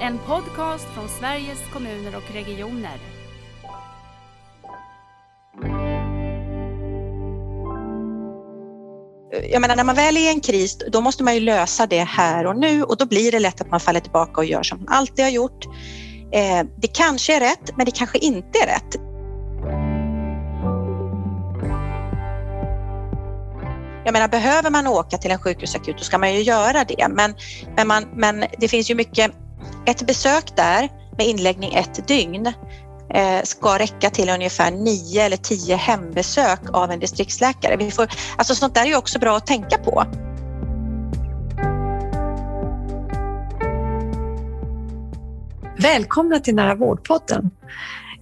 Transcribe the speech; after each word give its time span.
En 0.00 0.18
podcast 0.18 0.86
från 0.94 1.08
Sveriges 1.08 1.58
kommuner 1.72 2.16
och 2.16 2.34
regioner. 2.34 2.98
Jag 9.52 9.60
menar, 9.60 9.76
när 9.76 9.84
man 9.84 9.94
väl 9.94 10.16
är 10.16 10.20
i 10.20 10.28
en 10.28 10.40
kris, 10.40 10.78
då 10.92 11.00
måste 11.00 11.24
man 11.24 11.34
ju 11.34 11.40
lösa 11.40 11.86
det 11.86 12.04
här 12.04 12.46
och 12.46 12.56
nu 12.56 12.82
och 12.82 12.96
då 12.96 13.06
blir 13.06 13.32
det 13.32 13.38
lätt 13.38 13.60
att 13.60 13.70
man 13.70 13.80
faller 13.80 14.00
tillbaka 14.00 14.40
och 14.40 14.44
gör 14.44 14.62
som 14.62 14.78
man 14.78 14.88
alltid 14.88 15.24
har 15.24 15.32
gjort. 15.32 15.64
Eh, 16.32 16.66
det 16.76 16.88
kanske 16.88 17.36
är 17.36 17.40
rätt, 17.40 17.76
men 17.76 17.86
det 17.86 17.92
kanske 17.92 18.18
inte 18.18 18.58
är 18.58 18.66
rätt. 18.66 18.94
Jag 24.04 24.12
menar, 24.12 24.28
behöver 24.28 24.70
man 24.70 24.86
åka 24.86 25.18
till 25.18 25.30
en 25.30 25.38
sjukhusakut, 25.38 25.98
då 25.98 26.04
ska 26.04 26.18
man 26.18 26.34
ju 26.34 26.42
göra 26.42 26.84
det. 26.84 27.08
Men, 27.08 27.34
men, 27.76 27.88
man, 27.88 28.04
men 28.14 28.44
det 28.58 28.68
finns 28.68 28.90
ju 28.90 28.94
mycket... 28.94 29.32
Ett 29.86 30.06
besök 30.06 30.56
där 30.56 30.88
med 31.18 31.26
inläggning 31.26 31.74
ett 31.74 32.08
dygn 32.08 32.46
eh, 33.14 33.42
ska 33.44 33.78
räcka 33.78 34.10
till 34.10 34.28
ungefär 34.28 34.70
nio 34.70 35.22
eller 35.22 35.36
tio 35.36 35.76
hembesök 35.76 36.60
av 36.72 36.90
en 36.90 37.00
distriktsläkare. 37.00 37.76
Vi 37.76 37.90
får, 37.90 38.08
alltså 38.36 38.54
sånt 38.54 38.74
där 38.74 38.82
är 38.82 38.86
ju 38.86 38.96
också 38.96 39.18
bra 39.18 39.36
att 39.36 39.46
tänka 39.46 39.78
på. 39.78 40.04
Välkomna 45.78 46.40
till 46.40 46.54
Nära 46.54 46.74
vårdpodden. 46.74 47.50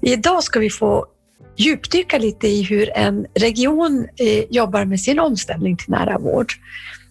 Idag 0.01 0.43
ska 0.43 0.61
vi 0.61 0.71
få 0.71 1.07
djupdyka 1.57 2.19
lite 2.19 2.49
i 2.49 2.63
hur 2.63 2.91
en 2.97 3.27
region 3.35 4.09
eh, 4.17 4.45
jobbar 4.51 4.85
med 4.85 5.01
sin 5.01 5.19
omställning 5.19 5.77
till 5.77 5.91
nära 5.91 6.19
vård. 6.19 6.53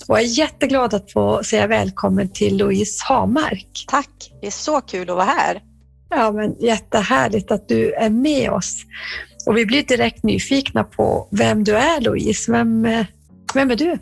Och 0.07 0.17
jag 0.17 0.23
är 0.23 0.27
jätteglad 0.27 0.93
att 0.93 1.11
få 1.11 1.43
säga 1.43 1.67
välkommen 1.67 2.29
till 2.29 2.57
Louise 2.57 3.03
Hamark. 3.07 3.85
Tack, 3.87 4.31
det 4.41 4.47
är 4.47 4.51
så 4.51 4.81
kul 4.81 5.09
att 5.09 5.15
vara 5.15 5.25
här. 5.25 5.61
Ja, 6.09 6.31
men 6.31 6.55
jättehärligt 6.59 7.51
att 7.51 7.67
du 7.67 7.93
är 7.93 8.09
med 8.09 8.51
oss. 8.51 8.75
Och 9.45 9.57
vi 9.57 9.65
blir 9.65 9.83
direkt 9.83 10.23
nyfikna 10.23 10.83
på 10.83 11.27
vem 11.31 11.63
du 11.63 11.77
är 11.77 12.01
Louise. 12.01 12.51
Vem, 12.51 12.85
eh, 12.85 13.05
vem 13.53 13.71
är 13.71 13.75
du? 13.75 13.99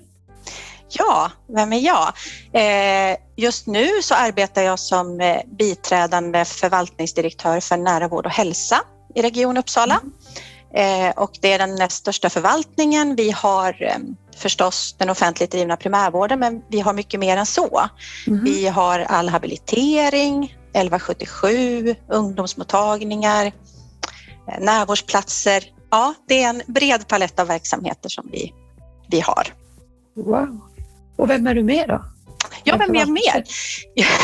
Ja, 0.89 1.31
vem 1.55 1.73
är 1.73 1.79
jag? 1.79 2.13
Eh, 2.53 3.17
just 3.35 3.67
nu 3.67 3.87
så 4.01 4.15
arbetar 4.15 4.61
jag 4.61 4.79
som 4.79 5.21
eh, 5.21 5.37
biträdande 5.57 6.45
förvaltningsdirektör 6.45 7.59
för 7.59 7.77
nära 7.77 8.07
vård 8.07 8.25
och 8.25 8.31
hälsa 8.31 8.81
i 9.15 9.21
Region 9.21 9.57
Uppsala. 9.57 9.99
Mm. 10.75 11.13
Och 11.15 11.31
det 11.41 11.53
är 11.53 11.59
den 11.59 11.75
näst 11.75 11.97
största 11.97 12.29
förvaltningen. 12.29 13.15
Vi 13.15 13.31
har 13.31 13.73
förstås 14.35 14.95
den 14.97 15.09
offentligt 15.09 15.51
drivna 15.51 15.77
primärvården, 15.77 16.39
men 16.39 16.61
vi 16.69 16.79
har 16.79 16.93
mycket 16.93 17.19
mer 17.19 17.37
än 17.37 17.45
så. 17.45 17.89
Mm. 18.27 18.43
Vi 18.43 18.67
har 18.67 18.99
all 18.99 19.29
habilitering, 19.29 20.43
1177, 20.43 21.95
ungdomsmottagningar, 22.09 23.51
närvårdsplatser. 24.59 25.63
Ja, 25.91 26.13
det 26.27 26.43
är 26.43 26.49
en 26.49 26.61
bred 26.67 27.07
palett 27.07 27.39
av 27.39 27.47
verksamheter 27.47 28.09
som 28.09 28.29
vi, 28.31 28.53
vi 29.09 29.19
har. 29.19 29.47
Wow. 30.15 30.61
Och 31.15 31.29
vem 31.29 31.47
är 31.47 31.55
du 31.55 31.63
med 31.63 31.87
då? 31.87 32.03
Ja, 32.63 32.77
vem 32.77 32.95
är 32.95 32.99
jag 32.99 33.09
mer? 33.09 33.43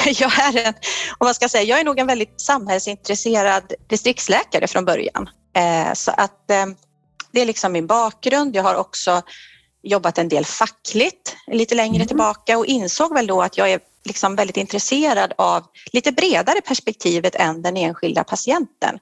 Jag 0.21 0.39
är, 0.39 0.67
en, 0.67 0.73
om 1.17 1.25
man 1.25 1.33
ska 1.33 1.49
säga, 1.49 1.63
jag 1.63 1.79
är 1.79 1.83
nog 1.83 1.99
en 1.99 2.07
väldigt 2.07 2.41
samhällsintresserad 2.41 3.73
distriktsläkare 3.87 4.67
från 4.67 4.85
början. 4.85 5.29
Eh, 5.55 5.93
så 5.93 6.11
att 6.11 6.51
eh, 6.51 6.65
det 7.31 7.41
är 7.41 7.45
liksom 7.45 7.71
min 7.71 7.87
bakgrund. 7.87 8.55
Jag 8.55 8.63
har 8.63 8.75
också 8.75 9.21
jobbat 9.83 10.17
en 10.17 10.29
del 10.29 10.45
fackligt 10.45 11.35
lite 11.47 11.75
längre 11.75 11.95
mm. 11.95 12.07
tillbaka 12.07 12.57
och 12.57 12.65
insåg 12.65 13.13
väl 13.13 13.27
då 13.27 13.41
att 13.41 13.57
jag 13.57 13.71
är 13.71 13.79
liksom 14.03 14.35
väldigt 14.35 14.57
intresserad 14.57 15.33
av 15.37 15.65
lite 15.91 16.11
bredare 16.11 16.61
perspektivet 16.61 17.35
än 17.35 17.61
den 17.61 17.77
enskilda 17.77 18.23
patienten. 18.23 18.99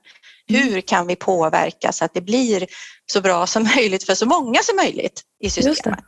Mm. 0.49 0.61
Hur 0.61 0.81
kan 0.81 1.07
vi 1.07 1.15
påverka 1.15 1.91
så 1.91 2.05
att 2.05 2.13
det 2.13 2.21
blir 2.21 2.67
så 3.11 3.21
bra 3.21 3.47
som 3.47 3.63
möjligt 3.75 4.05
för 4.05 4.15
så 4.15 4.25
många 4.25 4.59
som 4.63 4.75
möjligt 4.75 5.21
i 5.39 5.49
systemet? 5.49 6.05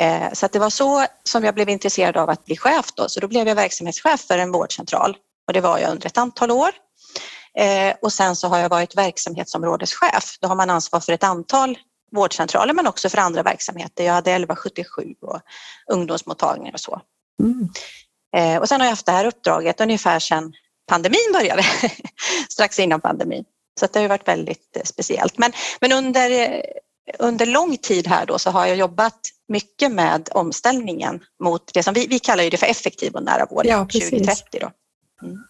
Eh, 0.00 0.32
så 0.32 0.46
att 0.46 0.52
det 0.52 0.58
var 0.58 0.70
så 0.70 1.06
som 1.24 1.44
jag 1.44 1.54
blev 1.54 1.68
intresserad 1.68 2.16
av 2.16 2.30
att 2.30 2.44
bli 2.44 2.56
chef 2.56 2.86
då, 2.94 3.08
så 3.08 3.20
då 3.20 3.28
blev 3.28 3.48
jag 3.48 3.54
verksamhetschef 3.54 4.20
för 4.20 4.38
en 4.38 4.52
vårdcentral 4.52 5.16
och 5.46 5.52
det 5.52 5.60
var 5.60 5.78
jag 5.78 5.90
under 5.90 6.06
ett 6.06 6.18
antal 6.18 6.50
år. 6.50 6.70
Eh, 7.58 7.94
och 8.02 8.12
sen 8.12 8.36
så 8.36 8.48
har 8.48 8.58
jag 8.58 8.68
varit 8.68 8.96
verksamhetsområdeschef. 8.96 10.38
Då 10.40 10.48
har 10.48 10.54
man 10.54 10.70
ansvar 10.70 11.00
för 11.00 11.12
ett 11.12 11.24
antal 11.24 11.78
vårdcentraler 12.14 12.74
men 12.74 12.86
också 12.86 13.08
för 13.08 13.18
andra 13.18 13.42
verksamheter. 13.42 14.04
Jag 14.04 14.12
hade 14.12 14.30
1177 14.30 15.14
och 15.20 15.40
ungdomsmottagningar 15.92 16.72
och 16.72 16.80
så. 16.80 17.00
Mm. 17.42 17.68
Eh, 18.36 18.60
och 18.60 18.68
sen 18.68 18.80
har 18.80 18.86
jag 18.86 18.92
haft 18.92 19.06
det 19.06 19.12
här 19.12 19.24
uppdraget 19.24 19.80
ungefär 19.80 20.18
sedan 20.18 20.52
pandemin 20.86 21.32
började, 21.32 21.62
strax 22.48 22.78
innan 22.78 23.00
pandemin. 23.00 23.44
Så 23.80 23.86
det 23.92 24.00
har 24.00 24.08
varit 24.08 24.28
väldigt 24.28 24.76
speciellt. 24.84 25.38
Men, 25.38 25.52
men 25.80 25.92
under 25.92 26.62
under 27.18 27.46
lång 27.46 27.76
tid 27.76 28.06
här 28.06 28.26
då 28.26 28.38
så 28.38 28.50
har 28.50 28.66
jag 28.66 28.76
jobbat 28.76 29.20
mycket 29.48 29.92
med 29.92 30.28
omställningen 30.32 31.20
mot 31.42 31.70
det 31.74 31.82
som 31.82 31.94
vi, 31.94 32.06
vi 32.06 32.18
kallar 32.18 32.50
det 32.50 32.56
för 32.56 32.66
effektiv 32.66 33.14
och 33.14 33.22
nära 33.22 33.46
vård 33.46 33.66
ja, 33.66 33.78
2030. 33.78 34.58
Då. 34.60 34.70
Mm. 35.26 35.44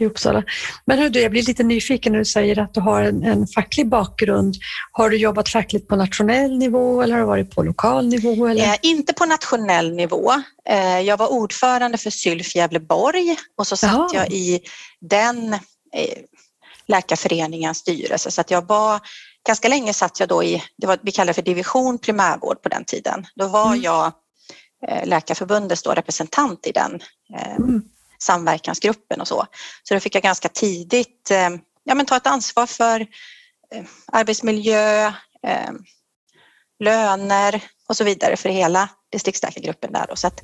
I 0.00 0.06
Uppsala. 0.06 0.44
Men 0.84 0.98
hör 0.98 1.08
du, 1.08 1.20
jag 1.20 1.30
blir 1.30 1.42
lite 1.42 1.62
nyfiken 1.62 2.12
när 2.12 2.18
du 2.18 2.24
säger 2.24 2.58
att 2.58 2.74
du 2.74 2.80
har 2.80 3.02
en, 3.02 3.22
en 3.22 3.46
facklig 3.46 3.88
bakgrund. 3.88 4.54
Har 4.92 5.10
du 5.10 5.16
jobbat 5.16 5.48
fackligt 5.48 5.88
på 5.88 5.96
nationell 5.96 6.58
nivå 6.58 7.02
eller 7.02 7.12
har 7.12 7.20
du 7.20 7.26
varit 7.26 7.54
på 7.54 7.62
lokal 7.62 8.06
nivå? 8.06 8.46
Eller? 8.46 8.64
Eh, 8.64 8.76
inte 8.82 9.12
på 9.12 9.24
nationell 9.24 9.94
nivå. 9.94 10.32
Eh, 10.68 11.00
jag 11.00 11.16
var 11.16 11.32
ordförande 11.32 11.98
för 11.98 12.10
Sylf 12.10 12.56
Gävleborg 12.56 13.36
och 13.56 13.66
så 13.66 13.76
satt 13.76 13.92
Jaha. 13.92 14.10
jag 14.14 14.32
i 14.32 14.60
den 15.00 15.52
eh, 15.52 16.18
läkarföreningens 16.88 17.78
styrelse 17.78 18.30
så 18.30 18.40
att 18.40 18.50
jag 18.50 18.68
var 18.68 19.00
ganska 19.46 19.68
länge 19.68 19.92
satt 19.92 20.20
jag 20.20 20.28
då 20.28 20.44
i, 20.44 20.62
det 20.76 20.86
var, 20.86 20.98
vi 21.02 21.12
kallade 21.12 21.34
för 21.34 21.42
division 21.42 21.98
primärvård 21.98 22.62
på 22.62 22.68
den 22.68 22.84
tiden. 22.84 23.26
Då 23.34 23.48
var 23.48 23.66
mm. 23.66 23.82
jag 23.82 24.12
eh, 24.88 25.06
Läkarförbundets 25.06 25.82
då 25.82 25.90
representant 25.90 26.66
i 26.66 26.72
den 26.72 27.00
eh, 27.38 27.56
mm. 27.56 27.82
Samverkansgruppen 28.18 29.20
och 29.20 29.28
så. 29.28 29.46
Så 29.82 29.94
då 29.94 30.00
fick 30.00 30.14
jag 30.14 30.22
ganska 30.22 30.48
tidigt 30.48 31.30
eh, 31.30 31.50
ja, 31.84 31.94
men 31.94 32.06
ta 32.06 32.16
ett 32.16 32.26
ansvar 32.26 32.66
för 32.66 33.00
eh, 33.74 33.84
arbetsmiljö, 34.12 35.06
eh, 35.46 35.72
löner 36.84 37.62
och 37.88 37.96
så 37.96 38.04
vidare 38.04 38.36
för 38.36 38.48
hela 38.48 38.88
distriktsläkargruppen 39.12 39.92
där. 39.92 40.06
Då. 40.08 40.16
Så 40.16 40.26
att 40.26 40.40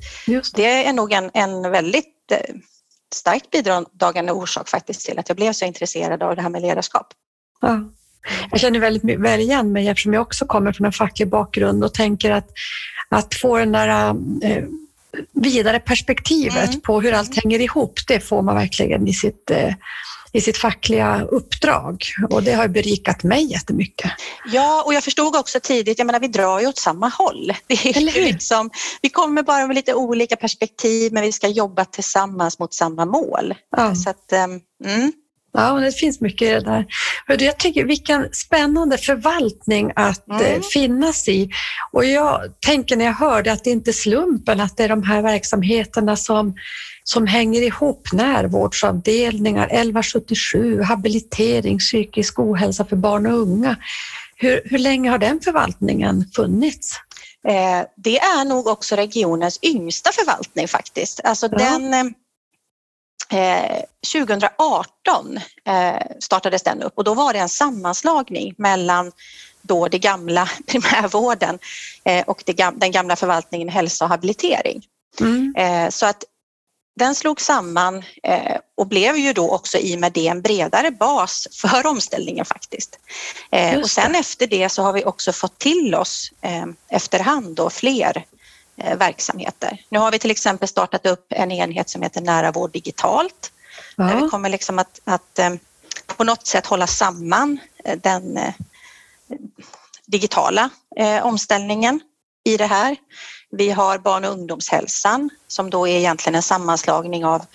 det 0.55 0.85
är 0.85 0.93
nog 0.93 1.11
en, 1.11 1.31
en 1.33 1.71
väldigt 1.71 2.31
starkt 3.15 3.51
bidragande 3.51 4.31
orsak 4.31 4.69
faktiskt 4.69 5.05
till 5.05 5.19
att 5.19 5.29
jag 5.29 5.35
blev 5.35 5.53
så 5.53 5.65
intresserad 5.65 6.23
av 6.23 6.35
det 6.35 6.41
här 6.41 6.49
med 6.49 6.61
ledarskap. 6.61 7.07
Ja. 7.61 7.79
Jag 8.51 8.59
känner 8.59 8.79
väldigt 8.79 9.19
väl 9.19 9.39
igen 9.39 9.71
mig 9.71 9.87
eftersom 9.87 10.13
jag 10.13 10.21
också 10.21 10.45
kommer 10.45 10.71
från 10.71 10.85
en 10.85 10.91
facklig 10.91 11.29
bakgrund 11.29 11.83
och 11.83 11.93
tänker 11.93 12.31
att, 12.31 12.49
att 13.09 13.35
få 13.35 13.57
den 13.57 13.71
där 13.71 14.15
vidare 15.33 15.79
perspektivet 15.79 16.69
mm. 16.69 16.81
på 16.81 17.01
hur 17.01 17.13
allt 17.13 17.43
hänger 17.43 17.59
ihop, 17.59 17.99
det 18.07 18.19
får 18.19 18.41
man 18.41 18.55
verkligen 18.55 19.07
i 19.07 19.13
sitt 19.13 19.51
eh, 19.51 19.73
i 20.35 20.41
sitt 20.41 20.57
fackliga 20.57 21.21
uppdrag 21.21 22.03
och 22.29 22.43
det 22.43 22.53
har 22.53 22.67
berikat 22.67 23.23
mig 23.23 23.51
jättemycket. 23.51 24.11
Ja, 24.45 24.83
och 24.85 24.93
jag 24.93 25.03
förstod 25.03 25.35
också 25.35 25.59
tidigt, 25.59 25.97
jag 25.97 26.05
menar 26.05 26.19
vi 26.19 26.27
drar 26.27 26.59
ju 26.59 26.67
åt 26.67 26.77
samma 26.77 27.07
håll. 27.07 27.53
Det 27.67 27.73
är 27.73 28.25
liksom, 28.25 28.69
vi 29.01 29.09
kommer 29.09 29.43
bara 29.43 29.67
med 29.67 29.75
lite 29.75 29.93
olika 29.93 30.35
perspektiv 30.35 31.13
men 31.13 31.23
vi 31.23 31.31
ska 31.31 31.47
jobba 31.47 31.85
tillsammans 31.85 32.59
mot 32.59 32.73
samma 32.73 33.05
mål. 33.05 33.53
Ja. 33.77 33.95
Så 33.95 34.09
att, 34.09 34.31
ehm, 34.31 34.59
mm. 34.85 35.11
Ja, 35.53 35.73
det 35.73 35.91
finns 35.91 36.21
mycket 36.21 36.47
i 36.47 36.51
det 36.51 36.59
där. 36.59 36.85
Jag 37.27 37.57
tycker 37.57 37.85
vilken 37.85 38.29
spännande 38.31 38.97
förvaltning 38.97 39.91
att 39.95 40.29
eh, 40.29 40.49
mm. 40.49 40.61
finnas 40.73 41.27
i. 41.27 41.49
Och 41.91 42.05
jag 42.05 42.41
tänker 42.59 42.95
när 42.95 43.05
jag 43.05 43.13
hör 43.13 43.43
det 43.43 43.51
att 43.51 43.63
det 43.63 43.69
inte 43.69 43.91
är 43.91 43.93
slumpen 43.93 44.61
att 44.61 44.77
det 44.77 44.83
är 44.83 44.89
de 44.89 45.03
här 45.03 45.21
verksamheterna 45.21 46.15
som, 46.15 46.55
som 47.03 47.27
hänger 47.27 47.61
ihop. 47.61 48.07
Närvårdsavdelningar, 48.13 49.65
1177, 49.65 50.81
habilitering, 50.81 51.77
psykisk 51.77 52.39
ohälsa 52.39 52.85
för 52.85 52.95
barn 52.95 53.25
och 53.25 53.39
unga. 53.39 53.75
Hur, 54.35 54.61
hur 54.65 54.77
länge 54.77 55.09
har 55.09 55.17
den 55.17 55.39
förvaltningen 55.39 56.25
funnits? 56.35 56.99
Eh, 57.47 57.87
det 57.95 58.19
är 58.19 58.45
nog 58.45 58.67
också 58.67 58.95
regionens 58.95 59.59
yngsta 59.61 60.11
förvaltning 60.11 60.67
faktiskt. 60.67 61.21
Alltså 61.23 61.49
ja. 61.51 61.57
den 61.57 62.13
eh, 63.29 63.81
2018 64.13 65.39
eh, 65.65 65.95
startades 66.19 66.63
den 66.63 66.81
upp 66.81 66.93
och 66.95 67.03
då 67.03 67.13
var 67.13 67.33
det 67.33 67.39
en 67.39 67.49
sammanslagning 67.49 68.55
mellan 68.57 69.11
då 69.61 69.87
det 69.87 69.99
gamla 69.99 70.49
primärvården 70.67 71.59
eh, 72.03 72.25
och 72.25 72.43
det, 72.45 72.53
den 72.75 72.91
gamla 72.91 73.15
förvaltningen 73.15 73.69
hälsa 73.69 74.05
och 74.05 74.09
habilitering. 74.09 74.83
Mm. 75.19 75.55
Eh, 75.57 75.89
så 75.89 76.05
att 76.05 76.23
den 76.95 77.15
slog 77.15 77.41
samman 77.41 78.03
och 78.77 78.87
blev 78.87 79.17
ju 79.17 79.33
då 79.33 79.49
också 79.49 79.77
i 79.77 79.95
och 79.95 79.99
med 79.99 80.11
det 80.13 80.27
en 80.27 80.41
bredare 80.41 80.91
bas 80.91 81.47
för 81.51 81.87
omställningen 81.87 82.45
faktiskt. 82.45 82.99
Och 83.81 83.89
sen 83.89 84.15
efter 84.15 84.47
det 84.47 84.69
så 84.69 84.83
har 84.83 84.93
vi 84.93 85.05
också 85.05 85.31
fått 85.31 85.59
till 85.59 85.95
oss 85.95 86.31
efterhand 86.89 87.55
då 87.55 87.69
fler 87.69 88.25
Eh, 88.25 88.42
verksamheter. 88.75 89.77
Nu 89.89 89.99
har 89.99 90.11
vi 90.11 90.19
till 90.19 90.31
exempel 90.31 90.67
startat 90.67 91.05
upp 91.05 91.25
en 91.29 91.51
enhet 91.51 91.89
som 91.89 92.01
heter 92.01 92.21
Nära 92.21 92.51
vård 92.51 92.71
digitalt 92.71 93.51
Ja. 93.95 94.03
Där 94.03 94.21
vi 94.21 94.29
kommer 94.29 94.49
liksom 94.49 94.79
att, 94.79 95.01
att 95.03 95.39
eh, 95.39 95.53
på 96.17 96.23
något 96.23 96.47
sätt 96.47 96.65
hålla 96.65 96.87
samman 96.87 97.59
eh, 97.83 97.97
den 97.97 98.39
digitala 100.05 100.69
omställningen 101.21 101.99
i 102.43 102.57
det 102.57 102.65
här. 102.65 102.95
Vi 103.49 103.69
har 103.69 103.97
barn 103.97 104.25
och 104.25 104.31
ungdomshälsan 104.31 105.29
som 105.47 105.69
då 105.69 105.87
är 105.87 105.97
egentligen 105.97 106.35
en 106.35 106.43
sammanslagning 106.43 107.25
av 107.25 107.45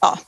ja, 0.00 0.18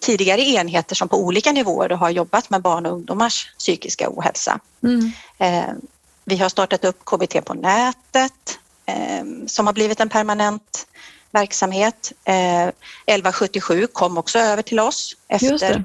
tidigare 0.00 0.40
enheter 0.40 0.94
som 0.94 1.08
på 1.08 1.24
olika 1.24 1.52
nivåer 1.52 1.88
har 1.88 2.10
jobbat 2.10 2.50
med 2.50 2.62
barn 2.62 2.86
och 2.86 2.92
ungdomars 2.92 3.52
psykiska 3.58 4.08
ohälsa. 4.10 4.60
Mm. 4.82 5.12
Vi 6.24 6.36
har 6.36 6.48
startat 6.48 6.84
upp 6.84 7.04
KBT 7.04 7.44
på 7.44 7.54
nätet 7.54 8.58
som 9.46 9.66
har 9.66 9.72
blivit 9.72 10.00
en 10.00 10.08
permanent 10.08 10.86
verksamhet. 11.32 12.12
1177 12.24 13.82
eh, 13.82 13.86
kom 13.86 14.18
också 14.18 14.38
över 14.38 14.62
till 14.62 14.80
oss 14.80 15.16
efter 15.28 15.84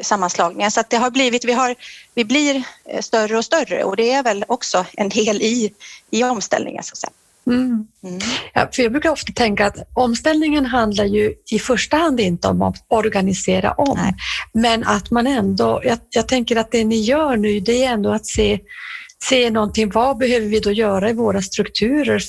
sammanslagningen. 0.00 0.70
Så 0.70 0.82
det 0.88 0.96
har 0.96 1.10
blivit, 1.10 1.44
vi, 1.44 1.52
har, 1.52 1.74
vi 2.14 2.24
blir 2.24 2.62
eh, 2.84 3.00
större 3.00 3.38
och 3.38 3.44
större 3.44 3.84
och 3.84 3.96
det 3.96 4.12
är 4.12 4.22
väl 4.22 4.44
också 4.48 4.86
en 4.92 5.08
del 5.08 5.42
i, 5.42 5.72
i 6.10 6.24
omställningen. 6.24 6.82
Så 6.82 6.92
att 6.92 6.98
säga. 6.98 7.12
Mm. 7.46 7.86
Mm. 8.04 8.20
Ja, 8.54 8.68
för 8.72 8.82
jag 8.82 8.92
brukar 8.92 9.10
ofta 9.10 9.32
tänka 9.32 9.66
att 9.66 9.76
omställningen 9.94 10.66
handlar 10.66 11.04
ju 11.04 11.34
i 11.50 11.58
första 11.58 11.96
hand 11.96 12.20
inte 12.20 12.48
om 12.48 12.62
att 12.62 12.84
organisera 12.88 13.72
om, 13.72 13.98
Nej. 14.02 14.14
men 14.52 14.84
att 14.84 15.10
man 15.10 15.26
ändå, 15.26 15.80
jag, 15.84 15.98
jag 16.10 16.28
tänker 16.28 16.56
att 16.56 16.72
det 16.72 16.84
ni 16.84 17.00
gör 17.00 17.36
nu, 17.36 17.60
det 17.60 17.84
är 17.84 17.92
ändå 17.92 18.12
att 18.12 18.26
se 18.26 18.60
se 19.24 19.50
någonting, 19.50 19.90
vad 19.90 20.18
behöver 20.18 20.46
vi 20.46 20.60
då 20.60 20.72
göra 20.72 21.10
i 21.10 21.12
våra 21.12 21.42
strukturer 21.42 22.22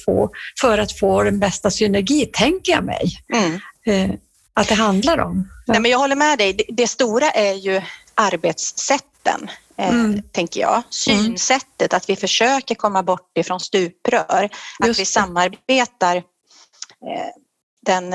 för 0.61 0.77
att 0.77 0.99
få 0.99 1.23
den 1.23 1.39
bästa 1.39 1.71
synergi, 1.71 2.25
tänker 2.25 2.71
jag 2.71 2.83
mig 2.83 3.05
mm. 3.33 3.59
eh, 3.85 4.15
att 4.53 4.67
det 4.67 4.75
handlar 4.75 5.17
om. 5.17 5.49
Nej, 5.67 5.79
men 5.79 5.91
jag 5.91 5.99
håller 5.99 6.15
med 6.15 6.37
dig. 6.37 6.65
Det, 6.67 6.87
stora 6.87 7.31
är 7.31 7.53
ju 7.53 7.81
arbetssätten, 8.15 9.49
eh, 9.77 9.89
mm. 9.89 10.21
tänker 10.31 10.61
jag. 10.61 10.83
Synsättet, 10.89 11.93
att 11.93 12.09
vi 12.09 12.15
försöker 12.15 12.75
komma 12.75 13.03
bort 13.03 13.37
ifrån 13.37 13.59
stuprör, 13.59 14.49
att 14.79 14.99
vi 14.99 15.05
samarbetar 15.05 16.15
eh, 16.15 16.23
den 17.85 18.13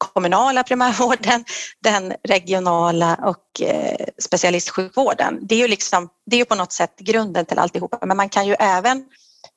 kommunala 0.00 0.62
primärvården, 0.62 1.44
den 1.82 2.12
regionala 2.28 3.14
och 3.14 3.60
eh, 3.68 4.06
specialistsjukvården. 4.22 5.38
Det 5.42 5.54
är 5.54 5.58
ju 5.58 5.68
liksom, 5.68 6.08
det 6.30 6.40
är 6.40 6.44
på 6.44 6.54
något 6.54 6.72
sätt 6.72 6.98
grunden 6.98 7.46
till 7.46 7.58
alltihopa, 7.58 8.06
men 8.06 8.16
man 8.16 8.28
kan 8.28 8.46
ju 8.46 8.54
även 8.58 9.04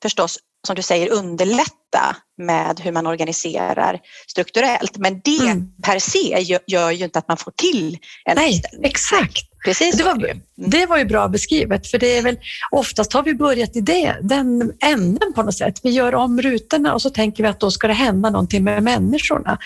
förstås 0.02 0.40
som 0.68 0.76
du 0.76 0.82
säger 0.82 1.12
underlätta 1.12 2.16
med 2.38 2.80
hur 2.80 2.92
man 2.92 3.08
organiserar 3.08 4.00
strukturellt. 4.28 4.98
Men 4.98 5.22
det 5.24 5.40
mm. 5.40 5.68
per 5.84 6.00
se 6.00 6.60
gör 6.68 6.92
ju 6.92 7.06
inte 7.06 7.20
att 7.20 7.28
man 7.28 7.38
får 7.38 7.52
till 7.52 7.98
en 8.26 8.36
Nej, 8.36 8.54
omställning. 8.54 8.92
Exakt. 8.92 9.53
Precis 9.64 9.98
det, 9.98 10.04
var, 10.04 10.16
mm. 10.16 10.42
det 10.56 10.86
var 10.86 10.98
ju 10.98 11.06
bra 11.06 11.28
beskrivet, 11.28 11.88
för 11.88 11.98
det 11.98 12.18
är 12.18 12.22
väl 12.22 12.38
oftast 12.72 13.14
har 13.14 13.24
vi 13.24 13.34
börjat 13.34 13.76
i 13.76 13.82
det, 13.82 14.18
den 14.22 14.74
änden 14.84 15.34
på 15.34 15.44
något 15.44 15.58
sätt. 15.58 15.80
Vi 15.84 15.90
gör 15.90 16.16
om 16.16 16.42
rutorna 16.42 16.94
och 16.94 17.02
så 17.02 17.10
tänker 17.10 17.44
vi 17.44 17.50
att 17.50 17.60
då 17.60 17.72
ska 17.72 17.88
det 17.88 17.94
hända 17.94 18.30
någonting 18.30 18.64
med 18.64 18.84
människorna. 18.84 19.58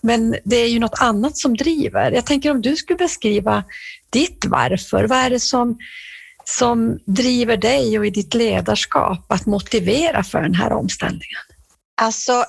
Men 0.00 0.36
det 0.44 0.56
är 0.56 0.68
ju 0.68 0.78
något 0.78 1.00
annat 1.00 1.36
som 1.36 1.56
driver. 1.56 2.10
Jag 2.12 2.26
tänker 2.26 2.50
om 2.50 2.62
du 2.62 2.76
skulle 2.76 2.96
beskriva 2.96 3.64
ditt 4.10 4.44
varför. 4.44 5.04
Vad 5.04 5.18
är 5.18 5.30
det 5.30 5.40
som, 5.40 5.78
som 6.44 6.98
driver 7.04 7.56
dig 7.56 7.98
och 7.98 8.06
i 8.06 8.10
ditt 8.10 8.34
ledarskap 8.34 9.32
att 9.32 9.46
motivera 9.46 10.24
för 10.24 10.42
den 10.42 10.54
här 10.54 10.72
omställningen? 10.72 11.40
Alltså, 12.00 12.44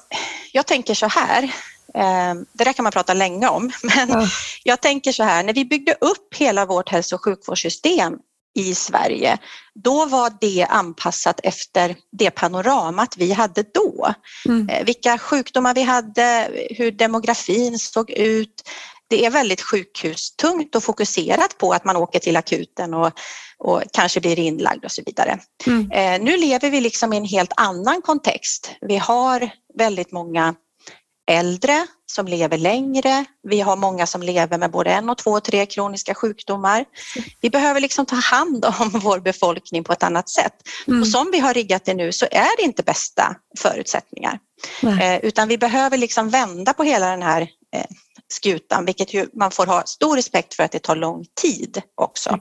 jag 0.51 0.67
tänker 0.67 0.93
så 0.93 1.07
här. 1.07 1.51
Eh, 1.95 2.33
det 2.53 2.63
där 2.63 2.73
kan 2.73 2.83
man 2.83 2.91
prata 2.91 3.13
länge 3.13 3.47
om, 3.47 3.71
men 3.83 4.09
ja. 4.09 4.27
jag 4.63 4.81
tänker 4.81 5.11
så 5.11 5.23
här, 5.23 5.43
när 5.43 5.53
vi 5.53 5.65
byggde 5.65 5.95
upp 6.01 6.35
hela 6.35 6.65
vårt 6.65 6.89
hälso 6.89 7.15
och 7.15 7.23
sjukvårdssystem 7.23 8.17
i 8.55 8.75
Sverige, 8.75 9.37
då 9.75 10.05
var 10.05 10.33
det 10.41 10.65
anpassat 10.69 11.39
efter 11.43 11.95
det 12.11 12.31
panoramat 12.31 13.17
vi 13.17 13.31
hade 13.31 13.63
då. 13.73 14.13
Mm. 14.45 14.69
Eh, 14.69 14.85
vilka 14.85 15.17
sjukdomar 15.17 15.73
vi 15.73 15.81
hade, 15.81 16.51
hur 16.69 16.91
demografin 16.91 17.79
såg 17.79 18.11
ut. 18.11 18.69
Det 19.07 19.25
är 19.25 19.29
väldigt 19.29 19.61
sjukhustungt 19.61 20.75
och 20.75 20.83
fokuserat 20.83 21.57
på 21.57 21.71
att 21.71 21.85
man 21.85 21.95
åker 21.95 22.19
till 22.19 22.37
akuten 22.37 22.93
och, 22.93 23.11
och 23.57 23.83
kanske 23.93 24.21
blir 24.21 24.39
inlagd 24.39 24.85
och 24.85 24.91
så 24.91 25.01
vidare. 25.05 25.39
Mm. 25.67 25.91
Eh, 25.91 26.25
nu 26.25 26.37
lever 26.37 26.69
vi 26.69 26.81
liksom 26.81 27.13
i 27.13 27.17
en 27.17 27.25
helt 27.25 27.53
annan 27.55 28.01
kontext. 28.01 28.71
Vi 28.81 28.97
har 28.97 29.49
väldigt 29.77 30.11
många 30.11 30.55
äldre 31.29 31.87
som 32.05 32.27
lever 32.27 32.57
längre. 32.57 33.25
Vi 33.43 33.59
har 33.59 33.75
många 33.75 34.05
som 34.07 34.21
lever 34.21 34.57
med 34.57 34.71
både 34.71 34.91
en 34.91 35.09
och 35.09 35.17
två 35.17 35.31
och 35.31 35.43
tre 35.43 35.65
kroniska 35.65 36.13
sjukdomar. 36.13 36.85
Vi 37.41 37.49
behöver 37.49 37.79
liksom 37.79 38.05
ta 38.05 38.15
hand 38.15 38.65
om 38.65 38.89
vår 39.03 39.19
befolkning 39.19 39.83
på 39.83 39.93
ett 39.93 40.03
annat 40.03 40.29
sätt. 40.29 40.53
Mm. 40.87 41.01
Och 41.01 41.07
som 41.07 41.31
vi 41.31 41.39
har 41.39 41.53
riggat 41.53 41.85
det 41.85 41.93
nu 41.93 42.11
så 42.11 42.25
är 42.31 42.57
det 42.57 42.63
inte 42.63 42.83
bästa 42.83 43.35
förutsättningar. 43.57 44.39
Eh, 44.83 45.17
utan 45.25 45.47
vi 45.47 45.57
behöver 45.57 45.97
liksom 45.97 46.29
vända 46.29 46.73
på 46.73 46.83
hela 46.83 47.09
den 47.09 47.21
här 47.21 47.41
eh, 47.75 47.85
skutan, 48.31 48.85
vilket 48.85 49.13
ju 49.13 49.27
man 49.33 49.51
får 49.51 49.65
ha 49.65 49.83
stor 49.85 50.15
respekt 50.15 50.53
för 50.53 50.63
att 50.63 50.71
det 50.71 50.79
tar 50.79 50.95
lång 50.95 51.25
tid 51.41 51.81
också. 51.95 52.39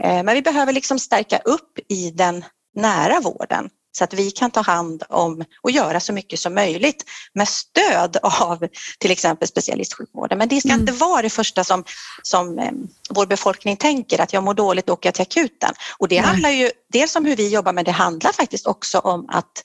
Eh, 0.00 0.22
men 0.22 0.34
vi 0.34 0.42
behöver 0.42 0.72
liksom 0.72 0.98
stärka 0.98 1.38
upp 1.38 1.78
i 1.88 2.10
den 2.10 2.44
nära 2.74 3.20
vården 3.20 3.68
så 3.92 4.04
att 4.04 4.14
vi 4.14 4.30
kan 4.30 4.50
ta 4.50 4.60
hand 4.60 5.02
om 5.08 5.44
och 5.62 5.70
göra 5.70 6.00
så 6.00 6.12
mycket 6.12 6.40
som 6.40 6.54
möjligt 6.54 7.04
med 7.32 7.48
stöd 7.48 8.16
av 8.22 8.66
till 8.98 9.10
exempel 9.10 9.48
specialistsjukvården. 9.48 10.38
Men 10.38 10.48
det 10.48 10.60
ska 10.60 10.68
mm. 10.68 10.80
inte 10.80 10.92
vara 10.92 11.22
det 11.22 11.30
första 11.30 11.64
som, 11.64 11.84
som 12.22 12.58
eh, 12.58 12.72
vår 13.10 13.26
befolkning 13.26 13.76
tänker, 13.76 14.20
att 14.20 14.32
jag 14.32 14.42
mår 14.42 14.54
dåligt 14.54 14.88
och 14.88 14.92
åker 14.92 15.12
till 15.12 15.22
akuten. 15.22 15.70
Och 15.98 16.08
det 16.08 16.20
Nej. 16.20 16.30
handlar 16.30 16.50
ju 16.50 16.70
dels 16.92 17.16
om 17.16 17.24
hur 17.24 17.36
vi 17.36 17.48
jobbar, 17.48 17.72
men 17.72 17.84
det 17.84 17.90
handlar 17.90 18.32
faktiskt 18.32 18.66
också 18.66 18.98
om 18.98 19.28
att 19.28 19.64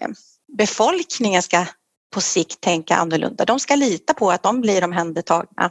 eh, 0.00 0.08
befolkningen 0.58 1.42
ska 1.42 1.66
på 2.14 2.20
sikt 2.20 2.60
tänka 2.60 2.96
annorlunda. 2.96 3.44
De 3.44 3.60
ska 3.60 3.76
lita 3.76 4.14
på 4.14 4.30
att 4.30 4.42
de 4.42 4.60
blir 4.60 4.84
omhändertagna 4.84 5.70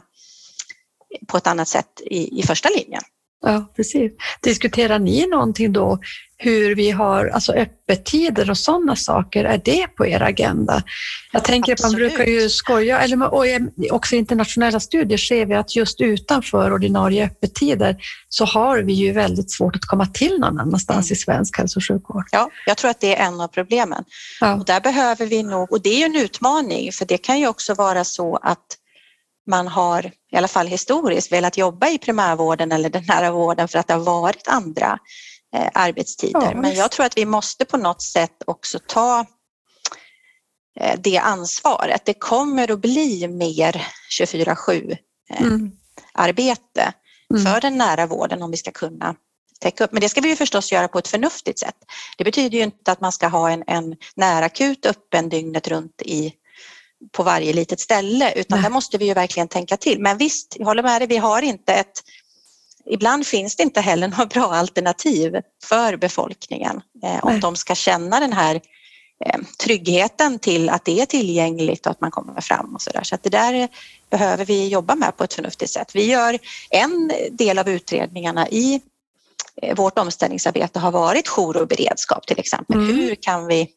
på 1.26 1.36
ett 1.36 1.46
annat 1.46 1.68
sätt 1.68 2.00
i, 2.00 2.40
i 2.40 2.42
första 2.42 2.68
linjen. 2.68 3.02
Ja, 3.44 3.72
precis. 3.76 4.12
Diskuterar 4.42 4.98
ni 4.98 5.26
någonting 5.26 5.72
då 5.72 5.98
hur 6.36 6.74
vi 6.74 6.90
har 6.90 7.26
alltså 7.26 7.52
öppettider 7.52 8.50
och 8.50 8.58
sådana 8.58 8.96
saker? 8.96 9.44
Är 9.44 9.60
det 9.64 9.86
på 9.86 10.06
er 10.06 10.22
agenda? 10.22 10.82
Jag 11.32 11.44
tänker 11.44 11.72
att 11.72 11.82
man 11.82 11.92
brukar 11.92 12.24
ju 12.24 12.48
skoja, 12.50 13.00
eller 13.00 13.34
och 13.34 13.44
också 13.90 14.14
i 14.14 14.18
internationella 14.18 14.80
studier 14.80 15.18
ser 15.18 15.46
vi 15.46 15.54
att 15.54 15.76
just 15.76 16.00
utanför 16.00 16.72
ordinarie 16.72 17.24
öppettider 17.26 17.96
så 18.28 18.44
har 18.44 18.78
vi 18.78 18.92
ju 18.92 19.12
väldigt 19.12 19.50
svårt 19.50 19.76
att 19.76 19.84
komma 19.84 20.06
till 20.06 20.38
någon 20.38 20.60
annanstans 20.60 21.10
mm. 21.10 21.12
i 21.12 21.16
svensk 21.16 21.58
hälso 21.58 21.78
och 21.78 21.84
sjukvård. 21.84 22.24
Ja, 22.32 22.50
jag 22.66 22.76
tror 22.76 22.90
att 22.90 23.00
det 23.00 23.16
är 23.16 23.26
en 23.26 23.40
av 23.40 23.48
problemen. 23.48 24.04
Ja. 24.40 24.54
Och 24.54 24.64
där 24.64 24.80
behöver 24.80 25.26
vi 25.26 25.42
nog, 25.42 25.72
och 25.72 25.82
det 25.82 25.88
är 25.88 25.98
ju 25.98 26.04
en 26.04 26.16
utmaning, 26.16 26.92
för 26.92 27.04
det 27.04 27.18
kan 27.18 27.40
ju 27.40 27.48
också 27.48 27.74
vara 27.74 28.04
så 28.04 28.36
att 28.36 28.78
man 29.46 29.68
har, 29.68 30.12
i 30.32 30.36
alla 30.36 30.48
fall 30.48 30.66
historiskt, 30.66 31.32
velat 31.32 31.56
jobba 31.56 31.88
i 31.88 31.98
primärvården 31.98 32.72
eller 32.72 32.90
den 32.90 33.04
nära 33.08 33.30
vården 33.30 33.68
för 33.68 33.78
att 33.78 33.88
det 33.88 33.94
har 33.94 34.00
varit 34.00 34.48
andra 34.48 34.98
eh, 35.56 35.68
arbetstider. 35.74 36.52
Ja, 36.52 36.60
Men 36.60 36.74
jag 36.74 36.90
tror 36.90 37.06
att 37.06 37.16
vi 37.16 37.24
måste 37.24 37.64
på 37.64 37.76
något 37.76 38.02
sätt 38.02 38.42
också 38.46 38.78
ta 38.86 39.26
eh, 40.80 41.00
det 41.00 41.18
ansvaret. 41.18 42.02
Det 42.04 42.14
kommer 42.14 42.70
att 42.70 42.80
bli 42.80 43.28
mer 43.28 43.86
24-7 44.20 44.96
eh, 45.30 45.42
mm. 45.42 45.72
arbete 46.12 46.92
mm. 47.30 47.44
för 47.44 47.60
den 47.60 47.78
nära 47.78 48.06
vården 48.06 48.42
om 48.42 48.50
vi 48.50 48.56
ska 48.56 48.70
kunna 48.70 49.14
täcka 49.60 49.84
upp. 49.84 49.92
Men 49.92 50.00
det 50.00 50.08
ska 50.08 50.20
vi 50.20 50.28
ju 50.28 50.36
förstås 50.36 50.72
göra 50.72 50.88
på 50.88 50.98
ett 50.98 51.08
förnuftigt 51.08 51.58
sätt. 51.58 51.76
Det 52.18 52.24
betyder 52.24 52.58
ju 52.58 52.64
inte 52.64 52.92
att 52.92 53.00
man 53.00 53.12
ska 53.12 53.28
ha 53.28 53.50
en, 53.50 53.64
en 53.66 53.96
närakut 54.16 54.86
öppen 54.86 55.28
dygnet 55.28 55.68
runt 55.68 56.02
i 56.02 56.32
på 57.12 57.22
varje 57.22 57.52
litet 57.52 57.80
ställe 57.80 58.32
utan 58.32 58.58
Nej. 58.58 58.62
där 58.62 58.70
måste 58.70 58.98
vi 58.98 59.06
ju 59.06 59.14
verkligen 59.14 59.48
tänka 59.48 59.76
till. 59.76 60.00
Men 60.00 60.18
visst, 60.18 60.56
jag 60.58 60.66
håller 60.66 60.82
med 60.82 61.00
dig, 61.00 61.08
vi 61.08 61.16
har 61.16 61.42
inte 61.42 61.72
ett 61.74 62.02
Ibland 62.86 63.26
finns 63.26 63.56
det 63.56 63.62
inte 63.62 63.80
heller 63.80 64.08
några 64.08 64.26
bra 64.26 64.44
alternativ 64.44 65.36
för 65.64 65.96
befolkningen 65.96 66.80
eh, 67.02 67.24
om 67.24 67.40
de 67.40 67.56
ska 67.56 67.74
känna 67.74 68.20
den 68.20 68.32
här 68.32 68.60
eh, 69.24 69.40
tryggheten 69.64 70.38
till 70.38 70.68
att 70.68 70.84
det 70.84 71.00
är 71.00 71.06
tillgängligt 71.06 71.86
och 71.86 71.90
att 71.90 72.00
man 72.00 72.10
kommer 72.10 72.40
fram 72.40 72.74
och 72.74 72.82
så 72.82 72.90
där. 72.90 73.02
Så 73.02 73.16
det 73.22 73.30
där 73.30 73.68
behöver 74.10 74.44
vi 74.44 74.68
jobba 74.68 74.94
med 74.94 75.16
på 75.16 75.24
ett 75.24 75.34
förnuftigt 75.34 75.70
sätt. 75.70 75.90
Vi 75.94 76.04
gör 76.04 76.38
en 76.70 77.12
del 77.30 77.58
av 77.58 77.68
utredningarna 77.68 78.48
i 78.48 78.80
eh, 79.62 79.76
vårt 79.76 79.98
omställningsarbete 79.98 80.78
har 80.78 80.90
varit 80.90 81.28
jour 81.28 81.56
och 81.56 81.68
beredskap 81.68 82.26
till 82.26 82.38
exempel. 82.38 82.76
Mm. 82.76 82.96
Hur 82.96 83.14
kan 83.14 83.46
vi 83.46 83.68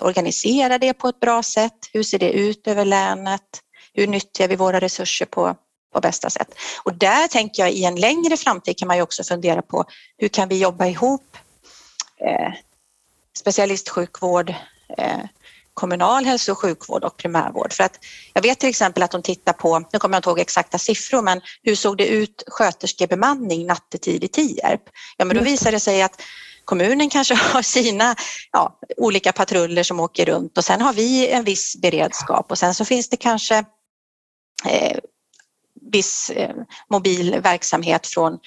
organisera 0.00 0.78
det 0.78 0.94
på 0.94 1.08
ett 1.08 1.20
bra 1.20 1.42
sätt? 1.42 1.78
Hur 1.92 2.02
ser 2.02 2.18
det 2.18 2.32
ut 2.32 2.66
över 2.66 2.84
länet? 2.84 3.42
Hur 3.94 4.06
nyttjar 4.06 4.48
vi 4.48 4.56
våra 4.56 4.80
resurser 4.80 5.26
på, 5.26 5.56
på 5.94 6.00
bästa 6.00 6.30
sätt? 6.30 6.54
Och 6.82 6.94
där 6.94 7.28
tänker 7.28 7.62
jag 7.62 7.72
i 7.72 7.84
en 7.84 7.96
längre 7.96 8.36
framtid 8.36 8.78
kan 8.78 8.88
man 8.88 8.96
ju 8.96 9.02
också 9.02 9.24
fundera 9.24 9.62
på 9.62 9.84
hur 10.18 10.28
kan 10.28 10.48
vi 10.48 10.58
jobba 10.58 10.86
ihop 10.86 11.36
eh, 12.20 12.52
specialistsjukvård, 13.38 14.54
eh, 14.98 15.20
kommunal 15.74 16.24
hälso 16.24 16.52
och 16.52 16.58
sjukvård 16.58 17.04
och 17.04 17.16
primärvård. 17.16 17.72
För 17.72 17.84
att 17.84 17.98
jag 18.32 18.42
vet 18.42 18.60
till 18.60 18.68
exempel 18.68 19.02
att 19.02 19.10
de 19.10 19.22
tittar 19.22 19.52
på, 19.52 19.78
nu 19.92 19.98
kommer 19.98 20.14
jag 20.14 20.18
inte 20.18 20.30
ihåg 20.30 20.40
exakta 20.40 20.78
siffror, 20.78 21.22
men 21.22 21.40
hur 21.62 21.74
såg 21.74 21.96
det 21.96 22.06
ut 22.06 22.42
sköterskebemanning 22.46 23.66
nattetid 23.66 24.24
i 24.24 24.28
Tierp? 24.28 24.82
Ja, 25.16 25.24
men 25.24 25.36
då 25.36 25.42
visar 25.42 25.72
det 25.72 25.80
sig 25.80 26.02
att 26.02 26.22
kommunen 26.64 27.10
kanske 27.10 27.34
har 27.52 27.62
sina 27.62 28.16
ja, 28.52 28.78
olika 28.96 29.32
patruller 29.32 29.82
som 29.82 30.00
åker 30.00 30.26
runt 30.26 30.58
och 30.58 30.64
sen 30.64 30.80
har 30.80 30.92
vi 30.92 31.28
en 31.28 31.44
viss 31.44 31.76
beredskap 31.82 32.50
och 32.50 32.58
sen 32.58 32.74
så 32.74 32.84
finns 32.84 33.08
det 33.08 33.16
kanske 33.16 33.64
eh, 34.64 34.98
viss 35.92 36.30
eh, 36.30 36.54
mobil 36.90 37.40
verksamhet 37.40 38.06
från, 38.06 38.38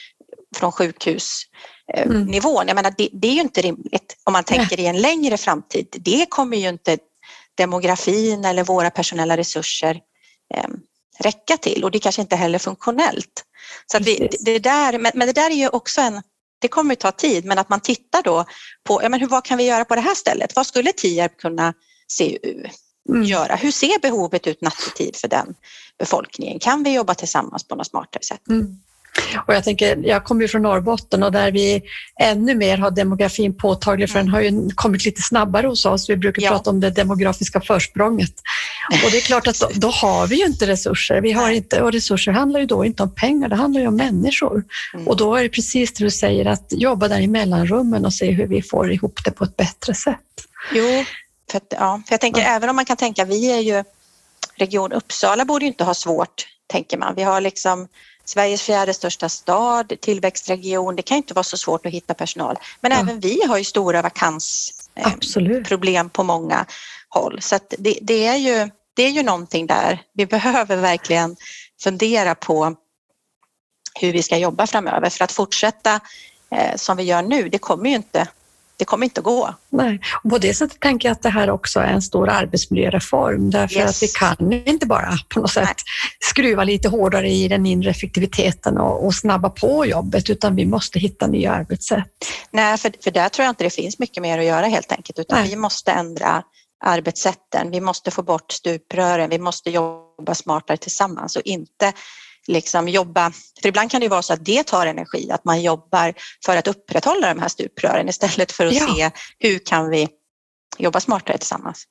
från 0.55 0.71
sjukhusnivån. 0.71 2.61
Mm. 2.61 2.67
Jag 2.67 2.75
menar, 2.75 2.93
det, 2.97 3.09
det, 3.13 3.27
är 3.27 3.33
ju 3.33 3.41
inte 3.41 3.61
rimligt 3.61 4.17
om 4.23 4.33
man 4.33 4.43
tänker 4.43 4.79
i 4.79 4.85
en 4.85 5.01
längre 5.01 5.37
framtid. 5.37 5.87
Det 5.91 6.25
kommer 6.29 6.57
ju 6.57 6.69
inte 6.69 6.97
demografin 7.57 8.45
eller 8.45 8.63
våra 8.63 8.89
personella 8.89 9.37
resurser 9.37 10.01
eh, 10.53 10.67
räcka 11.19 11.57
till 11.57 11.83
och 11.83 11.91
det 11.91 11.99
kanske 11.99 12.21
inte 12.21 12.35
heller 12.35 12.59
funktionellt. 12.59 13.43
Så 13.91 13.99
vi, 13.99 14.29
det 14.39 14.59
där, 14.59 14.97
men, 14.97 15.11
men 15.15 15.27
det 15.27 15.33
där 15.33 15.51
är 15.51 15.55
ju 15.55 15.69
också 15.69 16.01
en 16.01 16.21
det 16.65 16.69
kommer 16.69 16.95
ta 16.95 17.11
tid, 17.11 17.45
men 17.45 17.59
att 17.59 17.69
man 17.69 17.79
tittar 17.79 18.21
då 18.23 18.45
på 18.83 19.03
ja, 19.03 19.09
men 19.09 19.19
hur, 19.19 19.27
vad 19.27 19.45
kan 19.45 19.57
vi 19.57 19.63
göra 19.63 19.85
på 19.85 19.95
det 19.95 20.01
här 20.01 20.15
stället? 20.15 20.55
Vad 20.55 20.65
skulle 20.65 20.91
Tierp 20.91 21.37
kunna 21.37 21.73
se, 22.07 22.37
mm. 23.09 23.23
göra? 23.23 23.55
Hur 23.55 23.71
ser 23.71 23.99
behovet 24.01 24.47
ut 24.47 24.61
nattetid 24.61 25.15
för 25.15 25.27
den 25.27 25.55
befolkningen? 25.99 26.59
Kan 26.59 26.83
vi 26.83 26.93
jobba 26.93 27.13
tillsammans 27.15 27.67
på 27.67 27.75
något 27.75 27.87
smartare 27.87 28.23
sätt? 28.23 28.47
Mm. 28.49 28.67
Och 29.47 29.53
jag, 29.53 29.63
tänker, 29.63 29.97
jag 29.97 30.23
kommer 30.23 30.41
ju 30.41 30.47
från 30.47 30.61
Norrbotten 30.61 31.23
och 31.23 31.31
där 31.31 31.51
vi 31.51 31.81
ännu 32.21 32.55
mer 32.55 32.77
har 32.77 32.91
demografin 32.91 33.57
påtaglig 33.57 34.09
för 34.09 34.19
den 34.19 34.29
har 34.29 34.41
ju 34.41 34.69
kommit 34.75 35.05
lite 35.05 35.21
snabbare 35.21 35.67
hos 35.67 35.85
oss. 35.85 36.09
Vi 36.09 36.17
brukar 36.17 36.41
ja. 36.41 36.49
prata 36.49 36.69
om 36.69 36.79
det 36.79 36.89
demografiska 36.89 37.61
försprånget. 37.61 38.33
Och 39.05 39.11
det 39.11 39.17
är 39.17 39.21
klart 39.21 39.47
att 39.47 39.59
då, 39.59 39.69
då, 39.73 39.87
har 39.87 40.27
vi 40.27 40.35
ju 40.35 40.45
inte 40.45 40.67
resurser. 40.67 41.21
Vi 41.21 41.31
har 41.31 41.49
inte, 41.49 41.81
och 41.81 41.91
resurser 41.91 42.31
handlar 42.31 42.59
ju 42.59 42.65
då 42.65 42.85
inte 42.85 43.03
om 43.03 43.15
pengar, 43.15 43.49
det 43.49 43.55
handlar 43.55 43.81
ju 43.81 43.87
om 43.87 43.95
människor. 43.95 44.63
Mm. 44.93 45.07
Och 45.07 45.17
då 45.17 45.35
är 45.35 45.43
det 45.43 45.49
precis 45.49 45.93
det 45.93 46.03
du 46.03 46.11
säger, 46.11 46.45
att 46.45 46.67
jobba 46.69 47.07
där 47.07 47.19
i 47.19 47.27
mellanrummen 47.27 48.05
och 48.05 48.13
se 48.13 48.31
hur 48.31 48.47
vi 48.47 48.61
får 48.61 48.91
ihop 48.91 49.19
det 49.25 49.31
på 49.31 49.43
ett 49.43 49.57
bättre 49.57 49.93
sätt. 49.93 50.19
Jo, 50.73 51.03
för, 51.51 51.57
att, 51.57 51.67
ja, 51.69 52.01
för 52.07 52.13
jag 52.13 52.21
tänker 52.21 52.41
ja. 52.41 52.47
även 52.47 52.69
om 52.69 52.75
man 52.75 52.85
kan 52.85 52.97
tänka, 52.97 53.25
vi 53.25 53.51
är 53.51 53.59
ju 53.59 53.83
Region 54.55 54.91
Uppsala 54.91 55.45
borde 55.45 55.65
ju 55.65 55.67
inte 55.67 55.83
ha 55.83 55.93
svårt, 55.93 56.47
tänker 56.67 56.97
man. 56.97 57.15
Vi 57.15 57.23
har 57.23 57.41
liksom 57.41 57.87
Sveriges 58.25 58.61
fjärde 58.61 58.93
största 58.93 59.29
stad, 59.29 59.93
tillväxtregion. 60.01 60.95
Det 60.95 61.01
kan 61.01 61.17
inte 61.17 61.33
vara 61.33 61.43
så 61.43 61.57
svårt 61.57 61.85
att 61.85 61.91
hitta 61.91 62.13
personal. 62.13 62.57
Men 62.81 62.91
ja. 62.91 62.97
även 62.97 63.19
vi 63.19 63.41
har 63.47 63.57
ju 63.57 63.63
stora 63.63 64.01
vakansproblem 64.01 66.05
eh, 66.05 66.11
på 66.11 66.23
många 66.23 66.65
håll. 67.09 67.41
Så 67.41 67.59
det, 67.77 67.99
det, 68.01 68.25
är 68.25 68.35
ju, 68.35 68.69
det 68.93 69.03
är 69.03 69.09
ju 69.09 69.23
någonting 69.23 69.67
där. 69.67 70.01
Vi 70.13 70.25
behöver 70.35 70.77
verkligen 70.77 71.35
fundera 71.81 72.35
på 72.35 72.75
hur 73.99 74.13
vi 74.13 74.23
ska 74.23 74.37
jobba 74.37 74.67
framöver 74.67 75.09
för 75.09 75.23
att 75.23 75.31
fortsätta 75.31 75.99
eh, 76.51 76.75
som 76.75 76.97
vi 76.97 77.03
gör 77.03 77.21
nu, 77.21 77.49
det 77.49 77.57
kommer 77.57 77.89
ju 77.89 77.95
inte 77.95 78.27
det 78.77 78.85
kommer 78.85 79.05
inte 79.05 79.19
att 79.19 79.25
gå. 79.25 79.53
Nej. 79.69 79.99
Och 80.23 80.29
på 80.29 80.37
det 80.37 80.53
sättet 80.53 80.79
tänker 80.79 81.07
jag 81.07 81.13
att 81.13 81.21
det 81.21 81.29
här 81.29 81.49
också 81.49 81.79
är 81.79 81.87
en 81.87 82.01
stor 82.01 82.29
arbetsmiljöreform 82.29 83.49
därför 83.49 83.75
yes. 83.75 83.89
att 83.89 84.03
vi 84.03 84.07
kan 84.07 84.53
inte 84.53 84.85
bara 84.85 85.17
på 85.29 85.39
något 85.39 85.51
sätt 85.51 85.63
Nej. 85.63 85.75
skruva 86.19 86.63
lite 86.63 86.89
hårdare 86.89 87.29
i 87.29 87.47
den 87.47 87.65
inre 87.65 87.89
effektiviteten 87.89 88.77
och, 88.77 89.05
och, 89.05 89.15
snabba 89.15 89.49
på 89.49 89.85
jobbet 89.85 90.29
utan 90.29 90.55
vi 90.55 90.65
måste 90.65 90.99
hitta 90.99 91.27
nya 91.27 91.51
arbetssätt. 91.51 92.07
Nej, 92.51 92.77
för, 92.77 92.91
för 93.03 93.11
där 93.11 93.29
tror 93.29 93.43
jag 93.43 93.51
inte 93.51 93.63
det 93.63 93.73
finns 93.73 93.99
mycket 93.99 94.23
mer 94.23 94.39
att 94.39 94.45
göra 94.45 94.65
helt 94.65 94.91
enkelt 94.91 95.19
utan 95.19 95.39
Nej. 95.39 95.49
vi 95.49 95.55
måste 95.55 95.91
ändra 95.91 96.43
arbetssätten. 96.85 97.71
Vi 97.71 97.81
måste 97.81 98.11
få 98.11 98.23
bort 98.23 98.51
stuprören, 98.51 99.29
vi 99.29 99.39
måste 99.39 99.69
jobba 99.69 100.35
smartare 100.35 100.77
tillsammans 100.77 101.35
och 101.35 101.41
inte 101.45 101.93
liksom 102.47 102.87
jobba, 102.87 103.31
för 103.61 103.69
ibland 103.69 103.91
kan 103.91 104.01
det 104.01 104.07
vara 104.07 104.21
så 104.21 104.33
att 104.33 104.45
det 104.45 104.63
tar 104.63 104.85
energi, 104.85 105.31
att 105.31 105.45
man 105.45 105.61
jobbar 105.61 106.13
för 106.45 106.57
att 106.57 106.67
upprätthålla 106.67 107.33
de 107.33 107.39
här 107.39 107.47
stuprören 107.47 108.09
istället 108.09 108.51
för 108.51 108.65
att 108.65 108.73
ja. 108.73 108.87
se 108.95 109.11
hur 109.39 109.59
kan 109.59 109.89
vi 109.89 110.07
jobba 110.77 110.99
smartare 110.99 111.37
tillsammans. 111.37 111.83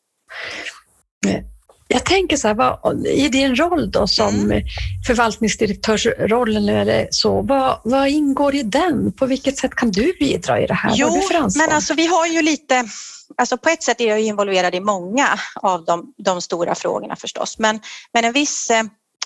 Jag 1.89 2.05
tänker 2.05 2.37
så 2.37 2.49
här, 2.49 2.55
vad, 2.55 3.07
i 3.07 3.29
din 3.29 3.57
roll 3.57 3.91
då 3.91 4.07
som 4.07 4.35
mm. 4.35 4.63
förvaltningsdirektörsrollen 5.07 6.69
eller 6.69 7.09
så, 7.11 7.43
vad, 7.43 7.81
vad, 7.85 8.09
ingår 8.09 8.55
i 8.55 8.63
den? 8.63 9.13
På 9.13 9.27
vilket 9.27 9.59
sätt 9.59 9.75
kan 9.75 9.91
du 9.91 10.13
bidra 10.19 10.61
i 10.61 10.67
det 10.67 10.75
här? 10.75 10.93
Jo, 10.95 11.23
men 11.59 11.71
alltså 11.71 11.95
vi 11.95 12.07
har 12.07 12.27
ju 12.27 12.43
lite, 12.43 12.85
alltså 13.37 13.57
på 13.57 13.69
ett 13.69 13.83
sätt 13.83 14.01
är 14.01 14.09
jag 14.09 14.21
involverad 14.21 14.75
i 14.75 14.81
många 14.81 15.39
av 15.55 15.85
de, 15.85 16.15
de 16.17 16.43
stora 16.43 16.75
frågorna 16.75 17.17
förstås, 17.17 17.59
men, 17.59 17.81
men 18.13 18.25
en 18.25 18.33
viss 18.33 18.71
eh, 18.71 18.83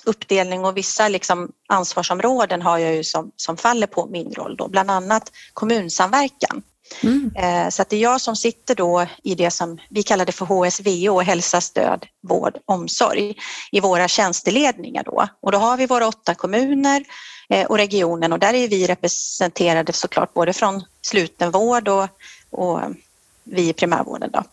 uppdelning 0.09 0.65
och 0.65 0.77
vissa 0.77 1.09
liksom 1.09 1.53
ansvarsområden 1.69 2.63
har 2.63 2.79
jag 2.79 2.95
ju 2.95 3.05
som, 3.05 3.31
som 3.37 3.57
faller 3.57 3.87
på 3.87 4.07
min 4.07 4.33
roll 4.33 4.57
då, 4.57 4.69
bland 4.69 4.91
annat 4.91 5.33
kommunsamverkan. 5.53 6.63
Mm. 7.03 7.31
Eh, 7.37 7.69
så 7.69 7.83
att 7.83 7.89
det 7.89 7.97
är 7.97 8.01
jag 8.01 8.21
som 8.21 8.37
sitter 8.37 8.75
då 8.75 9.07
i 9.23 9.35
det 9.35 9.51
som 9.51 9.79
vi 9.91 10.03
kallar 10.03 10.27
det 10.27 10.33
för 10.33 10.47
HSVO, 10.47 11.21
hälsa, 11.21 11.61
stöd, 11.61 12.07
vård, 12.29 12.59
omsorg, 12.65 13.35
i 13.73 13.81
våra 13.81 14.09
tjänsteledningar 14.09 15.05
då. 15.05 15.29
Och 15.41 15.53
då 15.53 15.59
har 15.59 15.77
vi 15.77 15.87
våra 15.87 16.09
åtta 16.09 16.35
kommuner 16.35 17.05
eh, 17.49 17.67
och 17.67 17.77
regionen 17.77 18.33
och 18.33 18.39
där 18.39 18.55
är 18.55 18.69
vi 18.69 18.87
representerade 18.87 19.93
såklart 19.93 20.35
både 20.35 20.53
från 20.53 20.85
slutenvård 21.03 21.89
och, 21.89 22.09
och 22.51 22.81
vi 23.45 23.69
i 23.69 23.73
primärvården 23.73 24.31
då. 24.33 24.45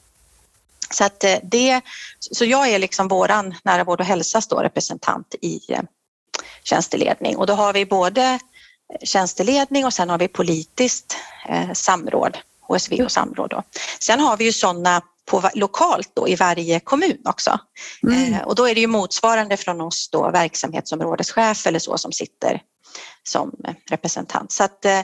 Så, 0.96 1.04
att 1.04 1.24
eh, 1.24 1.38
det, 1.44 1.82
så 2.20 2.46
jag 2.46 2.70
är 2.70 2.80
liksom 2.80 3.08
våran 3.08 3.56
nära 3.64 3.84
vård 3.84 4.00
och 4.00 4.06
hälsas 4.06 4.48
då 4.48 4.60
representant 4.60 5.36
i 5.42 5.62
eh, 5.70 5.82
tjänsteledning 6.64 7.38
och 7.38 7.48
då 7.48 7.54
har 7.54 7.74
vi 7.74 7.86
både 7.86 8.40
tjänsteledning 9.04 9.86
och 9.86 9.94
sen 9.94 10.10
har 10.10 10.18
vi 10.18 10.28
politiskt 10.28 11.18
eh, 11.50 11.74
samråd, 11.74 12.38
HSV 12.62 13.04
och 13.04 13.12
samråd. 13.12 13.50
Då. 13.50 13.64
Sen 14.00 14.20
har 14.20 14.38
vi 14.38 14.46
ju 14.46 14.52
sådana 14.52 15.02
på, 15.26 15.50
lokalt 15.54 16.12
då 16.14 16.28
i 16.28 16.36
varje 16.36 16.80
kommun 16.80 17.22
också. 17.26 17.60
Mm. 18.04 18.34
Eh, 18.34 18.42
och 18.42 18.56
då 18.56 18.68
är 18.68 18.76
det 18.76 18.82
ju 18.82 18.88
motsvarande 18.88 19.58
från 19.58 19.82
oss 19.82 20.10
då 20.12 20.32
verksamhetsområdeschef 20.32 21.68
eller 21.68 21.80
så 21.80 21.98
som 21.98 22.12
sitter 22.12 22.62
som 23.24 23.52
representant. 23.90 24.52
Så 24.52 24.64
att, 24.64 24.86
eh, 24.86 25.02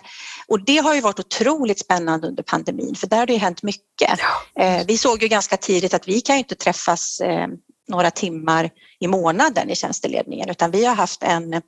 och 0.48 0.65
det 0.65 0.77
har 0.77 0.95
ju 0.95 1.01
varit 1.01 1.19
otroligt 1.19 1.79
spännande 1.79 2.27
under 2.27 2.43
pandemin 2.43 2.95
för 2.95 3.07
där 3.07 3.17
har 3.17 3.25
det 3.25 3.38
hänt 3.38 3.63
mycket. 3.63 4.19
Eh, 4.60 4.81
vi 4.88 4.98
såg 4.98 5.24
ju 5.24 5.27
ganska 5.27 5.57
tidigt 5.57 5.93
att 5.93 6.07
vi 6.07 6.21
kan 6.21 6.36
ju 6.36 6.39
inte 6.39 6.55
träffas 6.55 7.21
eh, 7.21 7.48
några 7.88 8.12
timmar 8.12 8.69
i 9.00 9.07
månaden 9.07 9.69
i 9.69 9.75
tjänsteledningen 9.75 10.50
utan 10.50 10.71
vi 10.71 10.86
har 10.86 10.95
haft 10.95 11.24
en 11.24 11.62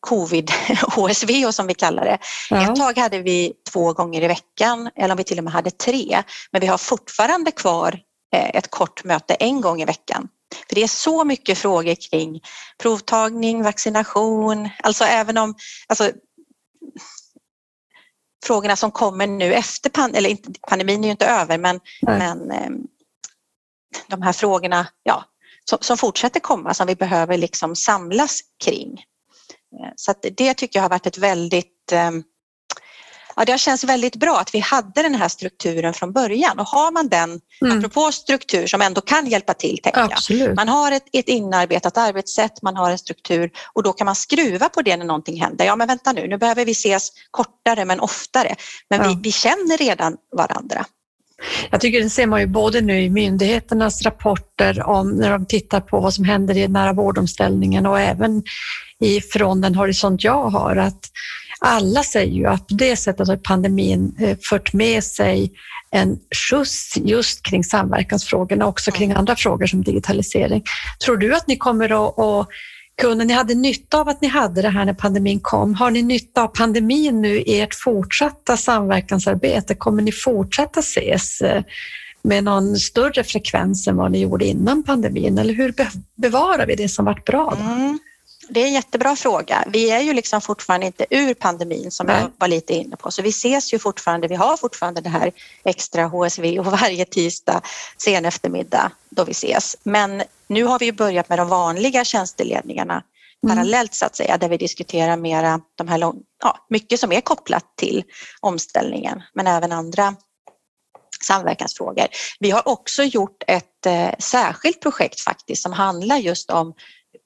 covid 0.00 0.50
HSV 0.96 1.52
som 1.52 1.66
vi 1.66 1.74
kallar 1.74 2.04
det. 2.04 2.18
Ja. 2.50 2.62
Ett 2.62 2.76
tag 2.76 2.98
hade 2.98 3.18
vi 3.18 3.52
två 3.72 3.92
gånger 3.92 4.22
i 4.22 4.28
veckan 4.28 4.90
eller 4.96 5.10
om 5.10 5.16
vi 5.16 5.24
till 5.24 5.38
och 5.38 5.44
med 5.44 5.52
hade 5.52 5.70
tre 5.70 6.22
men 6.50 6.60
vi 6.60 6.66
har 6.66 6.78
fortfarande 6.78 7.50
kvar 7.50 8.00
ett 8.36 8.70
kort 8.70 9.04
möte 9.04 9.34
en 9.34 9.60
gång 9.60 9.82
i 9.82 9.84
veckan 9.84 10.28
för 10.68 10.74
det 10.74 10.82
är 10.82 10.88
så 10.88 11.24
mycket 11.24 11.58
frågor 11.58 11.94
kring 12.10 12.40
provtagning, 12.78 13.62
vaccination, 13.62 14.68
alltså 14.82 15.04
även 15.04 15.38
om 15.38 15.54
alltså, 15.86 16.10
frågorna 18.44 18.76
som 18.76 18.90
kommer 18.90 19.26
nu 19.26 19.54
efter 19.54 19.90
pandemin, 19.90 20.18
eller 20.18 20.30
inte, 20.30 20.52
pandemin 20.68 21.00
är 21.00 21.04
ju 21.04 21.10
inte 21.10 21.26
över, 21.26 21.58
men, 21.58 21.80
men 22.02 22.50
eh, 22.50 22.70
de 24.06 24.22
här 24.22 24.32
frågorna 24.32 24.86
ja, 25.02 25.24
som, 25.64 25.78
som, 25.80 25.96
fortsätter 25.96 26.40
komma 26.40 26.74
som 26.74 26.86
vi 26.86 26.94
behöver 26.94 27.38
liksom 27.38 27.76
samlas 27.76 28.40
kring. 28.64 28.92
Eh, 29.80 29.92
så 29.96 30.14
det 30.36 30.54
tycker 30.54 30.78
jag 30.78 30.84
har 30.84 30.90
varit 30.90 31.06
ett 31.06 31.18
väldigt 31.18 31.92
eh, 31.92 32.10
ja, 33.36 33.44
det 33.44 33.52
har 33.52 33.58
känts 33.58 33.84
väldigt 33.84 34.16
bra 34.16 34.38
att 34.38 34.54
vi 34.54 34.58
hade 34.58 35.02
den 35.02 35.14
här 35.14 35.28
strukturen 35.28 35.94
från 35.94 36.12
början 36.12 36.58
och 36.58 36.66
har 36.66 36.92
man 36.92 37.08
den, 37.08 37.40
mm. 37.62 37.78
apropå 37.78 38.12
struktur 38.12 38.66
som 38.66 38.82
ändå 38.82 39.00
kan 39.00 39.26
hjälpa 39.26 39.54
till, 39.54 39.78
tänker 39.82 40.08
jag. 40.28 40.56
Man 40.56 40.68
har 40.68 40.92
ett, 40.92 41.04
ett 41.12 41.28
inarbetat 41.28 41.98
arbetssätt, 41.98 42.62
man 42.62 42.76
har 42.76 42.90
en 42.90 42.98
struktur 42.98 43.50
och 43.72 43.82
då 43.82 43.92
kan 43.92 44.04
man 44.04 44.14
skruva 44.14 44.68
på 44.68 44.82
det 44.82 44.96
när 44.96 45.04
någonting 45.04 45.40
händer. 45.40 45.64
Ja, 45.64 45.76
men 45.76 45.88
vänta 45.88 46.12
nu, 46.12 46.28
nu 46.28 46.38
behöver 46.38 46.64
vi 46.64 46.72
ses 46.72 47.10
kortare 47.30 47.84
men 47.84 48.00
oftare. 48.00 48.54
Men 48.90 49.00
ja. 49.00 49.08
vi, 49.08 49.20
vi 49.22 49.32
känner 49.32 49.78
redan 49.78 50.16
varandra. 50.36 50.86
Jag 51.70 51.80
tycker 51.80 52.00
det 52.00 52.10
ser 52.10 52.26
man 52.26 52.40
ju 52.40 52.46
både 52.46 52.80
nu 52.80 53.02
i 53.02 53.10
myndigheternas 53.10 54.02
rapporter 54.02 54.82
om 54.86 55.10
när 55.10 55.30
de 55.30 55.46
tittar 55.46 55.80
på 55.80 56.00
vad 56.00 56.14
som 56.14 56.24
händer 56.24 56.56
i 56.56 56.68
nära 56.68 56.92
vårdomställningen 56.92 57.86
och 57.86 58.00
även 58.00 58.42
ifrån 59.00 59.60
den 59.60 59.74
horisont 59.74 60.24
jag 60.24 60.50
har 60.50 60.76
att 60.76 61.10
alla 61.64 62.02
säger 62.02 62.32
ju 62.32 62.46
att 62.46 62.66
på 62.66 62.74
det 62.74 62.96
sättet 62.96 63.28
har 63.28 63.36
pandemin 63.36 64.16
eh, 64.20 64.38
fört 64.50 64.72
med 64.72 65.04
sig 65.04 65.52
en 65.90 66.18
skjuts 66.50 66.96
just 66.96 67.42
kring 67.42 67.64
samverkansfrågorna, 67.64 68.66
också 68.66 68.90
kring 68.90 69.12
andra 69.12 69.36
frågor 69.36 69.66
som 69.66 69.82
digitalisering. 69.82 70.62
Tror 71.04 71.16
du 71.16 71.34
att 71.34 71.46
ni 71.46 71.56
kommer 71.56 72.08
att, 72.08 72.18
att 72.18 72.48
kunna, 73.02 73.24
ni 73.24 73.32
hade 73.32 73.54
nytta 73.54 74.00
av 74.00 74.08
att 74.08 74.20
ni 74.20 74.28
hade 74.28 74.62
det 74.62 74.68
här 74.68 74.84
när 74.84 74.94
pandemin 74.94 75.40
kom. 75.40 75.74
Har 75.74 75.90
ni 75.90 76.02
nytta 76.02 76.42
av 76.42 76.48
pandemin 76.48 77.22
nu 77.22 77.40
i 77.40 77.60
ert 77.60 77.74
fortsatta 77.74 78.56
samverkansarbete? 78.56 79.74
Kommer 79.74 80.02
ni 80.02 80.12
fortsätta 80.12 80.80
ses 80.80 81.40
eh, 81.40 81.62
med 82.22 82.44
någon 82.44 82.76
större 82.76 83.24
frekvens 83.24 83.88
än 83.88 83.96
vad 83.96 84.10
ni 84.12 84.20
gjorde 84.20 84.46
innan 84.46 84.82
pandemin? 84.82 85.38
Eller 85.38 85.54
hur 85.54 85.74
bevarar 86.16 86.66
vi 86.66 86.74
det 86.74 86.88
som 86.88 87.04
varit 87.04 87.24
bra? 87.24 87.56
Mm. 87.60 87.98
Det 88.48 88.62
är 88.62 88.66
en 88.66 88.72
jättebra 88.72 89.16
fråga. 89.16 89.64
Vi 89.66 89.90
är 89.90 90.00
ju 90.00 90.12
liksom 90.12 90.40
fortfarande 90.40 90.86
inte 90.86 91.06
ur 91.10 91.34
pandemin 91.34 91.90
som 91.90 92.06
Nej. 92.06 92.20
jag 92.20 92.30
var 92.38 92.48
lite 92.48 92.72
inne 92.74 92.96
på, 92.96 93.10
så 93.10 93.22
vi 93.22 93.28
ses 93.28 93.74
ju 93.74 93.78
fortfarande. 93.78 94.28
Vi 94.28 94.34
har 94.34 94.56
fortfarande 94.56 95.00
det 95.00 95.08
här 95.08 95.32
extra 95.64 96.04
HSV 96.04 96.58
och 96.58 96.66
varje 96.66 97.04
tisdag 97.04 97.60
sen 97.98 98.24
eftermiddag 98.24 98.90
då 99.10 99.24
vi 99.24 99.32
ses. 99.32 99.76
Men 99.82 100.22
nu 100.46 100.64
har 100.64 100.78
vi 100.78 100.92
börjat 100.92 101.28
med 101.28 101.38
de 101.38 101.48
vanliga 101.48 102.04
tjänsteledningarna 102.04 103.02
mm. 103.44 103.56
parallellt 103.56 103.94
så 103.94 104.06
att 104.06 104.16
säga, 104.16 104.38
där 104.38 104.48
vi 104.48 104.56
diskuterar 104.56 105.16
mera 105.16 105.60
de 105.74 105.88
här 105.88 105.98
lång, 105.98 106.22
ja, 106.42 106.66
mycket 106.68 107.00
som 107.00 107.12
är 107.12 107.20
kopplat 107.20 107.76
till 107.76 108.04
omställningen, 108.40 109.22
men 109.34 109.46
även 109.46 109.72
andra 109.72 110.14
samverkansfrågor. 111.22 112.06
Vi 112.40 112.50
har 112.50 112.68
också 112.68 113.02
gjort 113.02 113.42
ett 113.46 113.86
eh, 113.86 114.10
särskilt 114.18 114.80
projekt 114.80 115.20
faktiskt 115.20 115.62
som 115.62 115.72
handlar 115.72 116.16
just 116.16 116.50
om 116.50 116.74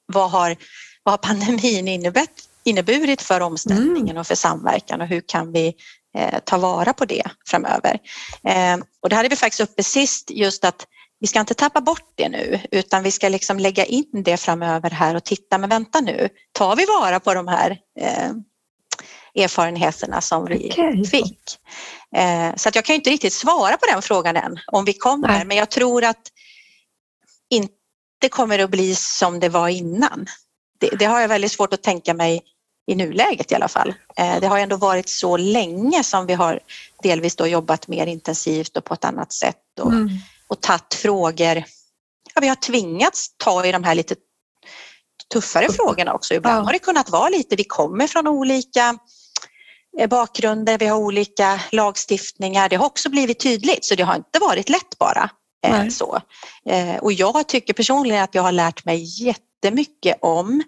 vad 0.05 0.31
har, 0.31 0.55
vad 1.03 1.13
har 1.13 1.17
pandemin 1.17 1.87
inneburit, 1.87 2.49
inneburit 2.63 3.21
för 3.21 3.41
omställningen 3.41 4.09
mm. 4.09 4.17
och 4.17 4.27
för 4.27 4.35
samverkan 4.35 5.01
och 5.01 5.07
hur 5.07 5.21
kan 5.25 5.51
vi 5.51 5.75
eh, 6.17 6.39
ta 6.45 6.57
vara 6.57 6.93
på 6.93 7.05
det 7.05 7.23
framöver. 7.47 7.99
Eh, 8.43 8.77
och 9.01 9.09
det 9.09 9.15
hade 9.15 9.29
vi 9.29 9.35
faktiskt 9.35 9.71
uppe 9.71 9.83
sist 9.83 10.31
just 10.31 10.65
att 10.65 10.87
vi 11.19 11.27
ska 11.27 11.39
inte 11.39 11.53
tappa 11.53 11.81
bort 11.81 12.11
det 12.15 12.29
nu 12.29 12.59
utan 12.71 13.03
vi 13.03 13.11
ska 13.11 13.29
liksom 13.29 13.59
lägga 13.59 13.85
in 13.85 14.23
det 14.25 14.37
framöver 14.37 14.89
här 14.89 15.15
och 15.15 15.23
titta, 15.23 15.57
men 15.57 15.69
vänta 15.69 16.01
nu, 16.01 16.29
tar 16.51 16.75
vi 16.75 16.85
vara 16.85 17.19
på 17.19 17.33
de 17.33 17.47
här 17.47 17.77
eh, 17.99 18.31
erfarenheterna 19.43 20.21
som 20.21 20.45
vi 20.45 20.69
okay. 20.71 21.05
fick? 21.05 21.57
Eh, 22.15 22.55
så 22.55 22.69
att 22.69 22.75
jag 22.75 22.85
kan 22.85 22.95
inte 22.95 23.09
riktigt 23.09 23.33
svara 23.33 23.77
på 23.77 23.85
den 23.93 24.01
frågan 24.01 24.37
än 24.37 24.59
om 24.67 24.85
vi 24.85 24.93
kommer, 24.93 25.27
Nej. 25.27 25.45
men 25.45 25.57
jag 25.57 25.69
tror 25.69 26.03
att 26.03 26.31
inte 27.49 28.29
kommer 28.29 28.59
att 28.59 28.69
bli 28.69 28.95
som 28.95 29.39
det 29.39 29.49
var 29.49 29.69
innan. 29.69 30.25
Det, 30.79 30.89
det, 30.99 31.05
har 31.05 31.19
jag 31.21 31.27
väldigt 31.27 31.51
svårt 31.51 31.73
att 31.73 31.83
tänka 31.83 32.13
mig 32.13 32.41
i 32.87 32.95
nuläget 32.95 33.51
i 33.51 33.55
alla 33.55 33.67
fall. 33.67 33.93
Eh, 34.17 34.39
det 34.39 34.47
har 34.47 34.59
ändå 34.59 34.75
varit 34.75 35.09
så 35.09 35.37
länge 35.37 36.03
som 36.03 36.25
vi 36.25 36.33
har 36.33 36.59
delvis 37.03 37.35
då 37.35 37.47
jobbat 37.47 37.87
mer 37.87 38.07
intensivt 38.07 38.77
och 38.77 38.83
på 38.83 38.93
ett 38.93 39.05
annat 39.05 39.33
sätt. 39.33 39.79
Och, 39.79 39.91
mm 39.91 40.09
och 40.49 40.61
tagit 40.61 40.93
frågor. 40.93 41.63
Ja, 42.35 42.41
vi 42.41 42.47
har 42.47 42.55
tvingats 42.55 43.33
ta 43.37 43.65
i 43.65 43.71
de 43.71 43.83
här 43.83 43.95
lite 43.95 44.15
tuffare 45.33 45.71
frågorna 45.73 46.13
också. 46.13 46.33
Ibland 46.33 46.57
ja. 46.57 46.63
har 46.63 46.73
det 46.73 46.79
kunnat 46.79 47.09
vara 47.09 47.29
lite, 47.29 47.55
vi 47.55 47.63
kommer 47.63 48.07
från 48.07 48.27
olika 48.27 48.97
eh, 49.99 50.07
bakgrunder, 50.07 50.77
vi 50.77 50.87
har 50.87 50.97
olika 50.97 51.61
lagstiftningar. 51.71 52.69
Det 52.69 52.75
har 52.75 52.85
också 52.85 53.09
blivit 53.09 53.39
tydligt 53.39 53.85
så 53.85 53.95
det 53.95 54.03
har 54.03 54.15
inte 54.15 54.39
varit 54.39 54.69
lätt 54.69 54.97
bara. 54.99 55.29
Eh, 55.67 55.87
så. 55.87 56.21
Och 57.01 57.13
jag 57.13 57.47
tycker 57.47 57.73
personligen 57.73 58.23
att 58.23 58.35
jag 58.35 58.41
har 58.41 58.51
lärt 58.51 58.85
mig 58.85 59.03
jättemycket 59.63 60.17
om 60.21 60.63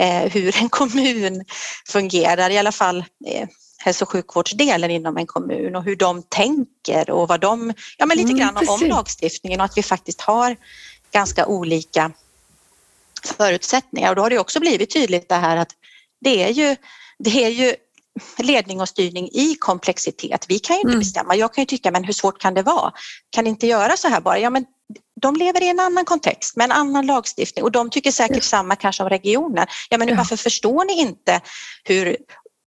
eh, 0.00 0.32
hur 0.32 0.56
en 0.62 0.68
kommun 0.68 1.44
fungerar, 1.88 2.50
i 2.50 2.58
alla 2.58 2.72
fall 2.72 3.04
eh, 3.26 3.48
hälso 3.78 4.04
och 4.04 4.10
sjukvårdsdelen 4.10 4.90
inom 4.90 5.16
en 5.16 5.26
kommun 5.26 5.76
och 5.76 5.84
hur 5.84 5.96
de 5.96 6.22
tänker 6.22 7.10
och 7.10 7.28
vad 7.28 7.40
de, 7.40 7.72
ja 7.98 8.06
men 8.06 8.16
lite 8.16 8.32
mm, 8.32 8.38
grann 8.38 8.68
om 8.68 8.80
lagstiftningen 8.80 9.60
och 9.60 9.64
att 9.64 9.78
vi 9.78 9.82
faktiskt 9.82 10.20
har 10.20 10.56
ganska 11.12 11.46
olika 11.46 12.12
förutsättningar 13.24 14.10
och 14.10 14.16
då 14.16 14.22
har 14.22 14.30
det 14.30 14.38
också 14.38 14.60
blivit 14.60 14.92
tydligt 14.92 15.28
det 15.28 15.34
här 15.34 15.56
att 15.56 15.70
det 16.20 16.44
är 16.44 16.50
ju, 16.50 16.76
det 17.18 17.44
är 17.44 17.48
ju 17.48 17.74
ledning 18.38 18.80
och 18.80 18.88
styrning 18.88 19.28
i 19.32 19.56
komplexitet. 19.58 20.46
Vi 20.48 20.58
kan 20.58 20.76
ju 20.76 20.80
inte 20.80 20.88
mm. 20.88 20.98
bestämma. 20.98 21.36
Jag 21.36 21.54
kan 21.54 21.62
ju 21.62 21.66
tycka, 21.66 21.90
men 21.90 22.04
hur 22.04 22.12
svårt 22.12 22.40
kan 22.40 22.54
det 22.54 22.62
vara? 22.62 22.92
Kan 23.30 23.46
inte 23.46 23.66
göra 23.66 23.96
så 23.96 24.08
här 24.08 24.20
bara? 24.20 24.38
Ja, 24.38 24.50
men 24.50 24.64
de 25.20 25.36
lever 25.36 25.62
i 25.62 25.68
en 25.68 25.80
annan 25.80 26.04
kontext 26.04 26.56
med 26.56 26.64
en 26.64 26.72
annan 26.72 27.06
lagstiftning 27.06 27.64
och 27.64 27.72
de 27.72 27.90
tycker 27.90 28.10
säkert 28.10 28.42
samma 28.42 28.76
kanske 28.76 29.02
om 29.02 29.08
regionen. 29.08 29.66
Ja, 29.90 29.98
men 29.98 30.16
varför 30.16 30.36
förstår 30.36 30.84
ni 30.84 31.00
inte 31.00 31.40
hur 31.84 32.16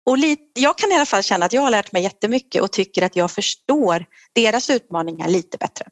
och 0.06 0.18
lite, 0.18 0.60
jag 0.60 0.78
kan 0.78 0.92
i 0.92 0.94
alla 0.94 1.06
fall 1.06 1.22
känna 1.22 1.46
att 1.46 1.52
jag 1.52 1.62
har 1.62 1.70
lärt 1.70 1.92
mig 1.92 2.02
jättemycket 2.02 2.62
och 2.62 2.72
tycker 2.72 3.02
att 3.02 3.16
jag 3.16 3.30
förstår 3.30 4.04
deras 4.34 4.70
utmaningar 4.70 5.28
lite 5.28 5.58
bättre. 5.58 5.86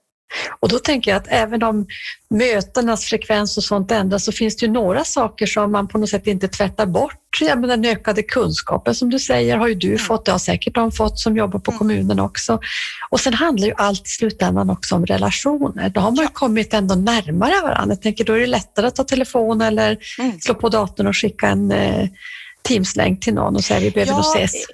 Och 0.60 0.68
då 0.68 0.78
tänker 0.78 1.10
jag 1.10 1.18
att 1.18 1.28
även 1.28 1.62
om 1.62 1.86
mötenas 2.30 3.04
frekvens 3.04 3.56
och 3.56 3.64
sånt 3.64 3.90
ändras 3.90 4.24
så 4.24 4.32
finns 4.32 4.56
det 4.56 4.66
ju 4.66 4.72
några 4.72 5.04
saker 5.04 5.46
som 5.46 5.72
man 5.72 5.88
på 5.88 5.98
något 5.98 6.08
sätt 6.08 6.26
inte 6.26 6.48
tvättar 6.48 6.86
bort. 6.86 7.20
Ja, 7.40 7.56
men 7.56 7.68
den 7.68 7.84
ökade 7.84 8.22
kunskapen 8.22 8.94
som 8.94 9.10
du 9.10 9.18
säger 9.18 9.56
har 9.56 9.68
ju 9.68 9.74
du 9.74 9.86
mm. 9.86 9.98
fått, 9.98 10.24
det 10.24 10.32
har 10.32 10.38
säkert 10.38 10.74
de 10.74 10.92
fått 10.92 11.18
som 11.18 11.36
jobbar 11.36 11.58
på 11.58 11.70
mm. 11.70 11.78
kommunen 11.78 12.20
också. 12.20 12.60
Och 13.10 13.20
sen 13.20 13.34
handlar 13.34 13.66
ju 13.66 13.74
allt 13.76 14.06
i 14.06 14.10
slutändan 14.10 14.70
också 14.70 14.94
om 14.94 15.06
relationer. 15.06 15.88
Då 15.88 16.00
har 16.00 16.10
man 16.10 16.24
ju 16.24 16.28
kommit 16.28 16.74
ändå 16.74 16.94
närmare 16.94 17.60
varandra. 17.62 17.94
Jag 17.94 18.02
tänker 18.02 18.24
då 18.24 18.32
är 18.32 18.40
det 18.40 18.46
lättare 18.46 18.86
att 18.86 18.94
ta 18.94 19.04
telefon 19.04 19.60
eller 19.60 19.98
mm. 20.18 20.40
slå 20.40 20.54
på 20.54 20.68
datorn 20.68 21.06
och 21.06 21.16
skicka 21.16 21.48
en 21.48 21.72
eh, 21.72 22.08
Teams-länk 22.68 23.20
till 23.20 23.34
någon 23.34 23.56
och 23.56 23.64
säga 23.64 23.80
vi 23.80 23.90
behöver 23.90 24.12
ja, 24.12 24.34
ses. 24.36 24.66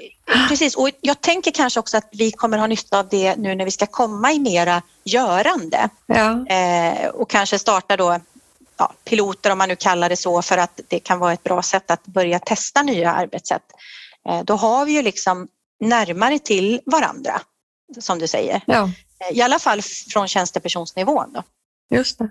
Precis, 0.48 0.74
och 0.74 0.90
jag 1.00 1.20
tänker 1.20 1.50
kanske 1.50 1.80
också 1.80 1.96
att 1.96 2.08
vi 2.12 2.30
kommer 2.30 2.58
ha 2.58 2.66
nytta 2.66 2.98
av 2.98 3.08
det 3.08 3.36
nu 3.36 3.54
när 3.54 3.64
vi 3.64 3.70
ska 3.70 3.86
komma 3.86 4.32
i 4.32 4.38
mera 4.38 4.82
görande. 5.04 5.88
Ja. 6.06 6.46
Eh, 6.46 7.08
och 7.08 7.30
kanske 7.30 7.58
starta 7.58 7.96
då 7.96 8.20
ja, 8.76 8.92
piloter 9.04 9.50
om 9.50 9.58
man 9.58 9.68
nu 9.68 9.76
kallar 9.76 10.08
det 10.08 10.16
så 10.16 10.42
för 10.42 10.58
att 10.58 10.80
det 10.88 10.98
kan 10.98 11.18
vara 11.18 11.32
ett 11.32 11.42
bra 11.42 11.62
sätt 11.62 11.90
att 11.90 12.06
börja 12.06 12.38
testa 12.38 12.82
nya 12.82 13.12
arbetssätt. 13.12 13.62
Eh, 14.28 14.42
då 14.44 14.54
har 14.54 14.84
vi 14.84 14.92
ju 14.92 15.02
liksom 15.02 15.48
närmare 15.80 16.38
till 16.38 16.80
varandra 16.86 17.40
som 18.00 18.18
du 18.18 18.26
säger. 18.26 18.60
Ja. 18.66 18.90
Eh, 19.18 19.38
I 19.38 19.42
alla 19.42 19.58
fall 19.58 19.82
från 20.12 20.28
tjänstepersonsnivån. 20.28 21.32
Då. 21.32 21.42
Just 21.92 22.18
det. 22.18 22.28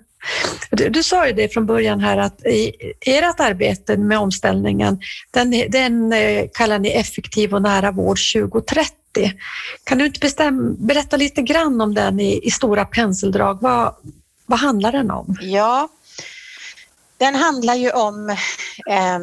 Du, 0.72 0.90
du, 0.90 1.04
sa 1.04 1.28
ju 1.28 1.34
det 1.34 1.54
från 1.54 1.66
början 1.66 2.00
här 2.00 2.18
att 2.18 2.46
i 2.46 2.74
ert 3.02 3.40
arbete 3.40 3.98
med 3.98 4.20
omställningen, 4.20 5.00
den, 5.32 5.52
den 5.70 6.14
eh, 6.14 6.46
kallar 6.54 6.80
ni 6.80 6.90
effektiv 6.90 7.54
och 7.54 7.62
nära 7.62 7.92
vård 7.92 8.20
2030. 8.34 8.94
Kan 9.84 9.98
du 9.98 10.06
inte 10.06 10.20
bestäm, 10.20 10.76
berätta 10.88 11.18
lite 11.18 11.42
grann 11.42 11.82
om 11.82 11.94
den 11.94 12.20
i, 12.20 12.48
i 12.48 12.52
stora 12.52 12.86
penseldrag? 12.86 13.58
Vad, 13.62 13.96
vad 14.46 14.60
handlar 14.60 14.92
den 14.92 15.12
om? 15.12 15.38
Ja, 15.42 15.90
den 17.18 17.36
handlar 17.36 17.76
ju 17.76 17.92
om 17.92 18.30
eh, 18.90 19.20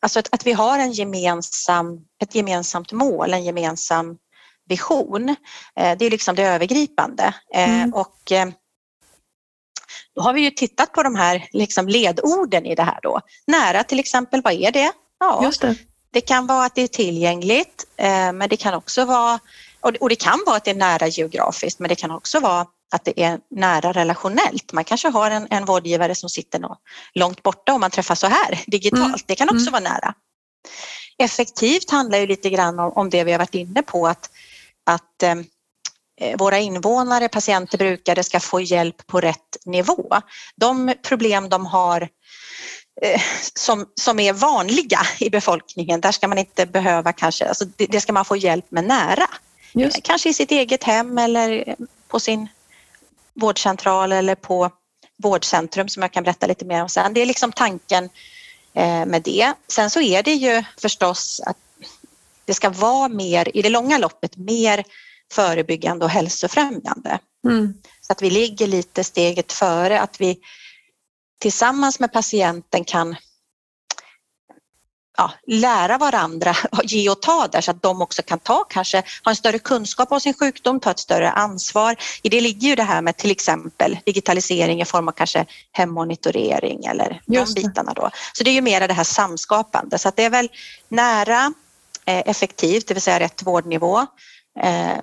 alltså 0.00 0.18
att, 0.18 0.28
att, 0.32 0.46
vi 0.46 0.52
har 0.52 0.78
en 0.78 0.92
gemensam, 0.92 2.00
ett 2.22 2.34
gemensamt 2.34 2.92
mål, 2.92 3.34
en 3.34 3.44
gemensam 3.44 4.16
vision. 4.68 5.28
Eh, 5.76 5.98
det 5.98 6.04
är 6.04 6.10
liksom 6.10 6.34
det 6.34 6.42
övergripande. 6.42 7.34
Eh, 7.54 7.80
mm. 7.80 7.94
och, 7.94 8.32
eh, 8.32 8.46
då 8.46 8.54
har 10.20 10.32
vi 10.32 10.40
ju 10.40 10.50
tittat 10.50 10.92
på 10.92 11.02
de 11.02 11.14
här 11.14 11.48
liksom 11.52 11.88
ledorden 11.88 12.66
i 12.66 12.74
det 12.74 12.82
här 12.82 12.98
då. 13.02 13.20
Nära 13.46 13.82
till 13.82 13.98
exempel, 13.98 14.42
vad 14.42 14.52
är 14.52 14.72
det? 14.72 14.92
Ja, 15.20 15.40
Just 15.44 15.60
det. 15.60 15.74
det 16.12 16.20
kan 16.20 16.46
vara 16.46 16.64
att 16.64 16.74
det 16.74 16.82
är 16.82 16.88
tillgängligt, 16.88 17.86
eh, 17.96 18.32
men 18.32 18.48
det 18.48 18.56
kan 18.56 18.74
också 18.74 19.04
vara 19.04 19.38
och 20.00 20.08
det 20.08 20.16
kan 20.16 20.42
vara 20.46 20.56
att 20.56 20.64
det 20.64 20.70
är 20.70 20.74
nära 20.74 21.06
geografiskt, 21.06 21.78
men 21.78 21.88
det 21.88 21.94
kan 21.94 22.10
också 22.10 22.40
vara 22.40 22.66
att 22.92 23.04
det 23.04 23.22
är 23.22 23.38
nära 23.50 23.92
relationellt. 23.92 24.72
Man 24.72 24.84
kanske 24.84 25.08
har 25.08 25.30
en, 25.30 25.46
en 25.50 25.64
vårdgivare 25.64 26.14
som 26.14 26.30
sitter 26.30 26.62
långt 27.14 27.42
borta 27.42 27.74
och 27.74 27.80
man 27.80 27.90
träffas 27.90 28.20
så 28.20 28.26
här 28.26 28.60
digitalt. 28.66 29.04
Mm. 29.04 29.20
Det 29.26 29.34
kan 29.34 29.48
också 29.48 29.68
mm. 29.68 29.72
vara 29.72 29.92
nära. 29.92 30.14
Effektivt 31.18 31.90
handlar 31.90 32.18
ju 32.18 32.26
lite 32.26 32.50
grann 32.50 32.78
om, 32.78 32.92
om 32.92 33.10
det 33.10 33.24
vi 33.24 33.32
har 33.32 33.38
varit 33.38 33.54
inne 33.54 33.82
på 33.82 34.06
att, 34.06 34.30
att 34.86 35.22
Eh, 35.22 35.34
våra 36.38 36.58
invånare, 36.58 37.28
patienter, 37.28 37.78
brukare 37.78 38.22
ska 38.22 38.40
få 38.40 38.60
hjälp 38.60 39.06
på 39.06 39.20
rätt 39.20 39.56
nivå. 39.64 40.16
De 40.56 40.94
problem 41.02 41.48
de 41.48 41.66
har 41.66 42.08
eh, 43.02 43.20
som, 43.54 43.86
som 44.00 44.20
är 44.20 44.32
vanliga 44.32 45.00
i 45.18 45.30
befolkningen, 45.30 46.00
där 46.00 46.12
ska 46.12 46.28
man 46.28 46.38
inte 46.38 46.66
behöva 46.66 47.12
kanske, 47.12 47.48
alltså 47.48 47.64
det, 47.64 47.86
det 47.86 48.00
ska 48.00 48.12
man 48.12 48.24
få 48.24 48.36
hjälp 48.36 48.70
med 48.70 48.84
nära. 48.84 49.26
Just. 49.72 50.02
Kanske 50.02 50.28
i 50.28 50.34
sitt 50.34 50.50
eget 50.50 50.84
hem 50.84 51.18
eller 51.18 51.76
på 52.08 52.20
sin 52.20 52.48
vårdcentral 53.34 54.12
eller 54.12 54.34
på 54.34 54.70
vårdcentrum 55.22 55.88
som 55.88 56.02
jag 56.02 56.12
kan 56.12 56.24
berätta 56.24 56.46
lite 56.46 56.64
mer 56.64 56.82
om 56.82 56.88
sen. 56.88 57.14
Det 57.14 57.20
är 57.20 57.26
liksom 57.26 57.52
tanken 57.52 58.04
eh, 58.74 59.06
med 59.06 59.22
det. 59.22 59.52
Sen 59.68 59.90
så 59.90 60.00
är 60.00 60.22
det 60.22 60.34
ju 60.34 60.64
förstås 60.80 61.40
att 61.46 61.56
det 62.44 62.54
ska 62.54 62.70
vara 62.70 63.08
mer, 63.08 63.56
i 63.56 63.62
det 63.62 63.68
långa 63.68 63.98
loppet, 63.98 64.36
mer 64.36 64.84
förebyggande 65.32 66.04
och 66.04 66.10
hälsofrämjande. 66.10 67.18
Mm. 67.44 67.74
Så 68.00 68.12
att 68.12 68.22
vi 68.22 68.30
ligger 68.30 68.66
lite 68.66 69.04
steget 69.04 69.52
före, 69.52 70.00
att 70.00 70.20
vi 70.20 70.38
tillsammans 71.40 72.00
med 72.00 72.12
patienten 72.12 72.84
kan 72.84 73.16
ja, 75.20 75.30
lära 75.46 75.98
varandra, 75.98 76.56
ge 76.84 77.10
och 77.10 77.22
ta 77.22 77.46
där 77.46 77.60
så 77.60 77.70
att 77.70 77.82
de 77.82 78.02
också 78.02 78.22
kan 78.22 78.38
ta 78.38 78.64
kanske, 78.64 79.02
ha 79.24 79.30
en 79.30 79.36
större 79.36 79.58
kunskap 79.58 80.12
om 80.12 80.20
sin 80.20 80.34
sjukdom, 80.34 80.80
ta 80.80 80.90
ett 80.90 80.98
större 80.98 81.30
ansvar. 81.30 81.96
I 82.22 82.28
det 82.28 82.40
ligger 82.40 82.68
ju 82.68 82.74
det 82.74 82.82
här 82.82 83.02
med 83.02 83.16
till 83.16 83.30
exempel 83.30 83.98
digitalisering 84.06 84.80
i 84.82 84.84
form 84.84 85.08
av 85.08 85.12
kanske 85.12 85.46
hemmonitorering 85.72 86.84
eller 86.84 87.22
de 87.26 87.54
bitarna 87.54 87.92
då. 87.92 88.10
Så 88.32 88.44
det 88.44 88.50
är 88.50 88.54
ju 88.54 88.60
mera 88.60 88.86
det 88.86 88.94
här 88.94 89.04
samskapande 89.04 89.98
så 89.98 90.08
att 90.08 90.16
det 90.16 90.24
är 90.24 90.30
väl 90.30 90.48
nära, 90.88 91.52
eh, 92.04 92.22
effektivt, 92.26 92.88
det 92.88 92.94
vill 92.94 93.02
säga 93.02 93.20
rätt 93.20 93.42
vårdnivå, 93.42 94.06
eh, 94.60 94.98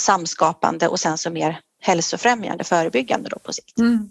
samskapande 0.00 0.88
och 0.88 1.00
sen 1.00 1.18
så 1.18 1.30
mer 1.30 1.60
hälsofrämjande, 1.82 2.64
förebyggande 2.64 3.28
då 3.28 3.38
på 3.38 3.52
sikt. 3.52 3.78
Mm. 3.78 4.10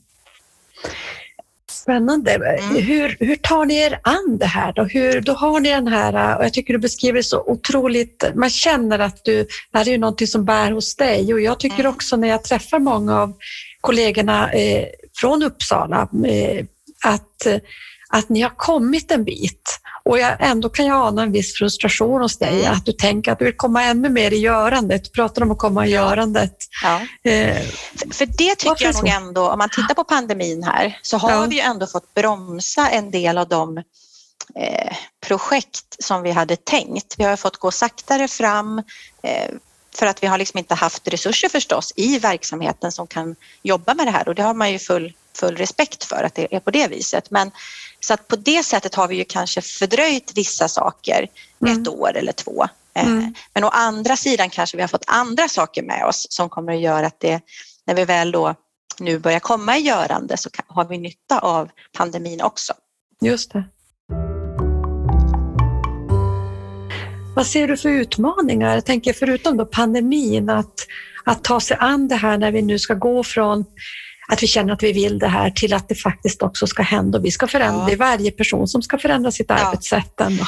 Spännande. 1.71 2.32
Mm. 2.32 2.75
Hur, 2.84 3.17
hur 3.19 3.36
tar 3.36 3.65
ni 3.65 3.75
er 3.75 3.99
an 4.04 4.38
det 4.39 4.45
här? 4.45 4.73
Då? 4.73 4.84
Hur, 4.84 5.21
då 5.21 5.34
har 5.34 5.60
ni 5.60 5.69
den 5.69 5.88
här, 5.88 6.38
och 6.38 6.45
jag 6.45 6.54
tycker 6.54 6.73
du 6.73 6.80
beskriver 6.80 7.17
det 7.17 7.23
så 7.23 7.43
otroligt, 7.47 8.23
man 8.36 8.49
känner 8.49 8.99
att 8.99 9.25
du, 9.25 9.43
det 9.71 9.78
här 9.78 9.88
är 9.88 9.91
ju 9.91 9.97
någonting 9.97 10.28
som 10.28 10.45
bär 10.45 10.71
hos 10.71 10.95
dig 10.95 11.34
och 11.34 11.41
jag 11.41 11.60
tycker 11.60 11.80
mm. 11.80 11.91
också 11.91 12.15
när 12.15 12.28
jag 12.28 12.43
träffar 12.43 12.80
många 12.80 13.21
av 13.21 13.34
kollegorna 13.82 14.52
eh, 14.52 14.86
från 15.15 15.43
Uppsala 15.43 16.10
eh, 16.28 16.65
att, 17.06 17.47
att 18.10 18.30
ni 18.30 18.41
har 18.41 18.54
kommit 18.58 19.12
en 19.12 19.24
bit. 19.24 19.80
Och 20.04 20.19
jag, 20.19 20.36
ändå 20.39 20.69
kan 20.69 20.86
jag 20.86 21.08
ana 21.08 21.24
en 21.24 21.32
viss 21.32 21.54
frustration 21.54 22.22
hos 22.22 22.38
dig, 22.38 22.62
mm. 22.62 22.74
att 22.74 22.86
du 22.86 22.91
tänker 22.91 23.32
att 23.32 23.39
du 23.39 23.45
vill 23.45 23.58
komma 23.58 23.84
ännu 23.84 24.10
mer 24.10 24.32
i 24.32 24.38
görandet. 24.38 25.04
Du 25.04 25.10
pratar 25.10 25.41
om 25.41 25.52
att 25.52 25.58
komma 25.58 25.88
i 25.88 25.89
görandet. 25.89 26.56
Ja. 26.84 27.02
Eh, 27.32 27.62
för, 28.12 28.26
det 28.26 28.56
tycker 28.56 28.86
jag 28.86 28.95
nog 28.95 29.08
ändå, 29.08 29.50
om 29.50 29.58
man 29.58 29.69
tittar 29.69 29.93
på 29.93 30.04
pandemin 30.04 30.63
här, 30.63 31.00
så 31.02 31.17
har 31.17 31.32
ja. 31.32 31.45
vi 31.45 31.60
ändå 31.60 31.88
fått 31.88 32.13
bromsa 32.13 32.89
en 32.89 33.12
del 33.12 33.38
av 33.38 33.48
de 33.48 33.78
eh, 34.56 34.95
projekt 35.28 36.04
som 36.04 36.22
vi 36.22 36.32
hade 36.32 36.56
tänkt. 36.56 37.15
Vi 37.17 37.24
har 37.24 37.36
fått 37.36 37.58
gå 37.58 37.72
saktare 37.72 38.28
fram 38.28 38.80
eh, 39.24 39.50
för 39.95 40.06
att 40.06 40.24
vi 40.24 40.28
har 40.28 40.38
liksom 40.38 40.58
inte 40.58 40.76
haft 40.76 41.08
resurser 41.08 41.50
förstås 41.50 41.93
i 41.95 42.19
verksamheten 42.19 42.91
som 42.91 43.08
kan 43.08 43.36
jobba 43.63 43.93
med 43.93 44.08
det 44.08 44.12
här 44.12 44.28
och 44.28 44.36
det 44.36 44.43
har 44.43 44.54
man 44.54 44.72
ju 44.72 44.80
full, 44.80 45.13
full 45.34 45.58
respekt 45.58 46.04
för 46.04 46.24
att 46.24 46.36
det 46.36 46.56
är 46.56 46.60
på 46.60 46.72
det 46.72 46.88
viset. 46.88 47.32
Men 47.32 47.52
så 48.10 48.13
att 48.13 48.28
på 48.28 48.36
det 48.36 48.63
sättet 48.63 48.95
har 48.95 49.08
vi 49.08 49.15
ju 49.15 49.24
kanske 49.24 49.62
fördröjt 49.62 50.32
vissa 50.36 50.67
saker 50.67 51.28
mm. 51.62 51.82
ett 51.82 51.88
år 51.88 52.17
eller 52.17 52.32
två. 52.32 52.67
Eh, 52.93 53.08
mm. 53.08 53.34
Men 53.54 53.63
å 53.63 53.67
andra 53.67 54.15
sidan 54.15 54.50
kanske 54.50 54.78
vi 54.78 54.84
har 54.84 54.88
fått 54.88 55.04
andra 55.08 55.48
saker 55.48 55.84
med 55.84 56.06
oss 56.06 56.28
som 56.30 56.50
kommer 56.50 56.74
att 56.74 56.82
göra 56.82 57.08
att 57.08 57.19
det, 57.19 57.41
när 57.86 57.95
vi 57.95 58.06
väl 58.06 58.32
då 58.32 58.56
nu 59.00 59.19
börjar 59.19 59.39
komma 59.39 59.78
i 59.78 59.82
görande 59.82 60.38
så 60.38 60.50
har 60.67 60.86
vi 60.86 60.98
nytta 60.98 61.39
av 61.39 61.69
pandemin 61.98 62.41
också. 62.41 62.74
Just 63.22 63.54
det. 63.54 63.63
Vad 67.36 67.48
ser 67.48 67.67
du 67.67 67.78
för 67.78 67.89
utmaningar? 67.89 68.76
Jag 68.76 68.86
tänker 68.86 69.13
förutom 69.13 69.58
då 69.58 69.65
pandemin, 69.65 70.50
att, 70.50 70.88
att 71.26 71.43
ta 71.43 71.60
sig 71.60 71.78
an 71.80 72.08
det 72.08 72.15
här 72.15 72.38
när 72.38 72.52
vi 72.52 72.62
nu 72.62 72.80
ska 72.80 72.93
gå 72.93 73.24
från 73.24 73.65
att 74.32 74.44
vi 74.44 74.48
känner 74.48 74.74
att 74.74 74.84
vi 74.84 74.92
vill 74.92 75.20
det 75.20 75.28
här 75.28 75.52
till 75.52 75.74
att 75.74 75.89
det 75.89 75.96
faktiskt 75.96 76.42
också 76.42 76.68
ska 76.68 76.84
hända 76.84 77.18
och 77.18 77.26
vi 77.26 77.32
ska 77.32 77.48
förändra. 77.48 77.82
Ja. 77.82 77.86
Det 77.86 77.94
är 77.94 77.98
varje 77.98 78.32
person 78.32 78.68
som 78.68 78.82
ska 78.82 78.98
förändra 78.98 79.32
sitt 79.32 79.50
ja. 79.50 79.56
arbetssätt. 79.56 80.22
Ändå. 80.22 80.46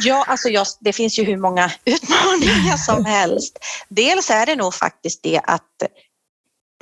Ja, 0.00 0.24
alltså 0.28 0.48
just, 0.48 0.78
det 0.80 0.92
finns 0.92 1.18
ju 1.18 1.24
hur 1.24 1.36
många 1.36 1.70
utmaningar 1.84 2.76
som 2.76 3.04
helst. 3.14 3.58
Dels 3.88 4.30
är 4.30 4.46
det 4.46 4.56
nog 4.56 4.74
faktiskt 4.74 5.22
det 5.22 5.40
att 5.44 5.62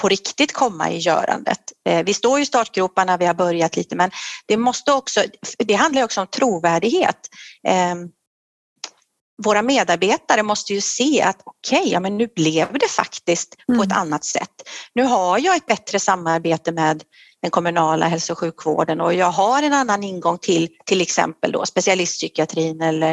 på 0.01 0.09
riktigt 0.09 0.53
komma 0.53 0.91
i 0.91 0.99
görandet. 0.99 1.61
Eh, 1.88 2.05
vi 2.05 2.15
står 2.15 2.41
i 2.41 2.47
startgroparna, 2.47 3.17
vi 3.17 3.27
har 3.27 3.35
börjat 3.35 3.77
lite 3.77 3.97
men 3.97 4.11
det 4.47 4.57
måste 4.57 4.93
också, 4.93 5.23
det 5.59 5.75
handlar 5.75 6.05
också 6.05 6.21
om 6.21 6.27
trovärdighet. 6.27 7.19
Våra 9.45 9.62
medarbetare 9.62 10.42
måste 10.42 10.73
ju 10.73 10.81
se 10.81 11.23
att 11.23 11.42
okej, 11.45 11.79
okay, 11.79 11.92
ja, 11.92 12.01
men 12.01 12.18
nu 12.18 12.29
blev 12.37 12.73
det 12.73 12.88
faktiskt 12.88 13.55
mm. 13.68 13.79
på 13.79 13.85
ett 13.85 13.92
annat 13.92 14.25
sätt. 14.25 14.68
Nu 14.95 15.03
har 15.03 15.38
jag 15.38 15.57
ett 15.57 15.66
bättre 15.66 16.01
samarbete 16.01 16.73
med 16.73 17.03
den 17.42 17.51
kommunala 17.51 18.07
hälso 18.07 18.33
och 18.33 18.38
sjukvården 18.38 19.01
och 19.01 19.14
jag 19.14 19.31
har 19.31 19.62
en 19.62 19.73
annan 19.73 20.05
ingång 20.05 20.38
till 20.38 20.68
till 20.85 21.01
exempel 21.01 21.53
då 21.53 21.66
specialistpsykiatrin 21.66 22.81
eller 22.81 23.12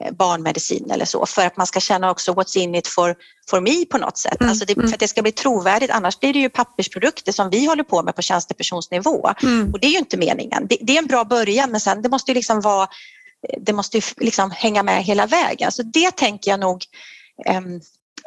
eh, 0.00 0.12
barnmedicin 0.12 0.90
eller 0.90 1.04
så 1.04 1.26
för 1.26 1.46
att 1.46 1.56
man 1.56 1.66
ska 1.66 1.80
känna 1.80 2.10
också 2.10 2.32
what's 2.32 2.58
in 2.58 2.74
it 2.74 2.86
for, 2.88 3.14
for 3.50 3.60
me 3.60 3.84
på 3.84 3.98
något 3.98 4.18
sätt. 4.18 4.40
Mm. 4.40 4.50
Alltså 4.50 4.64
det, 4.64 4.76
mm. 4.76 4.88
för 4.88 4.94
att 4.94 5.00
det 5.00 5.08
ska 5.08 5.22
bli 5.22 5.32
trovärdigt 5.32 5.90
annars 5.90 6.20
blir 6.20 6.32
det 6.32 6.38
ju 6.38 6.48
pappersprodukter 6.48 7.32
som 7.32 7.50
vi 7.50 7.66
håller 7.66 7.84
på 7.84 8.02
med 8.02 8.16
på 8.16 8.22
tjänstepersonsnivå 8.22 9.30
mm. 9.42 9.72
och 9.72 9.80
det 9.80 9.86
är 9.86 9.90
ju 9.90 9.98
inte 9.98 10.16
meningen. 10.16 10.66
Det, 10.68 10.76
det, 10.80 10.94
är 10.94 10.98
en 10.98 11.06
bra 11.06 11.24
början 11.24 11.70
men 11.70 11.80
sen 11.80 12.02
det 12.02 12.08
måste 12.08 12.30
ju 12.30 12.34
liksom 12.34 12.60
vara 12.60 12.88
det 13.60 13.72
måste 13.72 13.96
ju 13.96 14.02
liksom 14.16 14.50
hänga 14.50 14.82
med 14.82 15.04
hela 15.04 15.26
vägen. 15.26 15.72
Så 15.72 15.82
det 15.82 16.10
tänker 16.10 16.50
jag 16.50 16.60
nog 16.60 16.84
ehm, 17.46 17.80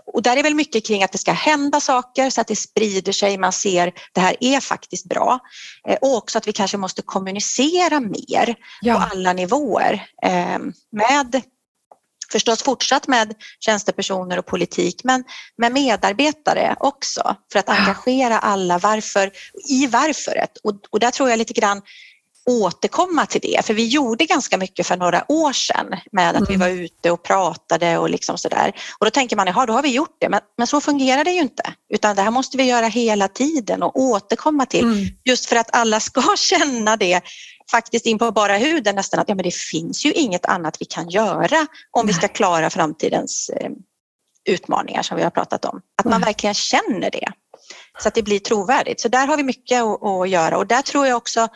och 0.05 0.21
där 0.21 0.37
är 0.37 0.43
väl 0.43 0.55
mycket 0.55 0.85
kring 0.85 1.03
att 1.03 1.11
det 1.11 1.17
ska 1.17 1.31
hända 1.31 1.79
saker 1.79 2.29
så 2.29 2.41
att 2.41 2.47
det 2.47 2.55
sprider 2.55 3.11
sig, 3.11 3.37
man 3.37 3.51
ser 3.51 3.93
det 4.13 4.21
här 4.21 4.35
är 4.39 4.59
faktiskt 4.59 5.05
bra. 5.05 5.39
Eh, 5.87 5.97
och 6.01 6.17
också 6.17 6.37
att 6.37 6.47
vi 6.47 6.53
kanske 6.53 6.77
måste 6.77 7.01
kommunicera 7.01 7.99
mer 7.99 8.55
ja. 8.81 8.93
på 8.93 8.99
alla 8.99 9.33
nivåer 9.33 10.05
ehm, 10.23 10.73
med 10.91 11.41
förstås 12.31 12.63
fortsatt 12.63 13.07
med 13.07 13.33
tjänstepersoner 13.59 14.39
och 14.39 14.45
politik 14.45 15.03
men 15.03 15.23
med 15.57 15.71
medarbetare 15.71 16.75
också 16.79 17.35
för 17.51 17.59
att 17.59 17.69
engagera 17.69 18.39
alla 18.39 18.77
varför, 18.77 19.31
i 19.69 19.87
varföret. 19.87 20.57
Och, 20.63 20.73
och 20.89 20.99
där 20.99 21.11
tror 21.11 21.29
jag 21.29 21.37
lite 21.37 21.53
grann 21.53 21.81
återkomma 22.45 23.25
till 23.25 23.41
det. 23.41 23.65
För 23.65 23.73
vi 23.73 23.87
gjorde 23.87 24.25
ganska 24.25 24.57
mycket 24.57 24.87
för 24.87 24.97
några 24.97 25.31
år 25.31 25.53
sedan 25.53 25.95
med 26.11 26.29
att 26.29 26.35
mm. 26.35 26.45
vi 26.49 26.55
var 26.55 26.67
ute 26.67 27.11
och 27.11 27.23
pratade 27.23 27.97
och 27.97 28.09
liksom 28.09 28.37
sådär. 28.37 28.71
Och 28.99 29.05
då 29.05 29.09
tänker 29.09 29.35
man, 29.35 29.47
jaha, 29.47 29.65
då 29.65 29.73
har 29.73 29.83
vi 29.83 29.89
gjort 29.89 30.17
det. 30.19 30.29
Men, 30.29 30.41
men 30.57 30.67
så 30.67 30.81
fungerar 30.81 31.23
det 31.23 31.31
ju 31.31 31.41
inte. 31.41 31.73
Utan 31.93 32.15
det 32.15 32.21
här 32.21 32.31
måste 32.31 32.57
vi 32.57 32.63
göra 32.63 32.87
hela 32.87 33.27
tiden 33.27 33.83
och 33.83 33.99
återkomma 33.99 34.65
till. 34.65 34.83
Mm. 34.83 35.05
Just 35.25 35.45
för 35.45 35.55
att 35.55 35.75
alla 35.75 35.99
ska 35.99 36.23
känna 36.37 36.97
det 36.97 37.21
faktiskt 37.71 38.05
in 38.05 38.19
på 38.19 38.31
bara 38.31 38.57
huden 38.57 38.95
nästan 38.95 39.19
att 39.19 39.29
ja, 39.29 39.35
men 39.35 39.43
det 39.43 39.55
finns 39.55 40.05
ju 40.05 40.11
inget 40.11 40.45
annat 40.45 40.77
vi 40.79 40.85
kan 40.85 41.09
göra 41.09 41.67
om 41.91 42.07
vi 42.07 42.13
ska 42.13 42.27
klara 42.27 42.69
framtidens 42.69 43.49
eh, 43.49 43.69
utmaningar 44.49 45.01
som 45.01 45.17
vi 45.17 45.23
har 45.23 45.29
pratat 45.29 45.65
om. 45.65 45.81
Att 45.97 46.05
man 46.05 46.21
verkligen 46.21 46.53
känner 46.53 47.11
det 47.11 47.31
så 47.99 48.07
att 48.07 48.15
det 48.15 48.23
blir 48.23 48.39
trovärdigt. 48.39 49.01
Så 49.01 49.07
där 49.07 49.27
har 49.27 49.37
vi 49.37 49.43
mycket 49.43 49.81
att, 49.81 50.03
att 50.03 50.29
göra 50.29 50.57
och 50.57 50.67
där 50.67 50.81
tror 50.81 51.07
jag 51.07 51.17
också 51.17 51.49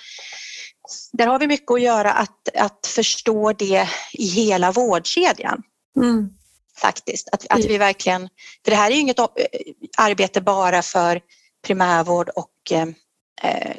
där 1.11 1.27
har 1.27 1.39
vi 1.39 1.47
mycket 1.47 1.71
att 1.71 1.81
göra 1.81 2.13
att, 2.13 2.49
att 2.55 2.87
förstå 2.87 3.53
det 3.53 3.89
i 4.13 4.25
hela 4.25 4.71
vårdkedjan. 4.71 5.63
Mm. 5.97 6.29
Faktiskt, 6.77 7.29
att, 7.31 7.45
att 7.49 7.65
vi 7.65 7.77
verkligen, 7.77 8.29
för 8.63 8.71
det 8.71 8.77
här 8.77 8.91
är 8.91 8.95
ju 8.95 9.01
inget 9.01 9.19
arbete 9.97 10.41
bara 10.41 10.81
för 10.81 11.21
primärvård 11.67 12.29
och 12.29 12.71
eh, 12.71 12.87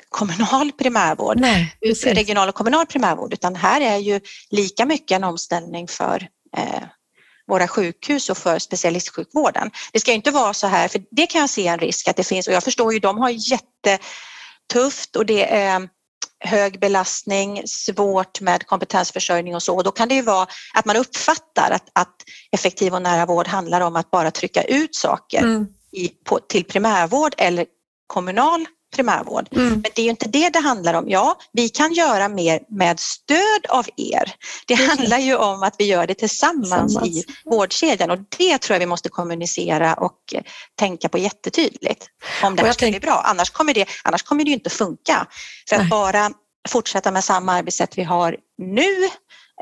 kommunal 0.08 0.72
primärvård, 0.72 1.40
Nej, 1.40 1.76
regional 2.04 2.48
och 2.48 2.54
kommunal 2.54 2.86
primärvård, 2.86 3.32
utan 3.32 3.56
här 3.56 3.80
är 3.80 3.96
ju 3.96 4.20
lika 4.50 4.84
mycket 4.84 5.16
en 5.16 5.24
omställning 5.24 5.88
för 5.88 6.28
eh, 6.56 6.82
våra 7.46 7.68
sjukhus 7.68 8.30
och 8.30 8.38
för 8.38 8.58
specialistsjukvården. 8.58 9.70
Det 9.92 10.00
ska 10.00 10.12
inte 10.12 10.30
vara 10.30 10.54
så 10.54 10.66
här, 10.66 10.88
för 10.88 11.02
det 11.10 11.26
kan 11.26 11.40
jag 11.40 11.50
se 11.50 11.66
en 11.66 11.78
risk 11.78 12.08
att 12.08 12.16
det 12.16 12.24
finns 12.24 12.48
och 12.48 12.54
jag 12.54 12.64
förstår 12.64 12.92
ju, 12.92 12.98
de 12.98 13.18
har 13.18 13.30
jättetufft 13.30 15.16
och 15.16 15.26
det 15.26 15.54
är 15.54 15.88
hög 16.40 16.80
belastning, 16.80 17.62
svårt 17.66 18.40
med 18.40 18.66
kompetensförsörjning 18.66 19.54
och 19.54 19.62
så. 19.62 19.76
Och 19.76 19.84
då 19.84 19.90
kan 19.90 20.08
det 20.08 20.14
ju 20.14 20.22
vara 20.22 20.46
att 20.74 20.84
man 20.84 20.96
uppfattar 20.96 21.70
att, 21.70 21.88
att 21.92 22.14
effektiv 22.52 22.94
och 22.94 23.02
nära 23.02 23.26
vård 23.26 23.46
handlar 23.46 23.80
om 23.80 23.96
att 23.96 24.10
bara 24.10 24.30
trycka 24.30 24.62
ut 24.62 24.94
saker 24.94 25.38
mm. 25.38 25.66
i, 25.92 26.08
på, 26.08 26.38
till 26.38 26.64
primärvård 26.64 27.34
eller 27.38 27.66
kommunal 28.06 28.66
primärvård. 28.98 29.48
Mm. 29.52 29.68
Men 29.68 29.82
det 29.82 29.98
är 29.98 30.04
ju 30.04 30.10
inte 30.10 30.28
det 30.28 30.48
det 30.48 30.58
handlar 30.58 30.94
om. 30.94 31.08
Ja, 31.08 31.38
vi 31.52 31.68
kan 31.68 31.92
göra 31.92 32.28
mer 32.28 32.60
med 32.68 33.00
stöd 33.00 33.66
av 33.68 33.86
er. 33.96 34.34
Det 34.66 34.74
mm. 34.74 34.88
handlar 34.88 35.18
ju 35.18 35.36
om 35.36 35.62
att 35.62 35.74
vi 35.78 35.84
gör 35.84 36.06
det 36.06 36.14
tillsammans, 36.14 36.94
tillsammans. 36.94 37.16
i 37.16 37.24
vårdkedjan 37.44 38.10
och 38.10 38.18
det 38.38 38.58
tror 38.58 38.74
jag 38.74 38.80
vi 38.80 38.86
måste 38.86 39.08
kommunicera 39.08 39.94
och 39.94 40.34
eh, 40.34 40.42
tänka 40.78 41.08
på 41.08 41.18
jättetydligt 41.18 42.06
om 42.42 42.56
det 42.56 42.62
här 42.62 42.72
ska 42.72 42.90
bli 42.90 43.00
bra. 43.00 43.22
Annars 43.24 43.50
kommer 43.50 43.74
det, 43.74 43.88
annars 44.04 44.22
kommer 44.22 44.44
det 44.44 44.48
ju 44.48 44.54
inte 44.54 44.70
funka. 44.70 45.26
För 45.68 45.76
att 45.76 45.82
Nej. 45.82 45.90
bara 45.90 46.30
fortsätta 46.68 47.10
med 47.10 47.24
samma 47.24 47.52
arbetssätt 47.52 47.98
vi 47.98 48.02
har 48.02 48.36
nu, 48.58 49.04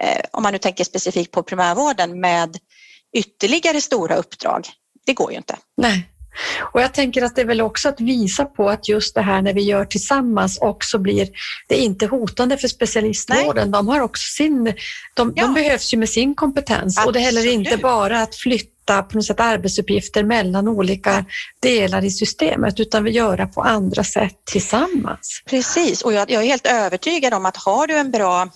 eh, 0.03 0.21
om 0.33 0.43
man 0.43 0.53
nu 0.53 0.59
tänker 0.59 0.85
specifikt 0.85 1.31
på 1.31 1.43
primärvården 1.43 2.21
med 2.21 2.59
ytterligare 3.17 3.81
stora 3.81 4.17
uppdrag, 4.17 4.69
det 5.07 5.15
går 5.15 5.31
ju 5.31 5.37
inte. 5.37 5.57
Nej. 5.77 6.13
Och 6.73 6.81
jag 6.81 6.95
tänker 6.95 7.23
att 7.23 7.37
det 7.37 7.41
är 7.41 7.47
väl 7.47 7.61
också 7.61 7.89
att 7.89 8.01
visa 8.01 8.45
på 8.45 8.71
att 8.71 8.89
just 8.89 9.15
det 9.15 9.21
här 9.21 9.43
när 9.43 9.55
vi 9.55 9.63
gör 9.63 9.85
tillsammans 9.85 10.59
också 10.59 10.99
blir 10.99 11.29
det 11.67 11.77
inte 11.77 12.07
hotande 12.07 12.57
för 12.57 12.69
specialistvården. 12.69 13.71
Nej. 13.71 13.73
De 13.73 13.89
har 13.89 14.01
också 14.01 14.23
sin, 14.37 14.65
de, 15.15 15.33
ja. 15.37 15.43
de, 15.43 15.55
behövs 15.55 15.95
ju 15.95 15.99
med 15.99 16.09
sin 16.09 16.35
kompetens 16.35 16.99
Absolut. 16.99 17.07
och 17.07 17.13
det 17.13 17.19
är 17.19 17.23
heller 17.23 17.53
inte 17.53 17.77
bara 17.77 18.23
att 18.23 18.35
flytta 18.35 19.03
på 19.03 19.17
något 19.17 19.25
sätt 19.25 19.41
arbetsuppgifter 19.41 20.25
mellan 20.25 20.69
olika 20.69 21.25
delar 21.61 22.05
i 22.05 22.11
systemet 22.11 22.81
utan 22.81 23.05
vi 23.05 23.11
gör 23.11 23.37
det 23.37 23.47
på 23.47 23.63
andra 23.63 24.05
sätt 24.05 24.37
tillsammans. 24.45 25.43
Precis 25.47 26.03
och 26.03 26.13
jag, 26.13 26.31
jag 26.31 26.43
är 26.43 26.47
helt 26.47 26.67
övertygad 26.67 27.35
om 27.35 27.47
att 27.47 27.57
har 27.57 27.87
du 27.87 27.97
en 27.97 28.11
bra 28.11 28.49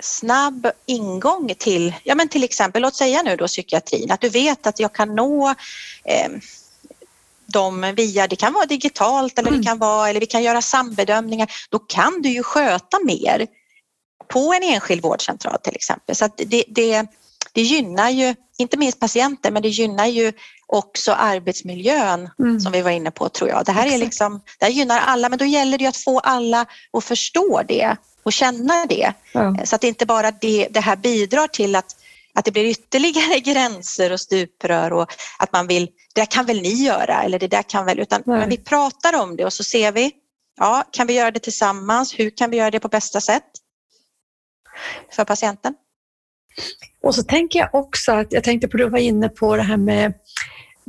snabb 0.00 0.70
ingång 0.86 1.54
till, 1.58 1.94
ja 2.04 2.14
men 2.14 2.28
till 2.28 2.44
exempel, 2.44 2.82
låt 2.82 2.94
säga 2.94 3.22
nu 3.22 3.36
då 3.36 3.46
psykiatrin, 3.46 4.10
att 4.10 4.20
du 4.20 4.28
vet 4.28 4.66
att 4.66 4.80
jag 4.80 4.92
kan 4.92 5.14
nå 5.14 5.54
eh, 6.04 6.30
dem 7.56 7.92
via, 7.96 8.26
det 8.26 8.36
kan 8.36 8.52
vara 8.52 8.66
digitalt 8.66 9.38
eller 9.38 9.50
det 9.50 9.56
mm. 9.56 9.66
kan 9.66 9.78
vara, 9.78 10.08
eller 10.08 10.20
vi 10.20 10.26
kan 10.26 10.42
göra 10.42 10.62
sambedömningar, 10.62 11.52
då 11.70 11.78
kan 11.78 12.22
du 12.22 12.28
ju 12.28 12.42
sköta 12.42 12.98
mer 13.04 13.46
på 14.28 14.52
en 14.52 14.62
enskild 14.62 15.02
vårdcentral 15.02 15.58
till 15.62 15.74
exempel. 15.74 16.16
Så 16.16 16.28
det, 16.36 16.64
det, 16.68 17.06
det 17.52 17.62
gynnar 17.62 18.10
ju 18.10 18.34
inte 18.58 18.76
minst 18.76 19.00
patienter 19.00 19.50
men 19.50 19.62
det 19.62 19.68
gynnar 19.68 20.06
ju 20.06 20.32
också 20.66 21.12
arbetsmiljön 21.12 22.30
mm. 22.38 22.60
som 22.60 22.72
vi 22.72 22.82
var 22.82 22.90
inne 22.90 23.10
på 23.10 23.28
tror 23.28 23.50
jag. 23.50 23.64
Det 23.64 23.72
här, 23.72 23.86
är 23.86 23.98
liksom, 23.98 24.40
det 24.58 24.64
här 24.64 24.72
gynnar 24.72 25.00
alla 25.00 25.28
men 25.28 25.38
då 25.38 25.44
gäller 25.44 25.78
det 25.78 25.86
att 25.86 25.96
få 25.96 26.18
alla 26.18 26.66
att 26.92 27.04
förstå 27.04 27.62
det 27.68 27.96
och 28.22 28.32
känna 28.32 28.86
det. 28.86 29.12
Ja. 29.32 29.56
Så 29.64 29.74
att 29.74 29.80
det 29.80 29.88
inte 29.88 30.06
bara 30.06 30.30
det, 30.30 30.68
det 30.70 30.80
här 30.80 30.96
bidrar 30.96 31.46
till 31.46 31.76
att, 31.76 31.96
att 32.36 32.44
det 32.44 32.50
blir 32.50 32.64
ytterligare 32.64 33.40
gränser 33.44 34.12
och 34.12 34.20
stuprör 34.20 34.92
och 34.92 35.12
att 35.38 35.52
man 35.52 35.66
vill, 35.66 35.86
det 35.86 36.20
där 36.20 36.26
kan 36.26 36.46
väl 36.46 36.62
ni 36.62 36.84
göra 36.84 37.22
eller 37.22 37.38
det 37.38 37.48
där 37.48 37.62
kan 37.62 37.86
väl, 37.86 38.00
utan 38.00 38.22
men 38.26 38.48
vi 38.48 38.56
pratar 38.56 39.22
om 39.22 39.36
det 39.36 39.44
och 39.44 39.52
så 39.52 39.64
ser 39.64 39.92
vi, 39.92 40.12
ja, 40.56 40.84
kan 40.92 41.06
vi 41.06 41.12
göra 41.12 41.30
det 41.30 41.40
tillsammans? 41.40 42.18
Hur 42.18 42.30
kan 42.30 42.50
vi 42.50 42.56
göra 42.56 42.70
det 42.70 42.80
på 42.80 42.88
bästa 42.88 43.20
sätt 43.20 43.44
för 45.12 45.24
patienten? 45.24 45.74
Och 47.02 47.14
så 47.14 47.22
tänker 47.22 47.58
jag 47.58 47.74
också 47.74 48.12
att, 48.12 48.32
jag 48.32 48.44
tänkte 48.44 48.68
på, 48.68 48.76
du 48.76 48.88
var 48.88 48.98
inne 48.98 49.28
på 49.28 49.56
det 49.56 49.62
här 49.62 49.76
med 49.76 50.14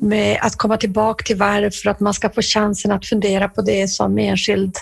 med 0.01 0.39
att 0.41 0.55
komma 0.55 0.77
tillbaka 0.77 1.23
till 1.23 1.38
varför, 1.38 1.89
att 1.89 1.99
man 1.99 2.13
ska 2.13 2.29
få 2.29 2.41
chansen 2.41 2.91
att 2.91 3.05
fundera 3.05 3.49
på 3.49 3.62
det 3.62 3.88
som 3.88 4.17
enskild 4.17 4.75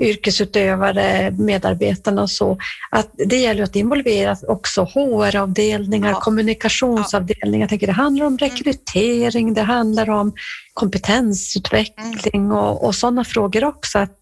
yrkesutövare, 0.00 1.30
medarbetarna 1.30 2.22
och 2.22 2.30
så. 2.30 2.58
Att 2.90 3.10
det 3.26 3.36
gäller 3.36 3.62
att 3.62 3.76
involvera 3.76 4.36
också 4.48 4.82
HR-avdelningar, 4.84 6.10
ja. 6.10 6.20
kommunikationsavdelningar. 6.20 7.62
Jag 7.62 7.68
tänker 7.68 7.86
det 7.86 7.92
handlar 7.92 8.26
om 8.26 8.32
mm. 8.32 8.38
rekrytering, 8.38 9.54
det 9.54 9.62
handlar 9.62 10.10
om 10.10 10.32
kompetensutveckling 10.74 12.52
och, 12.52 12.84
och 12.84 12.94
sådana 12.94 13.24
frågor 13.24 13.64
också. 13.64 13.98
Att, 13.98 14.18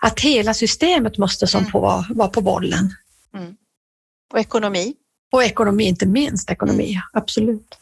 att 0.00 0.20
hela 0.20 0.54
systemet 0.54 1.18
måste 1.18 1.46
som 1.46 1.60
mm. 1.60 1.72
på, 1.72 1.80
vara, 1.80 2.04
vara 2.10 2.28
på 2.28 2.40
bollen. 2.40 2.94
Mm. 3.36 3.54
Och 4.32 4.38
ekonomi. 4.38 4.94
Och 5.32 5.44
ekonomi, 5.44 5.84
inte 5.84 6.06
minst 6.06 6.50
ekonomi, 6.50 6.90
mm. 6.90 7.02
absolut. 7.12 7.78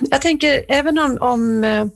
Jag 0.00 0.22
tänker 0.22 0.64
även 0.68 0.98
om, 0.98 1.18
om 1.20 1.64
eh, 1.64 1.86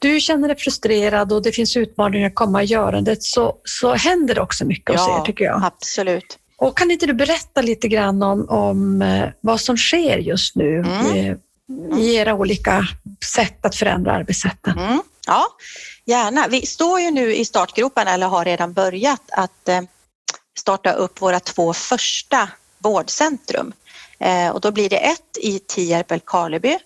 du 0.00 0.20
känner 0.20 0.48
dig 0.48 0.56
frustrerad 0.56 1.32
och 1.32 1.42
det 1.42 1.52
finns 1.52 1.76
utmaningar 1.76 2.26
att 2.26 2.34
komma 2.34 2.62
i 2.62 2.66
görandet 2.66 3.22
så, 3.22 3.56
så 3.64 3.94
händer 3.94 4.34
det 4.34 4.40
också 4.40 4.64
mycket 4.64 4.90
hos 4.90 5.08
ja, 5.08 5.20
er 5.20 5.24
tycker 5.24 5.44
jag. 5.44 5.64
Absolut. 5.64 6.38
Och 6.56 6.78
kan 6.78 6.90
inte 6.90 7.06
du 7.06 7.12
berätta 7.12 7.62
lite 7.62 7.88
grann 7.88 8.22
om, 8.22 8.48
om 8.48 9.02
eh, 9.02 9.28
vad 9.40 9.60
som 9.60 9.76
sker 9.76 10.18
just 10.18 10.56
nu 10.56 10.78
mm. 10.78 11.36
i 11.98 12.14
era 12.14 12.34
olika 12.34 12.84
sätt 13.34 13.66
att 13.66 13.76
förändra 13.76 14.12
arbetssätten? 14.12 14.78
Mm. 14.78 15.02
Ja, 15.26 15.46
gärna. 16.04 16.48
Vi 16.48 16.66
står 16.66 17.00
ju 17.00 17.10
nu 17.10 17.34
i 17.34 17.44
startgroparna 17.44 18.10
eller 18.10 18.26
har 18.26 18.44
redan 18.44 18.72
börjat 18.72 19.22
att 19.32 19.68
eh, 19.68 19.80
starta 20.58 20.92
upp 20.92 21.22
våra 21.22 21.40
två 21.40 21.72
första 21.72 22.48
vårdcentrum. 22.78 23.72
Och 24.52 24.60
då 24.60 24.70
blir 24.70 24.88
det 24.88 24.96
ett 24.96 25.38
i 25.40 25.58
Tierp, 25.58 26.10
Älvkarleby 26.10 26.78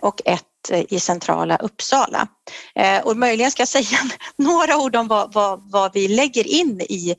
och 0.00 0.20
ett 0.24 0.47
i 0.70 1.00
centrala 1.00 1.56
Uppsala. 1.56 2.28
Eh, 2.74 3.00
och 3.00 3.16
möjligen 3.16 3.50
ska 3.50 3.60
jag 3.60 3.68
säga 3.68 3.98
några 4.36 4.76
ord 4.76 4.96
om 4.96 5.08
vad, 5.08 5.32
vad, 5.32 5.70
vad 5.70 5.92
vi 5.94 6.08
lägger 6.08 6.46
in 6.46 6.80
i 6.80 7.16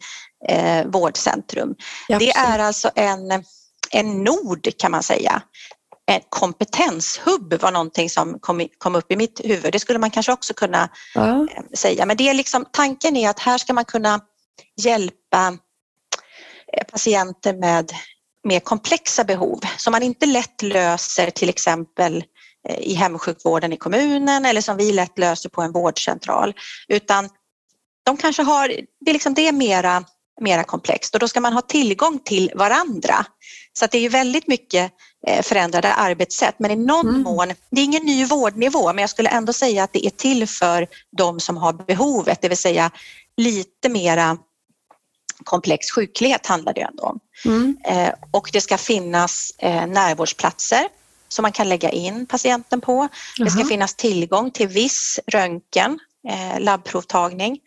eh, 0.48 0.86
vårdcentrum. 0.86 1.76
Ja, 2.08 2.20
det 2.20 2.32
är 2.32 2.60
alltså 2.60 2.92
en, 2.96 3.44
en 3.92 4.24
nod 4.24 4.68
kan 4.78 4.92
man 4.92 5.04
säga. 5.04 5.42
En 6.06 6.22
kompetenshubb 6.30 7.54
var 7.62 7.72
någonting 7.72 8.10
som 8.10 8.40
kom, 8.40 8.68
kom 8.78 8.96
upp 8.96 9.12
i 9.12 9.16
mitt 9.16 9.42
huvud. 9.44 9.72
Det 9.72 9.80
skulle 9.80 10.00
man 10.00 10.12
kanske 10.12 10.32
också 10.32 10.54
kunna 10.54 10.90
ja. 11.16 11.48
Eh, 11.52 11.64
säga. 11.74 12.06
Men 12.06 12.18
det 12.18 12.30
är 12.30 12.34
liksom, 12.34 12.66
tanken 12.72 13.16
är 13.16 13.30
att 13.30 13.40
här 13.40 13.58
ska 13.58 13.74
man 13.74 13.86
kunna 13.86 14.20
hjälpa 14.82 15.58
eh, 16.74 16.84
patienter 16.92 17.54
med 17.54 17.92
mer 18.48 18.60
komplexa 18.60 19.24
behov 19.24 19.60
som 19.78 19.92
man 19.92 20.04
inte 20.04 20.26
lätt 20.26 20.62
löser 20.62 21.30
till 21.30 21.50
exempel 21.50 22.16
Eh, 22.18 22.39
i 22.68 22.94
hemsjukvården 22.94 23.74
i 23.74 23.78
kommunen 23.78 24.46
eller 24.46 24.62
som 24.62 24.78
vi 24.78 24.92
lätt 24.92 25.18
löser 25.18 25.50
på 25.50 25.62
en 25.62 25.72
vårdcentral. 25.72 26.54
Utan 26.88 27.30
de 28.06 28.18
kanske 28.18 28.44
har, 28.44 28.68
det 29.00 29.12
är, 29.12 29.14
liksom, 29.14 29.34
det 29.34 29.48
är 29.48 29.52
mera, 29.52 30.04
mera 30.42 30.64
komplext 30.64 31.14
och 31.14 31.20
då 31.20 31.28
ska 31.28 31.42
man 31.42 31.54
ha 31.54 31.62
tillgång 31.62 32.20
till 32.20 32.52
varandra. 32.56 33.26
Så 33.74 33.86
att 33.86 33.92
det 33.92 34.06
är 34.06 34.10
väldigt 34.10 34.48
mycket 34.48 34.92
eh, 35.28 35.42
förändrade 35.42 35.94
arbetssätt 35.94 36.56
men 36.58 36.72
i 36.72 36.76
någon 36.76 37.10
mm. 37.10 37.22
mån, 37.22 37.48
det 37.72 37.82
är 37.82 37.86
ingen 37.86 38.06
ny 38.06 38.26
vårdnivå 38.26 38.94
men 38.94 39.02
jag 39.02 39.10
skulle 39.10 39.30
ändå 39.30 39.54
säga 39.54 39.84
att 39.84 39.94
det 39.94 40.06
är 40.06 40.10
till 40.10 40.48
för 40.48 40.88
de 41.18 41.40
som 41.40 41.58
har 41.58 41.74
behovet, 41.74 42.42
det 42.42 42.50
vill 42.50 42.58
säga 42.58 42.92
lite 43.38 43.90
mera 43.90 44.38
komplex 45.44 45.92
sjuklighet 45.92 46.46
handlar 46.46 46.74
det 46.74 46.82
ändå 46.82 47.04
om. 47.04 47.20
Mm. 47.46 47.78
Eh, 47.86 48.14
och 48.32 48.50
det 48.54 48.62
ska 48.62 48.78
finnas 48.78 49.54
närvårdsplatser 49.88 50.88
som 51.30 51.44
man 51.44 51.52
kan 51.52 51.70
lägga 51.70 51.90
in 51.90 52.26
patienten 52.26 52.82
på. 52.82 53.08
Det 53.38 53.50
ska 53.50 53.66
finnas 53.66 53.96
tillgång 53.96 54.52
till 54.52 54.68
viss 54.68 55.20
röntgen, 55.28 56.00
eh, 56.30 56.60
labbprovtagning. 56.60 57.60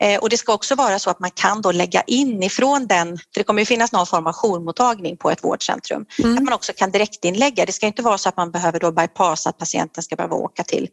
Eh, 0.00 0.18
och 0.18 0.28
det 0.28 0.36
ska 0.36 0.54
också 0.54 0.74
vara 0.74 0.98
så 0.98 1.10
att 1.10 1.20
man 1.20 1.30
kan 1.30 1.62
då 1.62 1.72
lägga 1.72 2.02
in 2.02 2.42
ifrån 2.42 2.86
den, 2.86 3.18
för 3.18 3.40
det 3.40 3.44
kommer 3.44 3.62
ju 3.62 3.66
finnas 3.66 3.92
någon 3.92 4.06
form 4.06 4.26
av 4.26 4.32
jourmottagning 4.32 5.16
på 5.16 5.30
ett 5.30 5.44
vårdcentrum, 5.44 6.06
mm. 6.18 6.36
att 6.36 6.42
man 6.42 6.54
också 6.54 6.72
kan 6.76 6.90
direktinlägga. 6.90 7.66
Det 7.66 7.72
ska 7.72 7.86
inte 7.86 8.02
vara 8.02 8.18
så 8.18 8.28
att 8.28 8.36
man 8.36 8.50
behöver 8.50 8.80
då 8.80 8.92
bypassa 8.92 9.50
att 9.50 9.58
patienten 9.58 10.04
ska 10.04 10.16
behöva 10.16 10.36
åka 10.36 10.64
till 10.64 10.88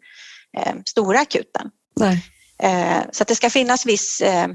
eh, 0.57 0.73
stora 0.86 1.19
akuten. 1.19 1.69
Nej. 1.95 2.25
Eh, 2.63 3.01
så 3.12 3.23
att 3.23 3.27
det 3.27 3.36
ska 3.36 3.49
finnas 3.49 3.86
viss 3.86 4.21
eh, 4.21 4.47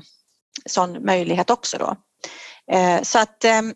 sån 0.66 1.05
möjlighet 1.05 1.50
också 1.50 1.79
då. 1.79 1.96
Eh, 2.72 3.02
så 3.02 3.18
att 3.18 3.44
ehm, 3.44 3.74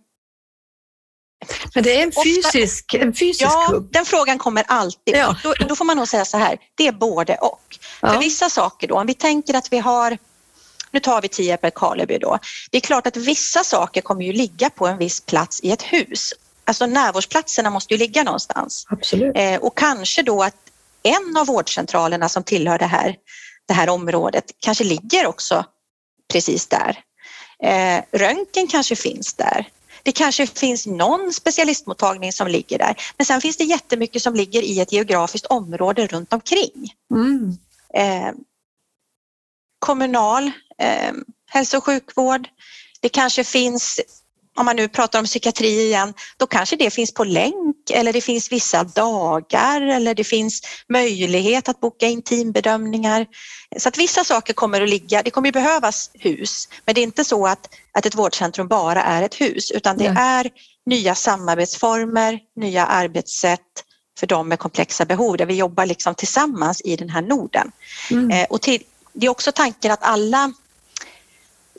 men 1.75 1.85
det 1.85 2.01
är 2.01 2.03
en 2.03 2.13
fysisk, 2.25 2.85
Ofta, 2.95 3.05
en 3.05 3.15
fysisk 3.15 3.43
ja, 3.43 3.67
klubb? 3.69 3.89
den 3.93 4.05
frågan 4.05 4.39
kommer 4.39 4.65
alltid. 4.69 5.17
Ja. 5.17 5.37
Då, 5.43 5.55
då, 5.69 5.77
får 5.77 5.85
man 5.85 5.97
nog 5.97 6.09
säga 6.09 6.25
så 6.25 6.39
här, 6.39 6.59
det 6.75 6.87
är 6.87 6.93
både 6.93 7.35
och. 7.35 7.79
Ja. 8.01 8.13
För 8.13 8.19
vissa 8.19 8.49
saker 8.49 8.89
då, 8.89 8.99
om 8.99 9.07
vi 9.07 9.15
tänker 9.15 9.55
att 9.55 9.73
vi 9.73 9.79
har 9.79 10.19
nu 10.91 11.01
tar 11.01 11.23
vi 11.23 11.29
Tierp 11.29 11.65
Älvkarleby 11.65 12.19
då. 12.19 12.39
Det 12.71 12.77
är 12.79 12.81
klart 12.81 13.07
att 13.07 13.17
vissa 13.17 13.65
saker 13.65 14.01
kommer 14.01 14.25
ju 14.25 14.33
ligga 14.33 14.71
på 14.71 14.87
en 14.87 14.99
viss 14.99 15.21
plats 15.21 15.61
i 15.63 15.71
ett 15.71 15.83
hus. 15.83 16.33
Alltså 16.65 16.87
närvårdsplatserna 16.87 17.71
måste 17.71 17.95
ju 17.95 17.99
ligga 17.99 18.23
någonstans. 18.23 18.87
Absolut. 18.91 19.37
Eh, 19.37 19.57
och 19.57 19.79
kanske 19.79 20.23
då 20.23 20.43
att 20.43 20.57
en 21.03 21.37
av 21.37 21.47
vårdcentralerna 21.47 22.29
som 22.29 22.43
tillhör 22.43 22.79
det 22.79 22.87
här, 22.87 23.17
det 23.67 23.75
här 23.75 23.89
området 23.89 24.45
kanske 24.59 24.85
ligger 24.85 25.27
också 25.27 25.65
precis 26.33 26.67
där. 26.67 26.99
Eh, 27.63 28.03
röntgen 28.13 28.67
kanske 28.67 28.97
finns 28.97 29.35
där. 29.35 29.69
Det 30.03 30.13
kanske 30.13 30.47
finns 30.47 30.87
någon 30.87 31.33
specialistmottagning 31.33 32.33
som 32.33 32.49
ligger 32.49 32.79
där, 32.79 32.97
men 33.17 33.27
sen 33.27 33.41
finns 33.41 33.57
det 33.57 33.65
jättemycket 33.65 34.23
som 34.23 34.35
ligger 34.35 34.63
i 34.63 34.81
ett 34.81 34.93
geografiskt 34.93 35.47
område 35.47 36.07
runt 36.07 36.33
omkring. 36.33 36.95
Mm. 37.11 37.59
Eh, 37.95 38.35
kommunal 39.79 40.51
eh, 40.79 41.13
hälso 41.47 41.77
och 41.77 41.85
sjukvård. 41.85 42.49
Det 43.01 43.09
kanske 43.09 43.45
finns 43.45 44.01
om 44.61 44.67
man 44.67 44.77
nu 44.77 44.89
pratar 44.89 45.19
om 45.19 45.25
psykiatri 45.25 45.83
igen, 45.83 46.15
då 46.37 46.47
kanske 46.47 46.77
det 46.77 46.91
finns 46.91 47.15
på 47.15 47.25
länk 47.25 47.91
eller 47.91 48.13
det 48.13 48.21
finns 48.21 48.53
vissa 48.53 48.85
dagar 48.85 49.81
eller 49.81 50.15
det 50.15 50.25
finns 50.25 50.63
möjlighet 50.89 51.69
att 51.69 51.81
boka 51.81 52.07
in 52.07 52.23
teambedömningar. 52.23 53.27
Så 53.79 53.89
att 53.89 53.99
vissa 53.99 54.25
saker 54.25 54.53
kommer 54.55 54.81
att 54.81 54.89
ligga, 54.89 55.23
det 55.23 55.31
kommer 55.31 55.53
behövas 55.53 56.11
hus, 56.15 56.69
men 56.85 56.95
det 56.95 57.01
är 57.01 57.03
inte 57.03 57.25
så 57.25 57.47
att, 57.47 57.69
att 57.93 58.07
ett 58.07 58.15
vårdcentrum 58.15 58.69
bara 58.69 59.03
är 59.03 59.23
ett 59.23 59.41
hus 59.41 59.71
utan 59.71 59.99
det 59.99 60.13
Nej. 60.13 60.23
är 60.23 60.51
nya 60.87 61.15
samarbetsformer, 61.15 62.39
nya 62.57 62.87
arbetssätt 62.87 63.85
för 64.19 64.27
de 64.27 64.49
med 64.49 64.59
komplexa 64.59 65.05
behov 65.05 65.37
där 65.37 65.47
vi 65.47 65.55
jobbar 65.55 65.87
liksom 65.87 66.15
tillsammans 66.15 66.83
i 66.85 66.97
den 66.97 67.11
här 67.11 67.23
Norden. 67.23 67.73
Mm. 68.11 68.31
Eh, 68.31 68.47
och 68.51 68.63
till, 68.63 68.83
det 69.13 69.27
är 69.27 69.31
också 69.31 69.53
tanken 69.53 69.93
att 69.93 70.03
alla 70.03 70.53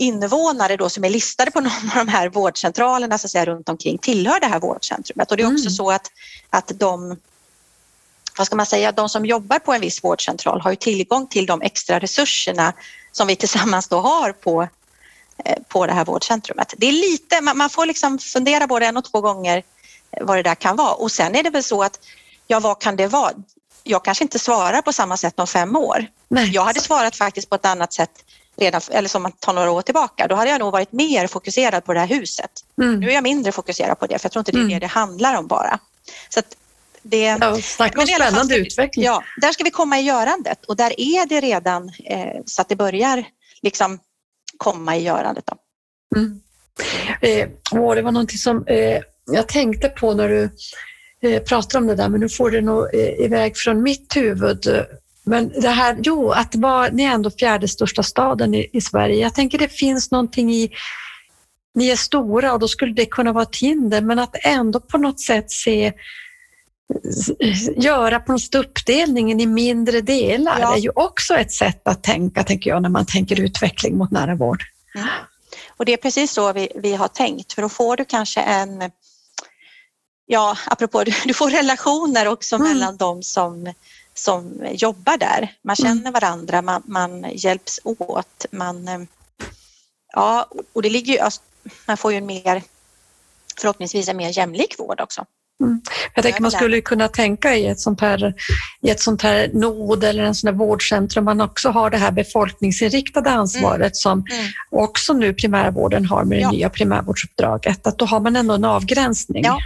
invånare 0.02 0.78
då 0.78 0.90
som 0.90 1.04
är 1.04 1.10
listade 1.10 1.52
på 1.52 1.60
någon 1.62 1.72
av 1.72 2.06
de 2.06 2.08
här 2.08 2.30
vårdcentralerna 2.30 3.18
så 3.18 3.28
att 3.28 3.32
säga, 3.32 3.46
runt 3.46 3.70
omkring 3.70 3.98
tillhör 3.98 4.40
det 4.40 4.48
här 4.48 4.60
vårdcentrumet. 4.60 5.32
Och 5.32 5.38
det 5.38 5.44
är 5.44 5.48
också 5.48 5.66
mm. 5.66 5.72
så 5.72 5.92
att, 5.92 6.12
att 6.50 6.72
de, 6.76 7.18
vad 8.38 8.48
ska 8.48 8.56
man 8.56 8.66
säga, 8.66 8.92
de 8.92 9.10
som 9.10 9.26
jobbar 9.26 9.60
på 9.60 9.74
en 9.74 9.82
viss 9.82 10.04
vårdcentral 10.04 10.62
har 10.62 10.72
ju 10.72 10.76
tillgång 10.76 11.28
till 11.28 11.46
de 11.46 11.62
extra 11.62 12.00
resurserna 12.00 12.74
som 13.12 13.28
vi 13.28 13.36
tillsammans 13.44 13.88
då 13.88 14.00
har 14.00 14.32
på, 14.32 14.68
eh, 15.46 15.58
på 15.68 15.86
det 15.86 15.94
här 15.94 16.06
vårdcentrumet. 16.06 16.74
Det 16.78 16.88
är 16.88 16.92
lite, 16.92 17.42
man, 17.42 17.58
man 17.58 17.70
får 17.70 17.86
liksom 17.86 18.20
fundera 18.20 18.68
både 18.68 18.86
en 18.86 18.98
och 18.98 19.06
två 19.12 19.22
gånger 19.22 19.64
vad 20.22 20.38
det 20.38 20.44
där 20.44 20.56
kan 20.56 20.76
vara. 20.76 20.94
Och 20.94 21.12
sen 21.12 21.36
är 21.36 21.44
det 21.44 21.50
väl 21.50 21.64
så 21.64 21.84
att, 21.84 22.00
ja 22.48 22.60
vad 22.60 22.82
kan 22.82 22.96
det 22.96 23.08
vara? 23.08 23.32
Jag 23.84 24.06
kanske 24.06 24.24
inte 24.24 24.40
svarar 24.40 24.82
på 24.82 24.94
samma 24.94 25.18
sätt 25.18 25.40
om 25.40 25.48
fem 25.48 25.76
år. 25.76 26.08
Nej. 26.28 26.50
Jag 26.50 26.64
hade 26.64 26.82
svarat 26.82 27.16
faktiskt 27.16 27.50
på 27.50 27.56
ett 27.56 27.66
annat 27.66 27.94
sätt 27.94 28.12
redan, 28.58 28.82
eller 28.92 29.10
som 29.10 29.24
man 29.24 29.32
tar 29.32 29.54
några 29.54 29.72
år 29.72 29.82
tillbaka, 29.82 30.28
då 30.28 30.36
hade 30.36 30.50
jag 30.50 30.60
nog 30.60 30.72
varit 30.72 30.92
mer 30.92 31.28
fokuserad 31.28 31.86
på 31.86 31.94
det 31.94 32.00
här 32.00 32.08
huset. 32.08 32.52
Mm. 32.82 33.00
Nu 33.00 33.10
är 33.10 33.14
jag 33.14 33.24
mindre 33.24 33.52
fokuserad 33.52 34.00
på 34.00 34.08
det, 34.08 34.20
för 34.20 34.26
jag 34.26 34.32
tror 34.32 34.42
inte 34.42 34.52
det 34.52 34.58
är 34.58 34.62
mm. 34.62 34.70
det 34.74 34.80
det 34.80 34.88
handlar 34.88 35.38
om 35.38 35.48
bara. 35.48 35.80
Så 36.30 36.40
att 36.40 36.58
det, 37.02 37.38
ja, 37.42 37.62
snacka 37.62 38.02
om 38.02 38.08
spännande 38.08 38.56
utveckling. 38.56 39.06
Ja, 39.06 39.24
där 39.42 39.52
ska 39.52 39.64
vi 39.64 39.72
komma 39.72 40.00
i 40.00 40.02
görandet 40.02 40.66
och 40.66 40.76
där 40.76 40.94
är 40.98 41.26
det 41.26 41.40
redan 41.42 41.92
eh, 42.06 42.42
så 42.46 42.62
att 42.62 42.70
det 42.70 42.76
börjar 42.76 43.24
liksom 43.62 44.00
komma 44.58 44.98
i 44.98 45.04
görandet. 45.04 45.44
Då. 45.46 45.56
Mm. 46.16 46.42
Eh, 47.22 47.50
det 47.96 48.02
var 48.02 48.12
någonting 48.12 48.38
som 48.38 48.68
eh, 48.68 49.02
jag 49.26 49.48
tänkte 49.48 49.90
på 49.90 50.14
när 50.14 50.30
du 50.30 50.50
eh, 51.22 51.44
pratar 51.44 51.80
om 51.80 51.88
det 51.88 51.96
där, 51.96 52.10
men 52.10 52.20
nu 52.20 52.30
får 52.30 52.52
det 52.52 52.62
nog 52.62 52.96
eh, 52.96 53.26
iväg 53.26 53.58
från 53.58 53.84
mitt 53.84 54.16
huvud. 54.16 54.68
Men 55.24 55.50
det 55.50 55.70
här, 55.70 55.98
jo, 56.04 56.32
att 56.32 56.56
var, 56.56 56.92
ni 56.92 57.04
är 57.04 57.12
ändå 57.12 57.32
fjärde 57.32 57.68
största 57.68 58.04
staden 58.04 58.54
i, 58.54 58.70
i 58.74 58.82
Sverige. 58.82 59.22
Jag 59.22 59.36
tänker 59.36 59.58
det 59.58 59.68
finns 59.68 60.12
någonting 60.12 60.54
i 60.54 60.72
ni 61.74 61.90
är 61.90 61.96
stora 61.96 62.54
och 62.54 62.60
då 62.60 62.68
skulle 62.68 62.94
det 62.94 63.06
kunna 63.06 63.34
vara 63.34 63.44
ett 63.44 63.56
hinder, 63.56 64.02
men 64.02 64.20
att 64.20 64.36
ändå 64.44 64.80
på 64.80 64.98
något 64.98 65.22
sätt 65.22 65.52
se 65.52 65.94
göra 67.76 68.20
på 68.20 68.32
något 68.32 68.42
sätt 68.42 68.56
uppdelningen 68.56 69.40
i 69.40 69.46
mindre 69.46 70.02
delar 70.02 70.60
ja. 70.60 70.76
är 70.76 70.80
ju 70.80 70.92
också 70.96 71.34
ett 71.34 71.52
sätt 71.52 71.88
att 71.88 72.04
tänka, 72.04 72.44
tänker 72.44 72.70
jag, 72.70 72.82
när 72.82 72.90
man 72.90 73.06
tänker 73.06 73.42
utveckling 73.42 73.98
mot 73.98 74.12
nära 74.12 74.36
vård. 74.36 74.64
Mm. 74.96 75.08
Och 75.78 75.86
det 75.86 75.94
är 75.94 75.98
precis 75.98 76.32
så 76.32 76.54
vi, 76.54 76.68
vi 76.76 76.96
har 76.96 77.08
tänkt, 77.08 77.54
för 77.54 77.62
då 77.62 77.70
får 77.70 77.98
du 77.98 78.06
kanske 78.06 78.42
en, 78.42 78.92
ja, 80.26 80.58
apropå, 80.66 81.04
du 81.26 81.34
får 81.34 81.50
relationer 81.50 82.28
också 82.28 82.56
mm. 82.56 82.68
mellan 82.68 82.98
de 82.98 83.24
som, 83.24 83.74
som 84.22 84.68
jobbar 84.72 85.18
där. 85.18 85.54
Man 85.64 85.76
mm. 85.80 85.98
känner 85.98 86.12
varandra, 86.12 86.62
man, 86.62 86.82
man 86.86 87.26
hjälps 87.34 87.80
åt, 87.84 88.46
man, 88.52 89.08
ja, 90.14 90.48
och 90.74 90.82
det 90.82 90.90
ligger 90.90 91.14
ju, 91.14 91.20
alltså, 91.20 91.42
man 91.88 91.98
får 91.98 92.12
ju 92.12 92.18
en 92.18 92.26
mer, 92.26 92.64
förhoppningsvis 93.62 94.08
en 94.08 94.18
mer 94.18 94.38
jämlik 94.38 94.80
vård 94.80 95.02
också. 95.02 95.26
Mm. 95.64 95.82
Jag 96.16 96.24
tänker 96.24 96.42
man 96.42 96.52
skulle 96.52 96.82
kunna 96.82 97.08
tänka 97.08 97.56
i 97.56 97.68
ett 97.68 97.80
sånt 97.80 98.02
här, 98.02 98.34
i 98.82 98.90
ett 98.90 99.00
sånt 99.00 99.22
här 99.22 99.50
nod 99.54 100.04
eller 100.04 100.24
en 100.24 100.36
sån 100.36 100.48
här 100.48 100.56
vårdcentrum, 100.56 101.26
man 101.26 101.42
också 101.42 101.70
har 101.70 101.90
det 101.90 101.98
här 101.98 102.12
befolkningsinriktade 102.12 103.30
ansvaret 103.30 103.80
mm. 103.80 103.94
som 103.94 104.12
mm. 104.12 104.52
också 104.70 105.14
nu 105.14 105.34
primärvården 105.34 106.06
har 106.06 106.24
med 106.24 106.38
det 106.38 106.42
ja. 106.42 106.52
nya 106.52 106.70
primärvårdsuppdraget, 106.70 107.88
att 107.88 107.98
då 107.98 108.06
har 108.06 108.20
man 108.20 108.36
ändå 108.36 108.54
en 108.54 108.66
avgränsning. 108.66 109.44
Ja. 109.46 109.60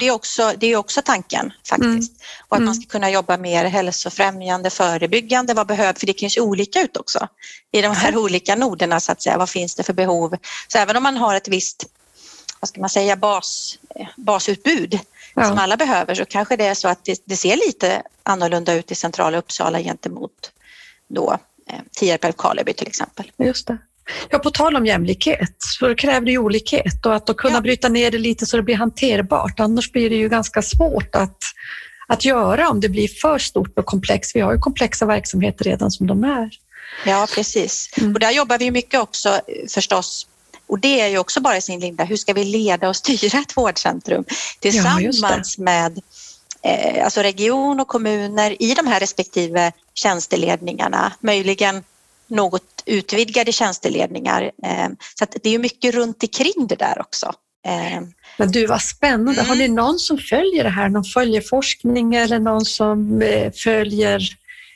Det 0.00 0.06
är, 0.06 0.10
också, 0.10 0.52
det 0.58 0.66
är 0.66 0.76
också 0.76 1.02
tanken 1.02 1.52
faktiskt. 1.68 2.10
Mm. 2.10 2.22
Och 2.48 2.56
att 2.56 2.62
man 2.62 2.68
mm. 2.68 2.74
ska 2.74 2.90
kunna 2.90 3.10
jobba 3.10 3.36
mer 3.36 3.64
hälsofrämjande, 3.64 4.70
förebyggande. 4.70 5.54
Vad 5.54 5.66
behöver, 5.66 6.00
för 6.00 6.06
det 6.06 6.12
kan 6.12 6.26
ju 6.26 6.30
se 6.30 6.40
olika 6.40 6.82
ut 6.82 6.96
också 6.96 7.28
i 7.72 7.82
de 7.82 7.88
här 7.88 8.16
olika 8.16 8.56
noderna 8.56 9.00
så 9.00 9.12
att 9.12 9.22
säga. 9.22 9.38
Vad 9.38 9.50
finns 9.50 9.74
det 9.74 9.82
för 9.82 9.92
behov? 9.92 10.36
Så 10.68 10.78
även 10.78 10.96
om 10.96 11.02
man 11.02 11.16
har 11.16 11.34
ett 11.34 11.48
visst 11.48 11.86
vad 12.62 12.68
ska 12.68 12.80
man 12.80 12.90
säga, 12.90 13.16
bas, 13.16 13.78
basutbud 14.16 15.00
ja. 15.34 15.48
som 15.48 15.58
alla 15.58 15.76
behöver 15.76 16.14
så 16.14 16.24
kanske 16.24 16.56
det 16.56 16.64
är 16.64 16.74
så 16.74 16.88
att 16.88 17.04
det, 17.04 17.22
det, 17.24 17.36
ser 17.36 17.56
lite 17.56 18.02
annorlunda 18.22 18.74
ut 18.74 18.90
i 18.90 18.94
centrala 18.94 19.38
Uppsala 19.38 19.80
gentemot 19.80 20.52
då 21.08 21.38
eh, 21.66 21.78
Tierp 21.90 22.24
Älvkarleby 22.24 22.72
till 22.72 22.88
exempel. 22.88 23.32
Just 23.36 23.66
det. 23.66 23.78
Ja, 24.30 24.38
på 24.38 24.50
tal 24.50 24.76
om 24.76 24.86
jämlikhet 24.86 25.56
så 25.58 25.88
det 25.88 25.94
kräver 25.94 26.26
det 26.26 26.32
ju 26.32 26.38
olikhet 26.38 27.06
och 27.06 27.14
att 27.14 27.26
då 27.26 27.34
kunna 27.34 27.54
ja. 27.54 27.60
bryta 27.60 27.88
ner 27.88 28.10
det 28.10 28.18
lite 28.18 28.46
så 28.46 28.56
det 28.56 28.62
blir 28.62 28.76
hanterbart. 28.76 29.60
Annars 29.60 29.92
blir 29.92 30.10
det 30.10 30.16
ju 30.16 30.28
ganska 30.28 30.62
svårt 30.62 31.14
att, 31.14 31.38
att 32.06 32.24
göra 32.24 32.68
om 32.68 32.80
det 32.80 32.88
blir 32.88 33.08
för 33.08 33.38
stort 33.38 33.78
och 33.78 33.86
komplext. 33.86 34.36
Vi 34.36 34.40
har 34.40 34.52
ju 34.52 34.58
komplexa 34.58 35.06
verksamheter 35.06 35.64
redan 35.64 35.90
som 35.90 36.06
de 36.06 36.24
är. 36.24 36.50
Ja, 37.06 37.26
precis. 37.34 37.90
Mm. 37.96 38.14
Och 38.14 38.20
där 38.20 38.30
jobbar 38.30 38.58
vi 38.58 38.70
mycket 38.70 39.00
också 39.00 39.40
förstås 39.74 40.26
och 40.72 40.78
det 40.78 41.00
är 41.00 41.08
ju 41.08 41.18
också 41.18 41.40
bara 41.40 41.56
i 41.56 41.60
sin 41.60 41.80
linda, 41.80 42.04
hur 42.04 42.16
ska 42.16 42.32
vi 42.32 42.44
leda 42.44 42.88
och 42.88 42.96
styra 42.96 43.38
ett 43.38 43.56
vårdcentrum 43.56 44.24
tillsammans 44.60 45.58
ja, 45.58 45.64
med 45.64 46.00
eh, 46.62 47.04
alltså 47.04 47.20
region 47.20 47.80
och 47.80 47.88
kommuner 47.88 48.62
i 48.62 48.74
de 48.74 48.86
här 48.86 49.00
respektive 49.00 49.72
tjänsteledningarna, 49.94 51.12
möjligen 51.20 51.84
något 52.32 52.82
utvidgade 52.86 53.52
tjänsteledningar. 53.52 54.42
Eh, 54.42 54.88
så 55.18 55.26
det 55.42 55.54
är 55.54 55.58
mycket 55.58 55.94
runt 55.94 56.22
omkring 56.22 56.66
det 56.66 56.76
där 56.76 57.00
också. 57.00 57.32
Eh, 57.66 58.02
Men 58.36 58.52
du, 58.52 58.66
vad 58.66 58.82
spännande. 58.82 59.40
Mm. 59.40 59.46
Har 59.46 59.56
ni 59.56 59.68
någon 59.68 59.98
som 59.98 60.18
följer 60.18 60.64
det 60.64 60.70
här? 60.70 60.88
Någon 60.88 61.04
följer 61.04 61.40
forskning 61.40 62.14
eller 62.14 62.38
någon 62.38 62.64
som 62.64 63.22
eh, 63.22 63.52
följer 63.52 64.22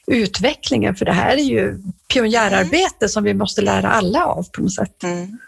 utvecklingen? 0.07 0.97
För 0.97 1.05
det 1.05 1.13
här 1.13 1.37
är 1.37 1.43
ju 1.43 1.79
pionjärarbete 2.13 2.97
mm. 3.01 3.09
som 3.09 3.25
vi 3.25 3.35
måste 3.35 3.63
lära 3.63 3.91
alla 3.91 4.25
av 4.25 4.43
på 4.53 4.63
något 4.63 4.75
sätt. 4.75 5.03
Mm. 5.03 5.39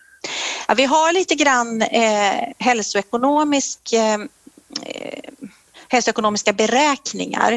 Ja, 0.69 0.75
vi 0.75 0.85
har 0.85 1.13
lite 1.13 1.35
grann 1.35 1.83
eh, 1.83 2.49
hälsoekonomisk, 2.59 3.93
eh, 3.93 4.19
hälsoekonomiska 5.89 6.53
beräkningar. 6.53 7.53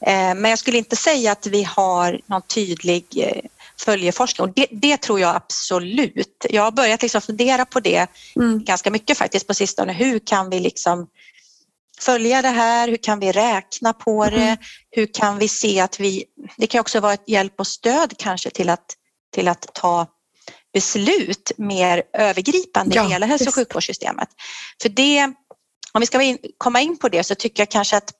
Eh, 0.00 0.34
men 0.34 0.44
jag 0.44 0.58
skulle 0.58 0.78
inte 0.78 0.96
säga 0.96 1.32
att 1.32 1.46
vi 1.46 1.62
har 1.62 2.20
någon 2.26 2.42
tydlig 2.42 3.04
följeforskning 3.80 4.48
och 4.48 4.54
det, 4.54 4.66
det, 4.70 4.96
tror 4.96 5.20
jag 5.20 5.36
absolut. 5.36 6.46
Jag 6.50 6.62
har 6.62 6.70
börjat 6.70 7.02
liksom 7.02 7.20
fundera 7.20 7.64
på 7.64 7.80
det 7.80 8.06
mm. 8.36 8.64
ganska 8.64 8.90
mycket 8.90 9.18
faktiskt 9.18 9.46
på 9.46 9.54
sistone. 9.54 9.92
Hur 9.92 10.18
kan 10.18 10.50
vi 10.50 10.60
liksom 10.60 11.06
följa 12.00 12.42
det 12.42 12.48
här? 12.48 12.88
Hur 12.88 12.96
kan 12.96 13.20
vi 13.20 13.32
räkna 13.32 13.92
på 13.92 14.24
det? 14.24 14.36
Mm. 14.36 14.56
Hur 14.90 15.06
kan 15.06 15.38
vi 15.38 15.48
se 15.48 15.80
att 15.80 16.00
vi... 16.00 16.24
Det 16.56 16.66
kan 16.66 16.80
också 16.80 17.00
vara 17.00 17.12
ett 17.12 17.28
hjälp 17.28 17.54
och 17.60 17.66
stöd 17.66 18.14
kanske 18.18 18.50
till 18.50 18.68
att, 18.68 18.94
till 19.34 19.48
att 19.48 19.74
ta 19.74 20.06
beslut 20.72 21.52
mer 21.56 22.02
övergripande 22.12 22.96
ja, 22.96 23.06
i 23.06 23.08
hela 23.08 23.26
hälso 23.26 23.48
och 23.48 23.54
sjukvårdssystemet. 23.54 24.28
För 24.82 24.88
det, 24.88 25.32
om 25.92 26.00
vi 26.00 26.06
ska 26.06 26.36
komma 26.58 26.80
in 26.80 26.98
på 26.98 27.08
det 27.08 27.24
så 27.24 27.34
tycker 27.34 27.60
jag 27.60 27.70
kanske 27.70 27.96
att 27.96 28.12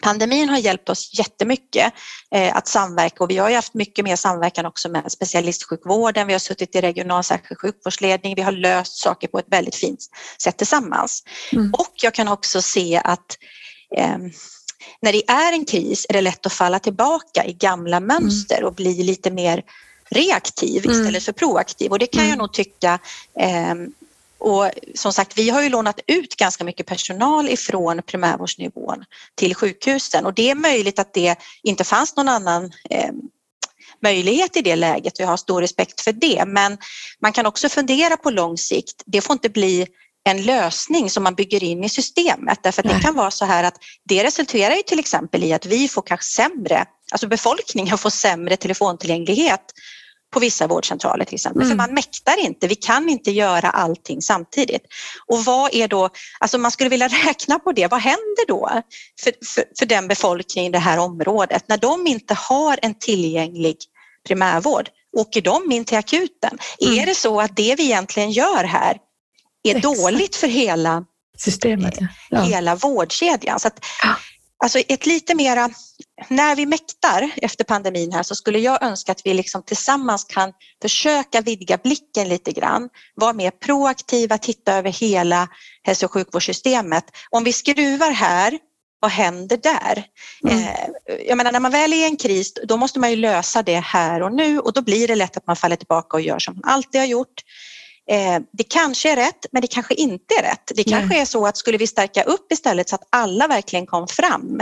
Pandemin 0.00 0.48
har 0.48 0.58
hjälpt 0.58 0.88
oss 0.88 1.10
jättemycket 1.18 1.92
eh, 2.30 2.56
att 2.56 2.68
samverka 2.68 3.24
och 3.24 3.30
vi 3.30 3.36
har 3.36 3.48
ju 3.48 3.54
haft 3.54 3.74
mycket 3.74 4.04
mer 4.04 4.16
samverkan 4.16 4.66
också 4.66 4.88
med 4.88 5.12
specialistsjukvården. 5.12 6.26
Vi 6.26 6.32
har 6.32 6.40
suttit 6.40 6.74
i 6.74 6.80
regional 6.80 7.24
särskild 7.24 7.60
sjukvårdsledning. 7.60 8.34
Vi 8.34 8.42
har 8.42 8.52
löst 8.52 8.96
saker 8.96 9.28
på 9.28 9.38
ett 9.38 9.48
väldigt 9.48 9.76
fint 9.76 10.00
sätt 10.38 10.56
tillsammans. 10.56 11.22
Mm. 11.52 11.70
Och 11.72 11.92
jag 12.02 12.14
kan 12.14 12.28
också 12.28 12.62
se 12.62 13.00
att 13.04 13.38
eh, 13.96 14.18
när 15.00 15.12
det 15.12 15.30
är 15.30 15.52
en 15.52 15.64
kris 15.64 16.06
är 16.08 16.12
det 16.12 16.20
lätt 16.20 16.46
att 16.46 16.52
falla 16.52 16.78
tillbaka 16.78 17.44
i 17.44 17.52
gamla 17.52 18.00
mönster 18.00 18.56
mm. 18.56 18.68
och 18.68 18.74
bli 18.74 19.02
lite 19.02 19.30
mer 19.30 19.62
reaktiv 20.10 20.84
mm. 20.84 20.96
istället 20.96 21.24
för 21.24 21.32
proaktiv 21.32 21.90
och 21.90 21.98
det 21.98 22.06
kan 22.06 22.22
jag 22.22 22.28
mm. 22.28 22.38
nog 22.38 22.52
tycka 22.52 22.98
eh, 23.40 23.74
och 24.44 24.70
som 24.94 25.12
sagt, 25.12 25.38
vi 25.38 25.50
har 25.50 25.62
ju 25.62 25.68
lånat 25.68 26.00
ut 26.06 26.36
ganska 26.36 26.64
mycket 26.64 26.86
personal 26.86 27.48
ifrån 27.48 28.02
primärvårdsnivån 28.06 29.04
till 29.34 29.54
sjukhusen 29.54 30.26
och 30.26 30.34
det 30.34 30.50
är 30.50 30.54
möjligt 30.54 30.98
att 30.98 31.14
det 31.14 31.36
inte 31.62 31.84
fanns 31.84 32.16
någon 32.16 32.28
annan 32.28 32.64
eh, 32.90 33.10
möjlighet 34.02 34.56
i 34.56 34.62
det 34.62 34.76
läget 34.76 35.12
och 35.12 35.20
jag 35.20 35.26
har 35.26 35.36
stor 35.36 35.60
respekt 35.60 36.00
för 36.00 36.12
det. 36.12 36.44
Men 36.46 36.78
man 37.20 37.32
kan 37.32 37.46
också 37.46 37.68
fundera 37.68 38.16
på 38.16 38.30
lång 38.30 38.58
sikt. 38.58 39.02
Det 39.06 39.20
får 39.20 39.32
inte 39.32 39.48
bli 39.48 39.86
en 40.24 40.42
lösning 40.42 41.10
som 41.10 41.22
man 41.22 41.34
bygger 41.34 41.64
in 41.64 41.84
i 41.84 41.88
systemet 41.88 42.58
därför 42.62 42.82
att 42.82 42.94
det 42.94 43.00
kan 43.00 43.14
vara 43.14 43.30
så 43.30 43.44
här 43.44 43.64
att 43.64 43.76
det 44.08 44.24
resulterar 44.24 44.74
ju 44.74 44.82
till 44.82 44.98
exempel 44.98 45.44
i 45.44 45.52
att 45.52 45.66
vi 45.66 45.88
får 45.88 46.02
kanske 46.02 46.26
sämre, 46.26 46.84
alltså 47.12 47.26
befolkningen 47.28 47.98
får 47.98 48.10
sämre 48.10 48.56
telefontillgänglighet 48.56 49.64
på 50.34 50.40
vissa 50.40 50.66
vårdcentraler 50.66 51.24
till 51.24 51.34
exempel. 51.34 51.62
Mm. 51.62 51.70
För 51.70 51.76
man 51.76 51.94
mäktar 51.94 52.40
inte, 52.40 52.66
vi 52.66 52.74
kan 52.74 53.08
inte 53.08 53.30
göra 53.30 53.70
allting 53.70 54.22
samtidigt. 54.22 54.82
Och 55.26 55.44
vad 55.44 55.74
är 55.74 55.88
då, 55.88 56.10
alltså 56.40 56.58
man 56.58 56.70
skulle 56.70 56.90
vilja 56.90 57.08
räkna 57.26 57.58
på 57.58 57.72
det, 57.72 57.90
vad 57.90 58.00
händer 58.00 58.46
då 58.48 58.82
för, 59.20 59.32
för, 59.46 59.64
för 59.78 59.86
den 59.86 60.08
befolkningen 60.08 60.70
i 60.70 60.72
det 60.72 60.78
här 60.78 60.98
området 60.98 61.68
när 61.68 61.76
de 61.76 62.06
inte 62.06 62.34
har 62.34 62.78
en 62.82 62.94
tillgänglig 62.94 63.76
primärvård? 64.26 64.88
Åker 65.16 65.42
de 65.42 65.72
in 65.72 65.84
till 65.84 65.98
akuten? 65.98 66.58
Mm. 66.80 66.98
Är 66.98 67.06
det 67.06 67.14
så 67.14 67.40
att 67.40 67.56
det 67.56 67.74
vi 67.74 67.84
egentligen 67.84 68.30
gör 68.30 68.64
här 68.64 68.96
är 69.68 69.76
Exakt. 69.76 69.82
dåligt 69.82 70.36
för 70.36 70.48
hela 70.48 71.04
systemet, 71.38 71.98
ja. 72.30 72.42
hela 72.42 72.74
vårdkedjan? 72.74 73.60
Så 73.60 73.68
att. 73.68 73.84
Alltså 74.64 74.78
ett 74.78 75.06
lite 75.06 75.34
mera, 75.34 75.70
när 76.28 76.56
vi 76.56 76.66
mäktar 76.66 77.30
efter 77.36 77.64
pandemin 77.64 78.12
här 78.12 78.22
så 78.22 78.34
skulle 78.34 78.58
jag 78.58 78.82
önska 78.82 79.12
att 79.12 79.20
vi 79.26 79.34
liksom 79.34 79.62
tillsammans 79.62 80.24
kan 80.24 80.52
försöka 80.82 81.40
vidga 81.40 81.78
blicken 81.78 82.28
lite 82.28 82.52
grann, 82.52 82.88
vara 83.14 83.32
mer 83.32 83.50
proaktiva, 83.50 84.38
titta 84.38 84.74
över 84.74 84.90
hela 84.90 85.48
hälso 85.82 86.06
och 86.06 86.12
sjukvårdssystemet. 86.12 87.04
Om 87.30 87.44
vi 87.44 87.52
skruvar 87.52 88.10
här, 88.10 88.58
vad 89.00 89.10
händer 89.10 89.56
där? 89.56 90.04
Mm. 90.48 90.58
Eh, 90.58 91.16
jag 91.28 91.36
menar 91.36 91.52
när 91.52 91.60
man 91.60 91.72
väl 91.72 91.92
är 91.92 91.96
i 91.96 92.04
en 92.04 92.16
kris 92.16 92.54
då 92.64 92.76
måste 92.76 92.98
man 92.98 93.10
ju 93.10 93.16
lösa 93.16 93.62
det 93.62 93.80
här 93.80 94.22
och 94.22 94.32
nu 94.32 94.58
och 94.58 94.72
då 94.72 94.82
blir 94.82 95.08
det 95.08 95.14
lätt 95.14 95.36
att 95.36 95.46
man 95.46 95.56
faller 95.56 95.76
tillbaka 95.76 96.16
och 96.16 96.20
gör 96.20 96.38
som 96.38 96.54
man 96.54 96.72
alltid 96.72 97.00
har 97.00 97.08
gjort. 97.08 97.42
Eh, 98.10 98.40
det 98.52 98.64
kanske 98.64 99.12
är 99.12 99.16
rätt, 99.16 99.46
men 99.52 99.62
det 99.62 99.68
kanske 99.68 99.94
inte 99.94 100.34
är 100.38 100.42
rätt. 100.42 100.72
Det 100.74 100.84
kanske 100.84 101.08
Nej. 101.08 101.20
är 101.20 101.24
så 101.24 101.46
att 101.46 101.56
skulle 101.56 101.78
vi 101.78 101.86
stärka 101.86 102.22
upp 102.22 102.52
istället 102.52 102.88
så 102.88 102.94
att 102.94 103.08
alla 103.10 103.48
verkligen 103.48 103.86
kom 103.86 104.08
fram 104.08 104.60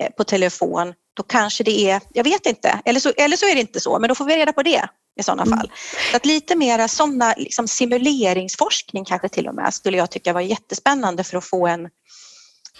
eh, 0.00 0.10
på 0.16 0.24
telefon, 0.24 0.94
då 1.16 1.22
kanske 1.22 1.64
det 1.64 1.90
är, 1.90 2.00
jag 2.12 2.24
vet 2.24 2.46
inte, 2.46 2.80
eller 2.84 3.00
så, 3.00 3.12
eller 3.16 3.36
så 3.36 3.46
är 3.46 3.54
det 3.54 3.60
inte 3.60 3.80
så, 3.80 3.98
men 3.98 4.08
då 4.08 4.14
får 4.14 4.24
vi 4.24 4.36
reda 4.36 4.52
på 4.52 4.62
det 4.62 4.88
i 5.20 5.22
sådana 5.22 5.42
mm. 5.42 5.58
fall. 5.58 5.72
Så 6.10 6.16
att 6.16 6.26
lite 6.26 6.56
mera 6.56 6.88
sådana 6.88 7.34
liksom 7.36 7.68
simuleringsforskning 7.68 9.04
kanske 9.04 9.28
till 9.28 9.48
och 9.48 9.54
med 9.54 9.74
skulle 9.74 9.96
jag 9.96 10.10
tycka 10.10 10.32
var 10.32 10.40
jättespännande 10.40 11.24
för 11.24 11.38
att 11.38 11.44
få 11.44 11.66
en 11.66 11.88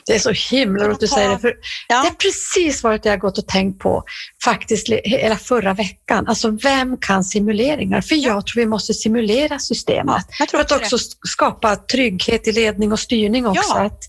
Det 0.07 0.15
är 0.15 0.19
så 0.19 0.57
himla 0.57 0.85
roligt 0.85 0.95
att 0.95 1.01
du 1.01 1.07
säger 1.07 1.31
det. 1.31 1.39
För 1.39 1.55
Ja. 1.89 2.03
Det 2.03 2.09
är 2.09 2.13
precis 2.13 2.83
vad 2.83 3.01
jag 3.07 3.13
har 3.13 3.17
gått 3.17 3.39
och 3.39 3.47
tänkt 3.47 3.79
på 3.79 4.05
faktiskt 4.45 4.89
hela 5.05 5.37
förra 5.37 5.75
veckan. 5.75 6.27
Alltså 6.29 6.51
vem 6.51 6.97
kan 6.97 7.25
simuleringar? 7.25 8.01
För 8.01 8.15
jag 8.15 8.47
tror 8.47 8.61
vi 8.61 8.67
måste 8.67 8.95
simulera 8.95 9.59
systemet. 9.59 10.27
Jag 10.39 10.49
tror 10.49 10.59
För 10.59 10.65
att 10.75 10.83
också 10.83 10.97
också 10.97 11.17
skapa 11.29 11.77
trygghet 11.77 12.49
i 12.49 12.53
ledning 12.53 12.93
och 12.93 13.01
styrning 13.01 13.47
också. 13.47 13.75
Ja. 13.75 13.85
Att 13.85 14.03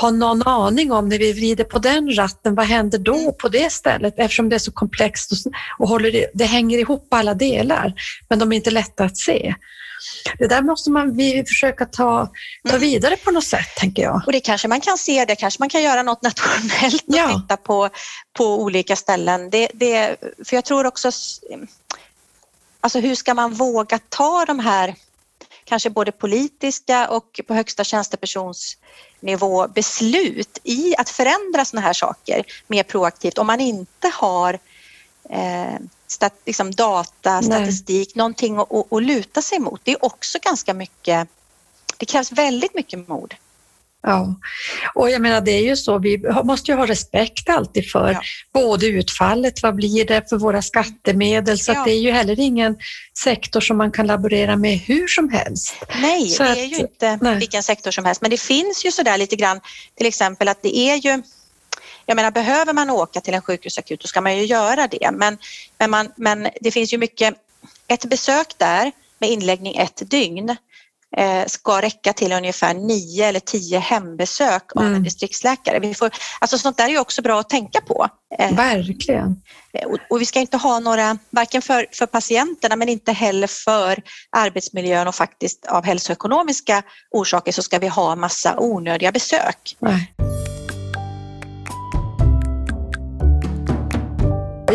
ha 0.00 0.10
någon 0.10 0.42
aning 0.42 0.92
om 0.92 1.08
när 1.08 1.18
vi 1.18 1.32
vrider 1.32 1.64
på 1.64 1.78
den 1.78 2.16
ratten, 2.16 2.54
vad 2.54 2.66
händer 2.66 2.98
då 2.98 3.16
Mm. 3.16 3.32
på 3.40 3.48
det 3.48 3.72
stället? 3.72 4.14
Eftersom 4.16 4.48
det 4.48 4.54
är 4.56 4.58
så 4.58 4.72
komplext 4.72 5.32
och, 5.32 5.38
och 5.78 5.88
håller 5.88 6.12
det, 6.12 6.30
det 6.34 6.44
hänger 6.44 6.78
ihop 6.78 7.08
alla 7.10 7.34
delar, 7.34 7.92
men 8.28 8.38
de 8.38 8.52
är 8.52 8.56
inte 8.56 8.70
lätta 8.70 9.04
att 9.04 9.16
se. 9.16 9.54
Det 10.38 10.46
där 10.46 10.62
måste 10.62 10.90
man 10.90 11.16
vi 11.16 11.44
försöka 11.46 11.84
ta, 11.86 12.26
ta 12.26 12.68
Mm. 12.68 12.80
vidare 12.80 13.16
på 13.16 13.30
något 13.30 13.44
sätt, 13.44 13.66
tänker 13.76 14.02
jag. 14.02 14.22
Och 14.26 14.32
det 14.32 14.40
kanske 14.40 14.68
man 14.68 14.80
kan 14.80 14.98
se, 14.98 15.24
det 15.24 15.36
kanske 15.36 15.62
man 15.62 15.68
kan 15.68 15.82
göra 15.82 16.02
något 16.02 16.22
nationellt 16.22 17.04
och 17.08 17.14
Ja. 17.16 17.40
titta 17.42 17.56
på, 17.56 17.88
på 18.32 18.62
olika 18.62 18.96
ställen. 18.96 19.50
Det, 19.50 19.68
det, 19.74 20.16
för 20.44 20.56
jag 20.56 20.64
tror 20.64 20.86
också, 20.86 21.10
alltså 22.80 22.98
hur 23.00 23.14
ska 23.14 23.34
man 23.34 23.54
våga 23.54 23.98
ta 24.08 24.44
de 24.44 24.58
här 24.58 24.94
kanske 25.64 25.90
både 25.90 26.12
politiska 26.12 27.08
och 27.08 27.40
på 27.46 27.54
högsta 27.54 27.84
tjänstepersonsnivå 27.84 29.68
beslut 29.68 30.58
i 30.64 30.94
att 30.98 31.08
förändra 31.10 31.64
sådana 31.64 31.86
här 31.86 31.92
saker 31.92 32.44
mer 32.66 32.82
proaktivt 32.82 33.38
om 33.38 33.46
man 33.46 33.60
inte 33.60 34.08
har 34.14 34.58
eh, 35.30 35.74
stat, 36.06 36.32
liksom 36.46 36.70
data, 36.70 37.40
Nej. 37.40 37.42
statistik, 37.44 38.14
någonting 38.14 38.56
att, 38.58 38.72
att, 38.72 38.92
att 38.92 39.02
luta 39.02 39.42
sig 39.42 39.58
mot. 39.58 39.80
Det 39.84 39.92
är 39.92 40.04
också 40.04 40.38
ganska 40.42 40.74
mycket, 40.74 41.28
det 41.96 42.06
krävs 42.06 42.32
väldigt 42.32 42.74
mycket 42.74 43.08
mod. 43.08 43.34
Ja, 44.02 44.34
och 44.94 45.10
jag 45.10 45.22
menar 45.22 45.40
det 45.40 45.50
är 45.50 45.62
ju 45.62 45.76
så, 45.76 45.98
vi 45.98 46.18
måste 46.44 46.70
ju 46.70 46.76
ha 46.76 46.86
respekt 46.86 47.48
alltid 47.48 47.90
för 47.90 48.10
Ja. 48.12 48.20
både 48.52 48.86
utfallet, 48.86 49.62
vad 49.62 49.74
blir 49.74 50.04
det 50.04 50.28
för 50.28 50.36
våra 50.36 50.62
skattemedel, 50.62 51.58
så 51.58 51.72
Ja. 51.72 51.84
det 51.84 51.90
är 51.90 51.98
ju 52.00 52.10
heller 52.10 52.40
ingen 52.40 52.76
sektor 53.18 53.60
som 53.60 53.76
man 53.76 53.90
kan 53.92 54.06
laborera 54.06 54.56
med 54.56 54.78
hur 54.78 55.06
som 55.08 55.28
helst. 55.30 55.74
Nej, 56.00 56.28
Så 56.28 56.42
det 56.42 56.50
att- 56.50 56.58
är 56.58 56.64
ju 56.64 56.76
inte 56.76 57.18
nej. 57.22 57.38
vilken 57.38 57.62
sektor 57.62 57.90
som 57.90 58.04
helst. 58.04 58.20
Men 58.22 58.30
det 58.30 58.40
finns 58.40 58.84
ju 58.84 58.90
sådär 58.92 59.18
lite 59.18 59.36
grann, 59.36 59.60
till 59.96 60.06
exempel 60.06 60.48
att 60.48 60.62
det 60.62 60.76
är 60.78 60.96
ju 60.96 61.22
jag 62.06 62.16
menar, 62.16 62.30
behöver 62.30 62.72
man 62.72 62.90
åka 62.90 63.20
till 63.20 63.34
en 63.34 63.42
sjukhusakut 63.42 64.00
då 64.00 64.08
ska 64.08 64.20
man 64.20 64.36
ju 64.36 64.44
göra 64.44 64.86
det. 64.86 65.10
Men, 65.12 65.38
men, 65.78 65.90
man, 65.90 66.08
men 66.16 66.48
det 66.60 66.70
finns 66.70 66.92
ju 66.92 66.98
mycket... 66.98 67.34
Ett 67.88 68.04
besök 68.04 68.46
där 68.58 68.92
med 69.18 69.30
inläggning 69.30 69.76
ett 69.76 70.10
dygn 70.10 70.56
eh, 71.16 71.46
ska 71.46 71.82
räcka 71.82 72.12
till 72.12 72.32
ungefär 72.32 72.74
nio 72.74 73.26
eller 73.26 73.40
tio 73.40 73.78
hembesök 73.78 74.62
av 74.76 74.82
Mm. 74.82 74.94
en 74.94 75.02
distriktsläkare. 75.02 75.78
Vi 75.78 75.94
får, 75.94 76.10
alltså 76.40 76.58
sånt 76.58 76.76
där 76.76 76.84
är 76.84 76.88
ju 76.88 76.98
också 76.98 77.22
bra 77.22 77.40
att 77.40 77.48
tänka 77.48 77.80
på. 77.80 78.08
Eh, 78.38 78.54
Verkligen. 78.56 79.42
och, 79.86 79.98
och 80.10 80.20
vi 80.20 80.26
ska 80.26 80.40
inte 80.40 80.56
ha 80.56 80.78
några, 80.78 81.18
varken 81.30 81.62
för, 81.62 81.86
för 81.92 82.06
patienterna 82.06 82.76
men 82.76 82.88
inte 82.88 83.12
heller 83.12 83.46
för 83.46 84.02
arbetsmiljön 84.30 85.08
och 85.08 85.14
faktiskt 85.14 85.66
av 85.66 85.84
hälsoekonomiska 85.84 86.82
orsaker 87.10 87.52
så 87.52 87.62
ska 87.62 87.78
vi 87.78 87.88
ha 87.88 88.16
massa 88.16 88.58
onödiga 88.58 89.12
besök. 89.12 89.76
Nej. 89.78 90.12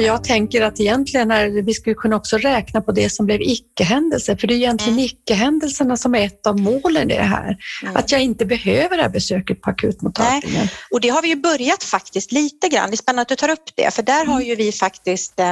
Jag 0.01 0.23
tänker 0.23 0.61
att 0.61 0.79
egentligen 0.79 1.31
är 1.31 1.49
vi 1.49 1.73
skulle 1.73 1.95
kunna 1.95 2.15
också 2.15 2.37
räkna 2.37 2.81
på 2.81 2.91
det 2.91 3.09
som 3.09 3.25
blev 3.25 3.41
icke-händelser, 3.41 4.35
för 4.35 4.47
det 4.47 4.53
är 4.53 4.55
egentligen 4.55 4.93
Mm. 4.93 5.05
icke-händelserna 5.05 5.97
som 5.97 6.15
är 6.15 6.25
ett 6.25 6.47
av 6.47 6.59
målen 6.59 7.11
i 7.11 7.15
det 7.15 7.23
här. 7.23 7.57
Mm. 7.83 7.95
Att 7.97 8.11
jag 8.11 8.21
inte 8.21 8.45
behöver 8.45 8.97
det 8.97 9.03
här 9.03 9.09
besöket 9.09 9.61
på 9.61 9.69
akutmottagningen. 9.69 10.67
Och 10.91 11.01
det 11.01 11.09
har 11.09 11.21
vi 11.21 11.27
ju 11.27 11.35
börjat 11.35 11.83
faktiskt 11.83 12.31
lite 12.31 12.67
grann. 12.69 12.89
Det 12.89 12.93
är 12.93 12.97
spännande 12.97 13.21
att 13.21 13.27
du 13.27 13.35
tar 13.35 13.49
upp 13.49 13.69
det 13.75 13.93
för 13.93 14.03
där 14.03 14.25
har 14.25 14.41
ju 14.41 14.55
vi 14.55 14.71
faktiskt 14.71 15.39
eh, 15.39 15.49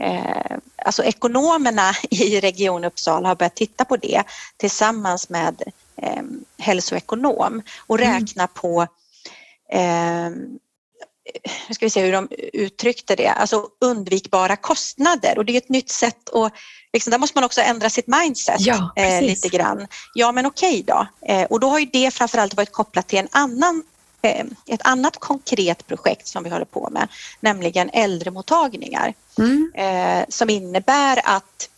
eh, 0.00 0.56
alltså 0.84 1.04
ekonomerna 1.04 1.90
i 2.10 2.40
Region 2.40 2.84
Uppsala 2.84 3.28
har 3.28 3.36
börjat 3.36 3.56
titta 3.56 3.84
på 3.84 3.96
det 3.96 4.22
tillsammans 4.56 5.28
med 5.28 5.62
eh, 6.02 6.22
hälsoekonom 6.58 7.62
och 7.86 8.00
Mm. 8.00 8.12
räkna 8.20 8.46
på 8.46 8.86
eh, 9.72 10.30
nu 11.68 11.74
ska 11.74 11.86
vi 11.86 11.90
se 11.90 12.02
hur 12.02 12.12
de 12.12 12.28
uttryckte 12.52 13.16
det, 13.16 13.28
alltså 13.28 13.66
undvikbara 13.80 14.56
kostnader 14.56 15.38
och 15.38 15.44
det 15.44 15.52
är 15.52 15.56
ett 15.56 15.68
nytt 15.68 15.90
sätt 15.90 16.30
att 16.34 16.52
Liksom, 16.92 17.10
där 17.10 17.18
måste 17.18 17.36
man 17.36 17.44
också 17.44 17.60
ändra 17.60 17.90
sitt 17.90 18.06
mindset 18.06 18.56
Ja, 18.58 18.92
eh, 18.96 19.22
lite 19.22 19.48
grann. 19.48 19.86
Ja 20.14 20.32
men 20.32 20.46
okej 20.46 20.84
då. 20.86 21.06
Eh, 21.26 21.42
och 21.44 21.60
då 21.60 21.68
har 21.68 21.78
ju 21.78 21.86
det 21.86 22.10
framförallt 22.14 22.54
varit 22.54 22.72
kopplat 22.72 23.08
till 23.08 23.18
en 23.18 23.28
annan, 23.30 23.82
eh, 24.22 24.44
ett 24.66 24.80
annat 24.84 25.16
konkret 25.16 25.86
projekt 25.86 26.26
som 26.26 26.44
vi 26.44 26.50
håller 26.50 26.64
på 26.64 26.88
med, 26.90 27.08
nämligen 27.40 27.90
äldremottagningar 27.92 29.14
Mm. 29.38 29.72
eh, 29.74 30.24
som 30.28 30.50
innebär 30.50 31.20
att 31.24 31.68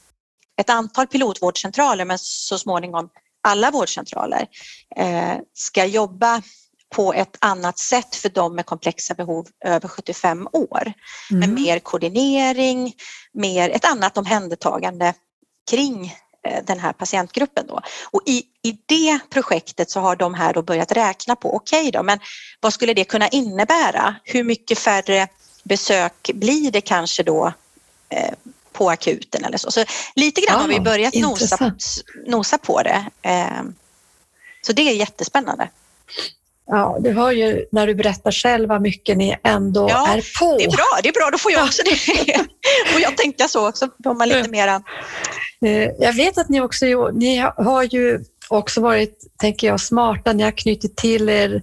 ett 0.60 0.70
antal 0.70 1.06
pilotvårdscentraler 1.06 2.04
men 2.04 2.18
så 2.18 2.58
småningom 2.58 3.08
alla 3.42 3.70
vårdcentraler 3.70 4.46
eh, 4.96 5.34
ska 5.54 5.84
jobba 5.84 6.42
på 6.94 7.12
ett 7.12 7.36
annat 7.38 7.78
sätt 7.78 8.16
för 8.16 8.28
de 8.28 8.54
med 8.54 8.66
komplexa 8.66 9.14
behov 9.14 9.46
över 9.64 9.88
75 9.88 10.48
år 10.52 10.92
med 11.30 11.48
Mm. 11.48 11.62
mer 11.62 11.78
koordinering, 11.78 12.94
mer 13.32 13.70
ett 13.70 13.84
annat 13.84 14.18
omhändertagande 14.18 15.14
kring 15.70 16.14
eh, 16.48 16.64
den 16.64 16.80
här 16.80 16.92
patientgruppen. 16.92 17.66
Då. 17.66 17.80
Och 18.10 18.22
i, 18.26 18.42
I 18.62 18.78
det 18.86 19.18
projektet 19.30 19.90
så 19.90 20.00
har 20.00 20.16
de 20.16 20.34
här 20.34 20.52
då 20.52 20.62
börjat 20.62 20.92
räkna 20.92 21.36
på, 21.36 21.54
okej 21.54 21.90
då, 21.90 22.02
men 22.02 22.18
vad 22.60 22.72
skulle 22.72 22.94
det 22.94 23.04
kunna 23.04 23.28
innebära? 23.28 24.14
Hur 24.24 24.44
mycket 24.44 24.78
färre 24.78 25.28
besök 25.62 26.30
blir 26.34 26.70
det 26.70 26.80
kanske 26.80 27.22
då 27.22 27.52
eh, 28.08 28.34
på 28.72 28.90
akuten 28.90 29.44
eller 29.44 29.58
så? 29.58 29.70
Så 29.70 29.84
lite 30.14 30.40
grann 30.40 30.56
Ja, 30.56 30.60
har 30.60 30.68
vi 30.68 30.80
börjat 30.80 31.14
nosa, 31.14 31.72
nosa 32.26 32.58
på 32.58 32.82
det. 32.82 33.04
Eh, 33.22 33.62
så 34.62 34.72
det 34.72 34.82
är 34.82 34.94
jättespännande. 34.94 35.68
Ja, 36.72 36.96
du 37.00 37.10
hör 37.10 37.30
ju 37.32 37.66
när 37.72 37.86
du 37.86 37.94
berättar 37.94 38.30
själv 38.30 38.68
vad 38.68 38.82
mycket 38.82 39.16
ni 39.16 39.36
ändå 39.44 39.86
Ja, 39.90 40.08
är 40.08 40.38
på. 40.38 40.56
Det 40.58 40.64
är 40.64 40.70
bra, 40.70 41.00
det 41.02 41.08
är 41.08 41.12
bra, 41.12 41.28
då 41.32 41.38
får 41.38 41.52
jag 41.52 41.64
också 41.64 41.82
det. 41.84 42.40
Och 42.94 43.00
jag 43.00 43.16
tänka 43.16 43.48
så 43.48 43.68
också, 43.68 43.88
får 44.04 44.14
man 44.14 44.28
lite 44.28 44.50
mera 44.50 44.82
Eh, 45.66 45.90
Jag 45.98 46.12
vet 46.12 46.38
att 46.38 46.48
ni 46.48 46.60
också 46.60 46.86
ni 47.12 47.36
har 47.56 47.82
ju 47.82 48.20
också 48.48 48.80
varit, 48.80 49.18
tänker 49.40 49.66
jag, 49.66 49.80
smarta. 49.80 50.32
Ni 50.32 50.42
har 50.42 50.50
knutit 50.50 50.96
till 50.96 51.28
er 51.28 51.62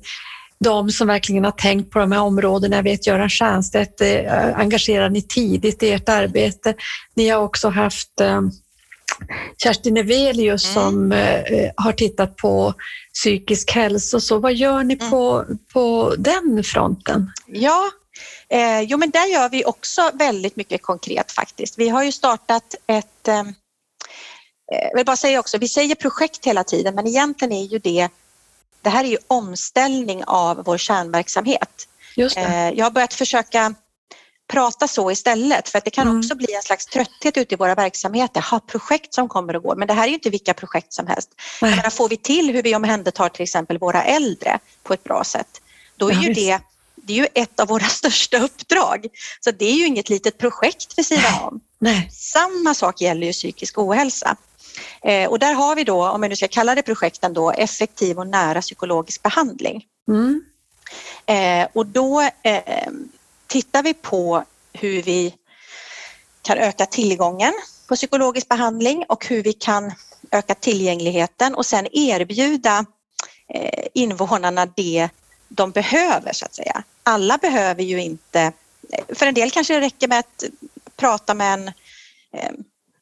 de 0.59 0.89
som 0.89 1.07
verkligen 1.07 1.43
har 1.45 1.51
tänkt 1.51 1.91
på 1.91 1.99
de 1.99 2.11
här 2.11 2.21
områdena. 2.21 2.75
Jag 2.75 2.83
vet 2.83 3.07
Göran 3.07 3.29
Stiernstedt 3.29 4.01
eh, 4.01 4.59
engagerar 4.59 5.09
ni 5.09 5.21
tidigt 5.21 5.83
i 5.83 5.91
ert 5.91 6.09
arbete. 6.09 6.73
Ni 7.15 7.29
har 7.29 7.41
också 7.41 7.69
haft 7.69 8.21
eh, 8.21 8.41
Kerstin 9.63 9.97
Evelius 9.97 10.65
Mm. 10.65 10.73
som 10.73 11.11
eh, 11.11 11.71
har 11.77 11.91
tittat 11.91 12.35
på 12.35 12.73
psykisk 13.13 13.71
hälsa. 13.71 14.19
Så 14.19 14.39
vad 14.39 14.53
gör 14.53 14.83
ni 14.83 14.93
Mm. 14.93 15.09
på, 15.09 15.45
på 15.73 16.15
den 16.17 16.63
fronten? 16.63 17.31
Ja, 17.47 17.91
eh, 18.49 18.81
jo 18.81 18.97
men 18.97 19.09
där 19.09 19.25
gör 19.25 19.49
vi 19.49 19.65
också 19.65 20.11
väldigt 20.13 20.55
mycket 20.55 20.81
konkret 20.81 21.31
faktiskt. 21.31 21.77
Vi 21.77 21.89
har 21.89 22.03
ju 22.03 22.11
startat 22.11 22.75
ett, 22.87 23.27
eh, 23.27 23.43
jag 24.71 24.95
vill 24.95 25.05
bara 25.05 25.17
säga 25.17 25.39
också, 25.39 25.57
vi 25.57 25.67
säger 25.67 25.95
projekt 25.95 26.45
hela 26.45 26.63
tiden 26.63 26.95
men 26.95 27.07
egentligen 27.07 27.51
är 27.51 27.63
ju 27.65 27.79
det, 27.79 28.09
det 28.81 28.89
här 28.89 29.03
är 29.03 29.07
ju 29.07 29.17
omställning 29.27 30.23
av 30.27 30.63
vår 30.65 30.77
kärnverksamhet. 30.77 31.87
Just 32.15 32.35
det. 32.35 32.41
Eh, 32.41 32.69
jag 32.77 32.85
har 32.85 32.91
börjat 32.91 33.13
försöka 33.13 33.73
prata 34.47 34.87
så 34.87 35.11
istället 35.11 35.69
för 35.69 35.77
att 35.77 35.85
det 35.85 35.91
kan 35.91 36.07
Mm. 36.07 36.19
också 36.19 36.35
bli 36.35 36.53
en 36.55 36.61
slags 36.63 36.85
trötthet 36.85 37.37
ute 37.37 37.53
i 37.53 37.57
våra 37.57 37.75
verksamheter. 37.75 38.41
Ha 38.41 38.59
projekt 38.59 39.13
som 39.13 39.27
kommer 39.29 39.55
och 39.55 39.63
går, 39.63 39.75
men 39.75 39.87
det 39.87 39.93
här 39.93 40.03
är 40.03 40.07
ju 40.07 40.13
inte 40.13 40.29
vilka 40.29 40.53
projekt 40.53 40.93
som 40.93 41.07
helst. 41.07 41.29
Jag 41.61 41.69
menar, 41.69 41.89
får 41.89 42.09
vi 42.09 42.17
till 42.17 42.53
hur 42.53 42.63
vi 42.63 42.75
omhändertar 42.75 43.29
till 43.29 43.43
exempel 43.43 43.77
våra 43.77 44.03
äldre 44.03 44.59
på 44.83 44.93
ett 44.93 45.03
bra 45.03 45.23
sätt, 45.23 45.61
då 45.95 46.09
är 46.09 46.13
Ja, 46.13 46.21
ju 46.21 46.27
visst. 46.27 46.39
det, 46.41 46.59
det 46.95 47.13
är 47.13 47.17
ju 47.17 47.27
ett 47.33 47.59
av 47.59 47.67
våra 47.67 47.85
största 47.99 48.37
uppdrag. 48.39 49.07
Så 49.39 49.51
det 49.51 49.65
är 49.65 49.73
ju 49.73 49.85
inget 49.85 50.09
litet 50.09 50.37
projekt 50.37 50.93
vid 50.97 51.05
sidan 51.05 51.23
Nej. 51.31 51.41
om. 51.43 51.59
Nej. 51.79 52.09
Samma 52.11 52.73
sak 52.73 53.01
gäller 53.01 53.27
ju 53.27 53.33
psykisk 53.33 53.77
ohälsa. 53.77 54.35
Eh, 55.03 55.29
och 55.29 55.39
där 55.39 55.53
har 55.53 55.75
vi 55.75 55.83
då, 55.83 56.07
om 56.09 56.21
vi 56.21 56.29
nu 56.29 56.35
ska 56.35 56.47
kalla 56.47 56.75
det 56.75 56.81
projekten 56.81 57.33
då, 57.33 57.51
effektiv 57.51 58.19
och 58.19 58.27
nära 58.27 58.61
psykologisk 58.61 59.23
behandling. 59.23 59.85
Mm. 60.07 60.41
Eh, 61.25 61.67
och 61.73 61.85
då 61.85 62.21
eh, 62.21 62.87
tittar 63.47 63.83
vi 63.83 63.93
på 63.93 64.43
hur 64.73 65.01
vi 65.01 65.35
kan 66.41 66.57
öka 66.57 66.85
tillgången 66.85 67.53
på 67.87 67.95
psykologisk 67.95 68.49
behandling 68.49 69.05
och 69.07 69.25
hur 69.25 69.43
vi 69.43 69.53
kan 69.53 69.91
öka 70.31 70.55
tillgängligheten 70.55 71.55
och 71.55 71.65
sen 71.65 71.87
erbjuda 71.91 72.85
eh, 73.53 73.87
invånarna 73.93 74.65
det 74.65 75.09
de 75.47 75.71
behöver 75.71 76.33
så 76.33 76.45
att 76.45 76.55
säga. 76.55 76.83
Alla 77.03 77.37
behöver 77.37 77.83
ju 77.83 78.01
inte, 78.01 78.51
för 79.09 79.25
en 79.25 79.33
del 79.33 79.51
kanske 79.51 79.73
det 79.73 79.81
räcker 79.81 80.07
med 80.07 80.19
att 80.19 80.43
prata 80.95 81.33
med 81.33 81.53
en 81.53 81.67
eh, 82.33 82.51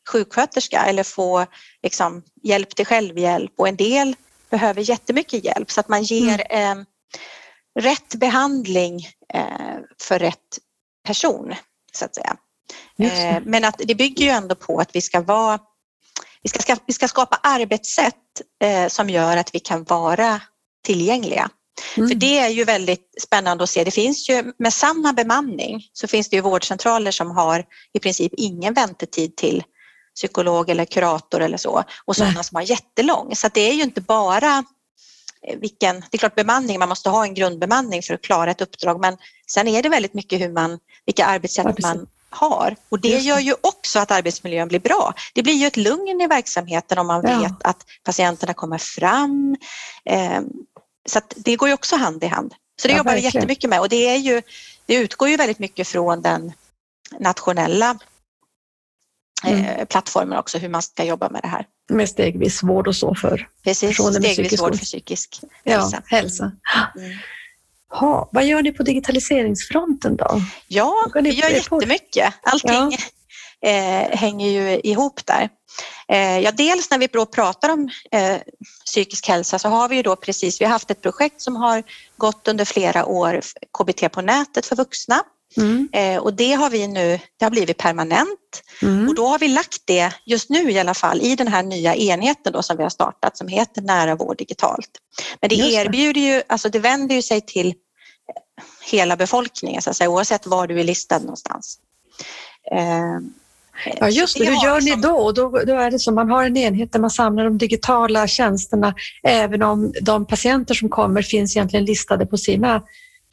sjuksköterska 0.09 0.85
eller 0.85 1.03
få 1.03 1.45
liksom, 1.83 2.23
hjälp 2.43 2.75
till 2.75 2.85
självhjälp 2.85 3.51
och 3.55 3.67
en 3.67 3.75
del 3.75 4.15
behöver 4.49 4.89
jättemycket 4.89 5.43
hjälp 5.43 5.71
så 5.71 5.79
att 5.79 5.89
man 5.89 6.03
ger 6.03 6.43
eh, 6.49 6.75
rätt 7.79 8.15
behandling 8.15 9.07
eh, 9.33 9.79
för 10.01 10.19
rätt 10.19 10.59
person 11.07 11.55
så 11.93 12.05
att 12.05 12.15
säga. 12.15 12.37
Eh, 12.99 13.41
men 13.45 13.65
att 13.65 13.81
det 13.85 13.95
bygger 13.95 14.25
ju 14.25 14.31
ändå 14.31 14.55
på 14.55 14.79
att 14.79 14.95
vi 14.95 15.01
ska 15.01 15.21
vara 15.21 15.59
vi 16.43 16.49
ska, 16.49 16.75
vi 16.85 16.93
ska 16.93 17.07
skapa 17.07 17.39
arbetssätt 17.43 18.15
eh, 18.63 18.87
som 18.87 19.09
gör 19.09 19.37
att 19.37 19.55
vi 19.55 19.59
kan 19.59 19.83
vara 19.83 20.41
tillgängliga. 20.83 21.49
Mm. 21.97 22.09
För 22.09 22.15
det 22.15 22.37
är 22.37 22.49
ju 22.49 22.63
väldigt 22.63 23.15
spännande 23.21 23.63
att 23.63 23.69
se. 23.69 23.83
Det 23.83 23.91
finns 23.91 24.29
ju 24.29 24.53
med 24.57 24.73
samma 24.73 25.13
bemanning 25.13 25.89
så 25.93 26.07
finns 26.07 26.29
det 26.29 26.35
ju 26.35 26.41
vårdcentraler 26.41 27.11
som 27.11 27.31
har 27.31 27.65
i 27.93 27.99
princip 27.99 28.31
ingen 28.37 28.73
väntetid 28.73 29.37
till 29.37 29.63
psykolog 30.15 30.69
eller 30.69 30.85
kurator 30.85 31.41
eller 31.41 31.57
så 31.57 31.83
och 32.05 32.15
sådana 32.15 32.43
som 32.43 32.55
har 32.55 32.63
jättelång. 32.63 33.35
Så 33.35 33.49
det 33.53 33.61
är 33.61 33.73
ju 33.73 33.83
inte 33.83 34.01
bara 34.01 34.63
vilken, 35.53 35.99
det 35.99 36.15
är 36.15 36.17
klart 36.17 36.35
bemanning, 36.35 36.79
man 36.79 36.89
måste 36.89 37.09
ha 37.09 37.23
en 37.23 37.33
grundbemanning 37.33 38.01
för 38.01 38.13
att 38.13 38.21
klara 38.21 38.51
ett 38.51 38.61
uppdrag 38.61 39.01
men 39.01 39.17
sen 39.47 39.67
är 39.67 39.83
det 39.83 39.89
väldigt 39.89 40.13
mycket 40.13 40.41
hur 40.41 40.51
man, 40.51 40.79
vilka 41.05 41.25
arbetssätt 41.25 41.81
man 41.81 42.07
har 42.29 42.75
och 42.89 42.99
det 42.99 43.17
gör 43.17 43.39
ju 43.39 43.55
också 43.61 43.99
att 43.99 44.11
arbetsmiljön 44.11 44.67
blir 44.67 44.79
bra. 44.79 45.13
Det 45.33 45.43
blir 45.43 45.53
ju 45.53 45.67
ett 45.67 45.77
lugn 45.77 46.21
i 46.21 46.27
verksamheten 46.27 46.97
om 46.97 47.07
man 47.07 47.23
ja. 47.27 47.39
vet 47.39 47.63
att 47.63 47.85
patienterna 48.03 48.53
kommer 48.53 48.77
fram. 48.77 49.55
Eh, 50.05 50.41
så 51.09 51.21
det 51.35 51.55
går 51.55 51.67
ju 51.67 51.73
också 51.73 51.95
hand 51.95 52.23
i 52.23 52.27
hand. 52.27 52.53
Så 52.81 52.87
det 52.87 52.91
ja, 52.91 52.97
jobbar 52.97 53.15
vi 53.15 53.21
jättemycket 53.21 53.69
med 53.69 53.79
och 53.79 53.89
det, 53.89 54.09
är 54.09 54.17
ju, 54.17 54.41
det 54.85 54.95
utgår 54.95 55.29
ju 55.29 55.37
väldigt 55.37 55.59
mycket 55.59 55.87
från 55.87 56.21
den 56.21 56.53
nationella 57.19 57.97
mm. 59.43 59.65
eh, 59.65 59.85
plattformen 59.85 60.39
också, 60.39 60.57
hur 60.57 60.69
man 60.69 60.81
ska 60.81 61.03
jobba 61.03 61.29
med 61.29 61.41
det 61.41 61.47
här. 61.47 61.65
Med 61.89 62.09
stegvis 62.09 62.63
vård 62.63 62.87
och 62.87 62.95
så 62.95 63.15
för 63.15 63.47
Precis, 63.63 63.95
stegvis 63.95 64.61
vård 64.61 64.75
för 64.75 64.85
psykisk 64.85 65.41
hälsa. 65.65 66.03
Ja, 66.09 66.17
hälsa. 66.17 66.51
Mm. 66.97 67.17
Ha, 67.89 68.29
vad 68.31 68.45
gör 68.45 68.61
ni 68.61 68.71
på 68.71 68.83
digitaliseringsfronten 68.83 70.15
då? 70.15 70.41
Ja, 70.67 70.93
vi 71.13 71.29
gör 71.29 71.49
jättemycket. 71.49 72.33
Allting 72.43 72.97
ja. 73.61 73.69
eh, 73.69 74.17
hänger 74.17 74.49
ju 74.49 74.79
ihop 74.79 75.25
där. 75.25 75.49
Eh, 76.07 76.39
ja, 76.39 76.51
dels 76.51 76.91
när 76.91 76.97
vi 76.97 77.07
pratar 77.07 77.69
om 77.69 77.89
eh, 78.11 78.37
psykisk 78.85 79.27
hälsa 79.27 79.59
så 79.59 79.69
har 79.69 79.89
vi 79.89 79.95
ju 79.95 80.01
då 80.01 80.15
precis, 80.15 80.61
vi 80.61 80.65
har 80.65 80.71
haft 80.71 80.91
ett 80.91 81.01
projekt 81.01 81.41
som 81.41 81.55
har 81.55 81.83
gått 82.17 82.47
under 82.47 82.65
flera 82.65 83.05
år, 83.05 83.41
KBT 83.77 84.11
på 84.11 84.21
nätet 84.21 84.65
för 84.65 84.75
vuxna. 84.75 85.23
Mm. 85.57 85.89
Eh, 85.93 86.17
och 86.17 86.33
det 86.33 86.51
har 86.51 86.69
vi 86.69 86.87
nu, 86.87 87.19
det 87.39 87.45
har 87.45 87.49
blivit 87.49 87.77
permanent 87.77 88.63
mm. 88.81 89.09
och 89.09 89.15
då 89.15 89.27
har 89.27 89.39
vi 89.39 89.47
lagt 89.47 89.81
det, 89.85 90.13
just 90.25 90.49
nu 90.49 90.71
i 90.71 90.79
alla 90.79 90.93
fall, 90.93 91.21
i 91.21 91.35
den 91.35 91.47
här 91.47 91.63
nya 91.63 91.95
enheten 91.95 92.53
då 92.53 92.61
som 92.61 92.77
vi 92.77 92.83
har 92.83 92.89
startat 92.89 93.37
som 93.37 93.47
heter 93.47 93.81
Nära 93.81 94.15
vård 94.15 94.37
digitalt. 94.37 94.89
Men 95.41 95.49
det 95.49 95.55
erbjuder 95.55 96.21
ju, 96.21 96.41
alltså 96.47 96.69
det 96.69 96.79
vänder 96.79 97.15
ju 97.15 97.21
sig 97.21 97.41
till 97.41 97.73
hela 98.91 99.15
befolkningen 99.15 99.81
så 99.81 99.89
att 99.89 99.97
säga, 99.97 100.09
oavsett 100.09 100.45
var 100.45 100.67
du 100.67 100.79
är 100.79 100.83
listad 100.83 101.19
någonstans. 101.19 101.79
Eh, 102.71 103.19
Ja 103.99 104.09
just 104.09 104.37
det, 104.37 104.45
hur 104.45 104.63
gör 104.63 104.81
ni 104.81 104.95
då? 104.95 105.31
Då, 105.31 105.49
då 105.49 105.75
är 105.75 105.91
det 105.91 105.99
som 105.99 106.15
man 106.15 106.29
har 106.29 106.43
en 106.43 106.57
enhet 106.57 106.91
där 106.91 106.99
man 106.99 107.09
samlar 107.09 107.43
de 107.43 107.57
digitala 107.57 108.27
tjänsterna 108.27 108.95
även 109.23 109.61
om 109.61 109.93
de 110.01 110.25
patienter 110.25 110.73
som 110.73 110.89
kommer 110.89 111.21
finns 111.21 111.55
egentligen 111.55 111.85
listade 111.85 112.25
på 112.25 112.37
sina 112.37 112.81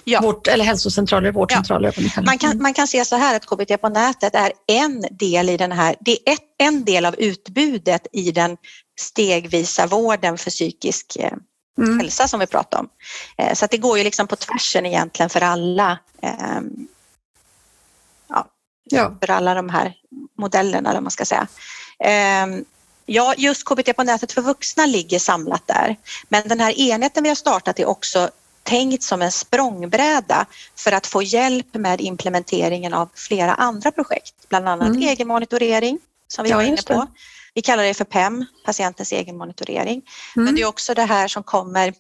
ja. 0.05 0.21
vård, 0.21 0.49
eller 0.49 0.65
hälsocentraler, 0.65 1.33
vårdcentraler. 1.33 1.95
Ja. 2.17 2.23
Man, 2.23 2.39
kan, 2.39 2.63
man 2.63 2.75
kan 2.75 2.87
se 2.87 3.05
så 3.05 3.17
här 3.17 3.37
att 3.37 3.47
KBT 3.47 3.81
på 3.81 3.89
nätet 3.89 4.35
är 4.35 4.53
en 4.67 5.05
del 5.11 5.49
i 5.49 5.57
den 5.57 5.73
här, 5.73 5.97
det 6.01 6.29
är 6.29 6.33
ett, 6.33 6.41
en 6.59 6.85
del 6.85 7.05
av 7.05 7.15
utbudet 7.19 8.07
i 8.13 8.31
den 8.31 8.57
stegvisa 9.01 9.87
vården 9.87 10.39
för 10.39 10.51
psykisk 10.51 11.17
eh, 11.17 11.33
mm. 11.79 11.99
hälsa 12.01 12.29
som 12.29 12.41
vi 12.41 12.47
pratar 12.47 12.79
om. 12.79 12.89
Eh, 13.39 13.55
så 13.55 13.65
att 13.65 13.71
det 13.71 13.79
går 13.79 13.99
ju 13.99 14.05
liksom 14.05 14.27
på 14.27 14.37
tvärsen 14.37 14.87
egentligen 14.87 15.31
för 15.31 15.41
alla 15.41 15.99
ehm, 16.23 16.87
ja. 18.91 19.17
för 19.21 19.31
alla 19.31 19.55
de 19.55 19.69
här 19.69 19.95
modellerna, 20.39 20.91
eller 20.91 21.01
man 21.01 21.11
ska 21.11 21.25
säga. 21.25 21.47
Ehm, 21.99 22.65
ja, 23.07 23.35
just 23.37 23.65
KBT 23.65 23.97
på 23.97 24.05
nätet 24.05 24.33
för 24.33 24.43
vuxna 24.43 24.87
ligger 24.87 25.19
samlat 25.19 25.67
där. 25.67 25.97
Men 26.29 26.49
den 26.49 26.61
här 26.61 26.81
enheten 26.81 27.23
vi 27.23 27.29
har 27.29 27.37
startat 27.37 27.79
är 27.79 27.87
också 27.87 28.31
tänkt 28.63 29.03
som 29.03 29.23
en 29.23 29.33
språngbräda 29.33 30.47
för 30.77 30.93
att 30.93 31.07
få 31.07 31.23
hjälp 31.23 31.75
med 31.75 32.01
implementeringen 32.01 32.95
av 32.95 33.09
flera 33.15 33.55
andra 33.55 33.91
projekt, 33.91 34.35
bland 34.49 34.69
annat 34.69 34.89
mm. 34.89 35.03
egenmonitorering 35.03 35.99
som 36.29 36.45
vi 36.45 36.51
ja, 36.51 36.57
var 36.57 36.65
inne 36.65 36.83
på. 36.83 37.07
Vi 37.55 37.63
kallar 37.63 37.83
det 37.83 37.95
för 37.95 38.05
PEM, 38.05 38.47
patientens 38.65 39.13
egenmonitorering. 39.13 40.03
Mm. 40.37 40.45
Men 40.45 40.55
det 40.55 40.63
är 40.63 40.67
också 40.67 40.95
det 40.95 41.05
här 41.05 41.29
som 41.29 41.43
kommer 41.43 41.95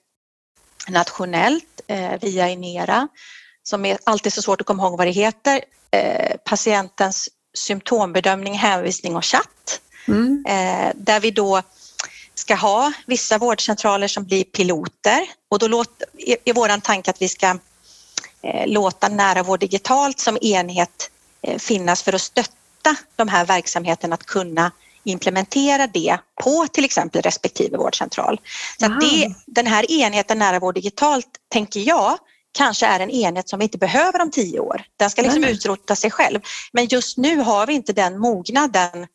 nationellt 0.88 1.80
eh, 1.86 2.20
via 2.20 2.48
Inera 2.48 3.08
som 3.62 3.84
är 3.84 3.98
alltid 4.04 4.32
så 4.32 4.42
svårt 4.42 4.60
att 4.60 4.66
komma 4.66 4.82
ihåg 4.82 4.98
vad 4.98 5.06
det 5.06 5.10
heter. 5.10 5.60
Eh, 5.90 6.36
patientens 6.44 7.28
symptombedömning, 7.54 8.54
hänvisning 8.54 9.16
och 9.16 9.24
chatt. 9.24 9.80
Mm. 10.08 10.44
Eh, 10.48 10.92
där 10.96 11.20
vi 11.20 11.30
då 11.30 11.62
ska 12.42 12.54
ha 12.54 12.92
vissa 13.06 13.38
vårdcentraler 13.38 14.08
som 14.08 14.24
blir 14.24 14.44
piloter 14.44 15.20
och 15.50 15.58
då 15.58 15.68
låt, 15.68 16.02
är, 16.44 16.52
våran 16.52 16.80
tanke 16.80 17.10
att 17.10 17.22
vi 17.22 17.28
ska 17.28 17.58
eh, 18.42 18.66
låta 18.66 19.08
nära 19.08 19.42
vård 19.42 19.60
digitalt 19.60 20.18
som 20.18 20.38
enhet 20.40 21.10
eh, 21.42 21.58
finnas 21.58 22.02
för 22.02 22.12
att 22.12 22.20
stötta 22.20 22.96
de 23.16 23.28
här 23.28 23.46
verksamheterna 23.46 24.14
att 24.14 24.26
kunna 24.26 24.72
implementera 25.04 25.86
det 25.86 26.18
på 26.42 26.66
till 26.66 26.84
exempel 26.84 27.22
respektive 27.22 27.76
vårdcentral. 27.76 28.40
Så 28.80 28.88
det, 28.88 29.34
den 29.46 29.66
här 29.66 29.90
enheten 29.90 30.38
nära 30.38 30.58
vård 30.58 30.74
digitalt 30.74 31.28
tänker 31.48 31.80
jag 31.80 32.18
kanske 32.52 32.86
är 32.86 33.00
en 33.00 33.10
enhet 33.10 33.48
som 33.48 33.58
vi 33.58 33.64
inte 33.64 33.78
behöver 33.78 34.22
om 34.22 34.30
tio 34.30 34.60
år. 34.60 34.82
Den 34.96 35.10
ska 35.10 35.22
liksom 35.22 35.44
utrota 35.44 35.96
sig 35.96 36.10
själv. 36.10 36.40
Men 36.72 36.86
just 36.86 37.18
nu 37.18 37.36
har 37.36 37.66
vi 37.66 37.74
inte 37.74 37.92
den 37.92 38.18
mognaden. 38.18 39.06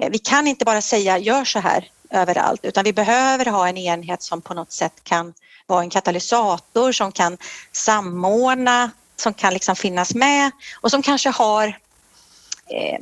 Eh, 0.00 0.10
vi 0.10 0.18
kan 0.18 0.46
inte 0.46 0.64
bara 0.64 0.80
säga 0.80 1.18
gör 1.18 1.44
så 1.44 1.58
här 1.58 1.88
överallt 2.10 2.64
utan 2.64 2.84
vi 2.84 2.92
behöver 2.92 3.46
ha 3.46 3.68
en 3.68 3.76
enhet 3.76 4.22
som 4.22 4.40
på 4.40 4.54
något 4.54 4.72
sätt 4.72 5.04
kan 5.04 5.34
vara 5.66 5.82
en 5.82 5.90
katalysator 5.90 6.92
som 6.92 7.12
kan 7.12 7.38
samordna, 7.72 8.90
som 9.16 9.34
kan 9.34 9.52
liksom 9.52 9.76
finnas 9.76 10.14
med 10.14 10.50
och 10.80 10.90
som 10.90 11.02
kanske 11.02 11.30
har 11.30 11.66
eh, 12.66 12.98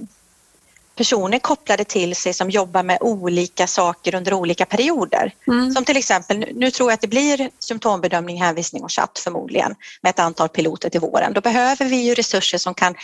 personer 1.00 1.38
kopplade 1.38 1.84
till 1.84 2.16
sig 2.16 2.34
som 2.34 2.50
jobbar 2.50 2.82
med 2.82 2.98
olika 3.00 3.66
saker 3.66 4.14
under 4.14 4.34
olika 4.34 4.66
perioder. 4.66 5.34
Mm. 5.46 5.70
Som 5.70 5.84
till 5.84 5.96
exempel, 5.96 6.44
nu 6.54 6.70
tror 6.70 6.90
jag 6.90 6.94
att 6.94 7.00
det 7.00 7.08
blir 7.08 7.50
symptombedömning, 7.58 8.42
hänvisning 8.42 8.84
och 8.84 8.92
chatt 8.92 9.18
förmodligen 9.18 9.74
med 10.02 10.10
ett 10.10 10.18
antal 10.18 10.48
piloter 10.48 10.90
till 10.90 11.00
våren. 11.00 11.32
Då 11.32 11.40
behöver 11.40 11.84
vi 11.84 11.96
ju 11.96 12.14
resurser 12.14 12.58
som 12.58 12.74
kan 12.74 12.94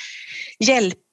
hjälpa 0.58 1.05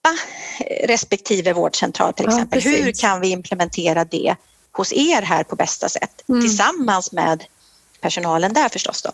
respektive 0.83 1.53
vårdcentral 1.53 2.13
till 2.13 2.25
exempel. 2.25 2.61
Ja, 2.63 2.71
Hur 2.71 2.91
kan 2.91 3.21
vi 3.21 3.29
implementera 3.29 4.05
det 4.05 4.35
hos 4.71 4.93
er 4.93 5.21
här 5.21 5.43
på 5.43 5.55
bästa 5.55 5.89
sätt 5.89 6.29
mm. 6.29 6.41
tillsammans 6.41 7.11
med 7.11 7.43
personalen 8.01 8.53
där 8.53 8.69
förstås 8.69 9.01
då. 9.01 9.11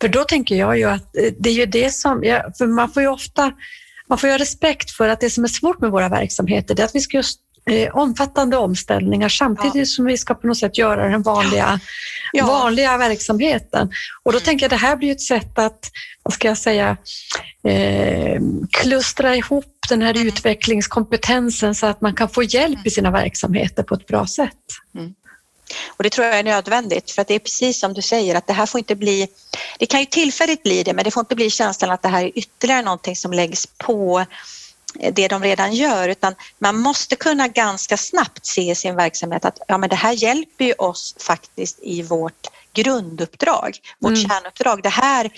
För 0.00 0.08
då 0.08 0.24
tänker 0.24 0.54
jag 0.54 0.78
ju 0.78 0.84
att 0.84 1.16
eh, 1.16 1.32
det 1.38 1.50
är 1.50 1.54
ju 1.54 1.66
det 1.66 1.90
som, 1.90 2.20
för 2.58 2.66
man 2.66 2.92
får 2.92 3.02
ju 3.02 3.08
ofta 3.08 3.52
man 4.08 4.18
får 4.18 4.28
ju 4.28 4.32
ha 4.32 4.38
respekt 4.38 4.90
för 4.90 5.08
att 5.08 5.20
det 5.20 5.30
som 5.30 5.44
är 5.44 5.48
svårt 5.48 5.80
med 5.80 5.90
våra 5.90 6.08
verksamheter 6.08 6.80
är 6.80 6.84
att 6.84 6.94
vi 6.94 7.00
ska 7.00 7.16
just 7.16 7.40
eh, 7.70 7.96
omfattande 7.96 8.56
omställningar 8.56 9.28
samtidigt 9.28 9.74
ja. 9.74 9.84
som 9.84 10.04
vi 10.04 10.18
ska 10.18 10.34
på 10.34 10.46
något 10.46 10.58
sätt 10.58 10.78
göra 10.78 11.08
den 11.08 11.22
vanliga, 11.22 11.80
ja. 12.32 12.46
vanliga 12.46 12.96
verksamheten. 12.96 13.90
Och 14.22 14.32
då 14.32 14.38
mm. 14.38 14.44
tänker 14.44 14.64
jag 14.64 14.74
att 14.74 14.80
det 14.80 14.86
här 14.86 14.96
blir 14.96 15.12
ett 15.12 15.20
sätt 15.20 15.58
att, 15.58 15.90
vad 16.22 16.34
ska 16.34 16.48
jag 16.48 16.58
säga, 16.58 16.96
eh, 17.68 18.40
klustra 18.70 19.36
ihop 19.36 19.76
den 19.88 20.02
här 20.02 20.14
mm. 20.14 20.26
utvecklingskompetensen 20.26 21.74
så 21.74 21.86
att 21.86 22.00
man 22.00 22.14
kan 22.14 22.28
få 22.28 22.42
hjälp 22.42 22.86
i 22.86 22.90
sina 22.90 23.10
verksamheter 23.10 23.82
på 23.82 23.94
ett 23.94 24.06
bra 24.06 24.26
sätt. 24.26 24.52
Mm. 24.94 25.14
Och 25.88 26.04
det 26.04 26.10
tror 26.10 26.26
jag 26.26 26.38
är 26.38 26.44
nödvändigt 26.44 27.10
för 27.10 27.22
att 27.22 27.28
det 27.28 27.34
är 27.34 27.38
precis 27.38 27.80
som 27.80 27.92
du 27.92 28.02
säger 28.02 28.34
att 28.34 28.46
det 28.46 28.52
här 28.52 28.66
får 28.66 28.78
inte 28.78 28.94
bli, 28.94 29.28
det 29.78 29.86
kan 29.86 30.00
ju 30.00 30.06
tillfälligt 30.06 30.62
bli 30.62 30.82
det 30.82 30.92
men 30.92 31.04
det 31.04 31.10
får 31.10 31.20
inte 31.20 31.34
bli 31.34 31.50
känslan 31.50 31.90
att 31.90 32.02
det 32.02 32.08
här 32.08 32.24
är 32.24 32.38
ytterligare 32.38 32.82
någonting 32.82 33.16
som 33.16 33.32
läggs 33.32 33.66
på 33.78 34.24
det 35.12 35.28
de 35.28 35.42
redan 35.42 35.72
gör 35.72 36.08
utan 36.08 36.34
man 36.58 36.76
måste 36.76 37.16
kunna 37.16 37.48
ganska 37.48 37.96
snabbt 37.96 38.46
se 38.46 38.70
i 38.70 38.74
sin 38.74 38.96
verksamhet 38.96 39.44
att 39.44 39.58
ja, 39.68 39.78
men 39.78 39.88
det 39.88 39.96
här 39.96 40.12
hjälper 40.12 40.64
ju 40.64 40.72
oss 40.72 41.14
faktiskt 41.18 41.78
i 41.82 42.02
vårt 42.02 42.46
grunduppdrag, 42.72 43.78
vårt 43.98 44.16
mm. 44.16 44.28
kärnuppdrag. 44.28 44.82
Det 44.82 44.88
här, 44.88 45.30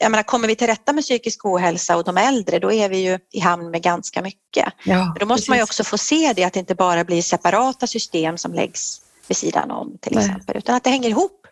jag 0.00 0.10
menar, 0.10 0.22
kommer 0.22 0.48
vi 0.48 0.56
till 0.56 0.66
rätta 0.66 0.92
med 0.92 1.04
psykisk 1.04 1.44
ohälsa 1.44 1.96
och 1.96 2.04
de 2.04 2.16
äldre 2.16 2.58
då 2.58 2.72
är 2.72 2.88
vi 2.88 2.98
ju 2.98 3.18
i 3.32 3.40
hamn 3.40 3.70
med 3.70 3.82
ganska 3.82 4.22
mycket. 4.22 4.72
Ja, 4.84 5.14
då 5.20 5.26
måste 5.26 5.40
precis. 5.40 5.48
man 5.48 5.58
ju 5.58 5.62
också 5.62 5.84
få 5.84 5.98
se 5.98 6.32
det 6.36 6.44
att 6.44 6.52
det 6.52 6.60
inte 6.60 6.74
bara 6.74 7.04
blir 7.04 7.22
separata 7.22 7.86
system 7.86 8.38
som 8.38 8.54
läggs 8.54 9.00
vid 9.28 9.36
sidan 9.36 9.70
om 9.70 9.98
till 10.00 10.14
Nej. 10.14 10.24
exempel, 10.24 10.56
utan 10.56 10.74
att 10.74 10.84
det 10.84 10.90
hänger 10.90 11.08
ihop. 11.08 11.46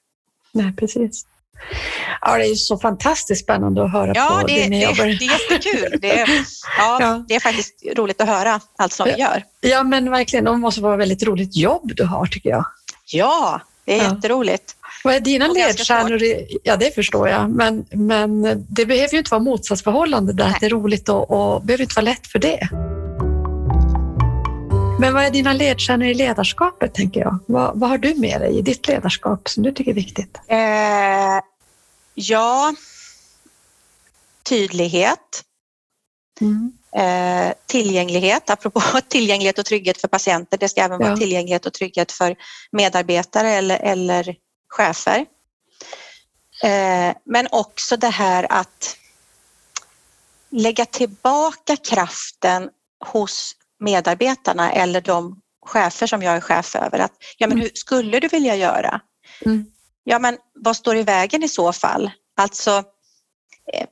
Nej, 0.52 0.76
precis. 0.76 1.26
Ja, 2.20 2.36
det 2.38 2.46
är 2.46 2.55
så 2.55 2.78
fantastiskt 2.78 3.42
spännande 3.44 3.84
att 3.84 3.92
höra 3.92 4.12
ja, 4.14 4.38
på 4.40 4.46
det, 4.46 4.55
det 4.55 4.68
ni 4.68 4.78
det, 4.78 4.84
jobbar. 4.84 5.05
det 5.18 5.24
är 5.24 5.52
jättekul. 5.52 5.98
Det 6.00 6.20
är, 6.20 6.28
ja, 6.78 6.98
ja, 7.00 7.24
det 7.28 7.34
är 7.34 7.40
faktiskt 7.40 7.74
roligt 7.96 8.20
att 8.20 8.28
höra 8.28 8.61
allt 8.78 8.92
som 8.92 9.07
vi 9.07 9.20
gör. 9.20 9.42
Ja, 9.61 9.82
men 9.82 10.11
verkligen. 10.11 10.44
Det 10.44 10.57
måste 10.57 10.80
vara 10.80 10.94
ett 10.94 11.00
väldigt 11.00 11.22
roligt 11.22 11.57
jobb 11.57 11.92
du 11.94 12.05
har, 12.05 12.26
tycker 12.26 12.50
jag. 12.50 12.64
Ja, 13.07 13.61
Det 13.84 13.98
är 13.98 14.05
Ja. 14.05 14.14
jätteroligt. 14.14 14.76
Vad 15.05 15.14
är 15.14 15.20
dina 15.20 15.46
ledstjärnor? 15.48 16.20
Ja, 16.62 16.76
det 16.76 16.94
förstår 16.94 17.28
jag. 17.28 17.50
Men, 17.50 17.84
men 17.90 18.42
det 18.68 18.86
behöver 18.86 19.12
ju 19.12 19.18
inte 19.18 19.30
vara 19.30 19.42
motsatsförhållande 19.42 20.32
där, 20.32 20.44
Nej. 20.48 20.57
det 20.61 20.66
är 20.66 20.70
roligt 20.70 21.09
och, 21.09 21.30
och 21.30 21.62
behöver 21.62 21.82
inte 21.82 21.94
vara 21.94 22.05
lätt 22.05 22.26
för 22.26 22.38
det. 22.38 22.68
Men 24.99 25.14
vad 25.14 25.24
är 25.24 25.30
dina 25.30 25.53
ledstjärnor 25.53 26.07
i 26.07 26.14
ledarskapet, 26.14 26.95
tänker 26.95 27.20
jag? 27.20 27.38
Vad, 27.47 27.78
vad 27.80 27.90
har 27.90 27.99
du 27.99 28.14
med 28.14 28.40
dig 28.40 28.59
i 28.59 28.62
ditt 28.62 28.88
ledarskap 28.88 29.49
som 29.49 29.62
du 29.62 29.72
tycker 29.72 29.90
är 29.90 29.95
viktigt? 29.95 30.38
Eh, 30.49 31.40
ja, 32.14 32.74
tydlighet, 34.49 35.42
Mm. 36.40 36.72
eh, 36.97 37.55
tillgänglighet. 37.66 38.51
Apropå 38.51 38.80
tillgänglighet 39.09 39.59
och 39.59 39.64
trygghet 39.64 40.01
för 40.01 40.09
patienter, 40.09 40.59
det 40.59 40.68
ska 40.68 40.80
även 40.80 40.99
vara 40.99 41.11
Ja. 41.11 41.16
tillgänglighet 41.16 41.66
och 41.66 41.72
trygghet 41.72 42.12
för 42.12 42.36
medarbetare 42.72 43.51
eller, 43.51 43.78
eller 43.78 44.36
chefer. 44.68 45.26
Eh, 46.64 47.14
men 47.24 47.49
också 47.51 47.97
det 47.97 48.09
här 48.09 48.47
att 48.51 48.97
lägga 50.51 50.84
tillbaka 50.86 51.76
kraften 51.76 52.70
hos 53.05 53.57
medarbetarna 53.85 54.72
eller 54.72 55.01
de 55.01 55.41
chefer 55.66 56.07
som 56.07 56.22
jag 56.22 56.37
är 56.37 56.41
chef 56.41 56.76
över. 56.76 56.99
Att, 56.99 57.12
ja, 57.39 57.47
men 57.47 57.53
Mm. 57.59 57.62
hur 57.62 57.70
skulle 57.74 58.20
du 58.20 58.28
vilja 58.28 58.57
göra? 58.57 59.01
Mm. 59.45 59.66
Ja, 60.05 60.18
men 60.18 60.37
vad 60.55 60.76
står 60.76 60.97
i 60.97 61.03
vägen 61.03 61.43
i 61.43 61.49
så 61.49 61.72
fall? 61.72 62.11
Alltså, 62.37 62.70
eh, 63.72 63.87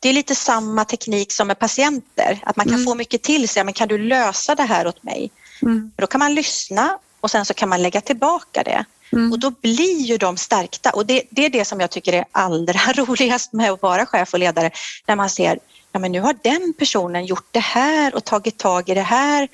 det 0.00 0.08
är 0.08 0.12
lite 0.12 0.34
samma 0.34 0.84
teknik 0.84 1.32
som 1.32 1.46
med 1.46 1.58
patienter, 1.58 2.40
att 2.42 2.56
man 2.56 2.66
kan 2.66 2.74
Mm. 2.74 2.86
få 2.86 2.94
mycket 2.94 3.22
till 3.22 3.48
sig. 3.48 3.64
Men 3.64 3.74
kan 3.74 3.88
du 3.88 3.98
lösa 3.98 4.54
det 4.54 4.62
här 4.62 4.86
åt 4.86 5.02
mig? 5.02 5.30
Mm. 5.62 5.92
Då 5.96 6.06
kan 6.06 6.18
man 6.18 6.34
lyssna 6.34 6.98
och 7.20 7.30
sen 7.30 7.44
så 7.44 7.54
kan 7.54 7.68
man 7.68 7.82
lägga 7.82 8.00
tillbaka 8.00 8.62
det. 8.62 8.84
Mm. 9.12 9.32
Och 9.32 9.38
då 9.38 9.50
blir 9.50 10.00
ju 10.00 10.16
de 10.16 10.36
stärkta 10.36 10.90
och 10.90 11.06
det, 11.06 11.22
det 11.30 11.46
är 11.46 11.50
det 11.50 11.64
som 11.64 11.80
jag 11.80 11.90
tycker 11.90 12.12
är 12.12 12.24
allra 12.32 12.92
roligast 12.92 13.52
med 13.52 13.70
att 13.70 13.82
vara 13.82 14.06
chef 14.06 14.32
och 14.32 14.38
ledare. 14.38 14.70
När 15.06 15.16
man 15.16 15.30
ser, 15.30 15.58
ja 15.92 15.98
men 15.98 16.12
nu 16.12 16.20
har 16.20 16.36
den 16.42 16.74
personen 16.78 17.26
gjort 17.26 17.48
det 17.50 17.60
här 17.60 18.14
och 18.14 18.24
tagit 18.24 18.58
tag 18.58 18.88
i 18.88 18.94
det 18.94 19.00
här 19.00 19.48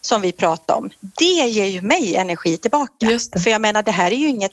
som 0.00 0.20
vi 0.20 0.32
pratade 0.32 0.78
om. 0.78 0.90
Det 1.00 1.24
ger 1.24 1.66
ju 1.66 1.82
mig 1.82 2.16
energi 2.16 2.56
tillbaka. 2.56 3.18
För 3.42 3.50
jag 3.50 3.60
menar 3.60 3.82
det 3.82 3.90
här 3.90 4.10
är 4.10 4.16
ju 4.16 4.28
inget, 4.28 4.52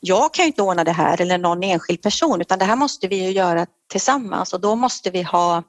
jag 0.00 0.34
kan 0.34 0.44
ju 0.44 0.46
inte 0.46 0.62
ordna 0.62 0.84
det 0.84 0.92
här 0.92 1.20
eller 1.20 1.38
någon 1.38 1.62
enskild 1.62 2.02
person 2.02 2.40
utan 2.40 2.58
det 2.58 2.64
här 2.64 2.76
måste 2.76 3.08
vi 3.08 3.24
ju 3.24 3.30
göra 3.30 3.66
tillsammans 3.90 4.52
och 4.52 4.60
då 4.60 4.74
måste 4.74 5.10
vi 5.10 5.22
ha 5.22 5.62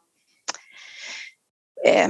eh, 1.85 2.09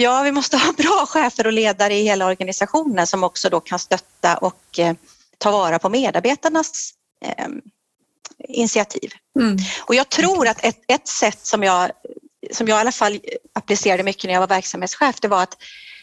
Ja, 0.00 0.22
vi 0.22 0.32
måste 0.32 0.56
ha 0.56 0.72
bra 0.76 1.06
chefer 1.08 1.46
och 1.46 1.52
ledare 1.52 1.94
i 1.94 2.02
hela 2.02 2.26
organisationen 2.26 3.06
som 3.06 3.24
också 3.24 3.50
då 3.50 3.60
kan 3.60 3.78
stötta 3.78 4.36
och 4.36 4.78
eh, 4.78 4.94
ta 5.40 5.50
vara 5.50 5.78
på 5.78 5.88
medarbetarnas 5.88 6.94
eh, 7.24 7.48
initiativ. 8.48 9.12
Mm. 9.36 9.56
Och 9.80 9.94
jag 9.94 10.08
tror 10.08 10.48
att 10.48 10.64
ett, 10.64 10.78
ett 10.88 11.08
sätt 11.08 11.46
som 11.46 11.62
jag, 11.62 11.90
som 12.52 12.68
jag 12.68 12.76
i 12.76 12.80
alla 12.80 12.92
fall 12.92 13.20
applicerade 13.52 14.02
mycket 14.02 14.24
när 14.24 14.32
jag 14.32 14.40
var 14.40 14.48
verksamhetschef, 14.48 15.20
det 15.20 15.28
var 15.28 15.42
att 15.42 15.56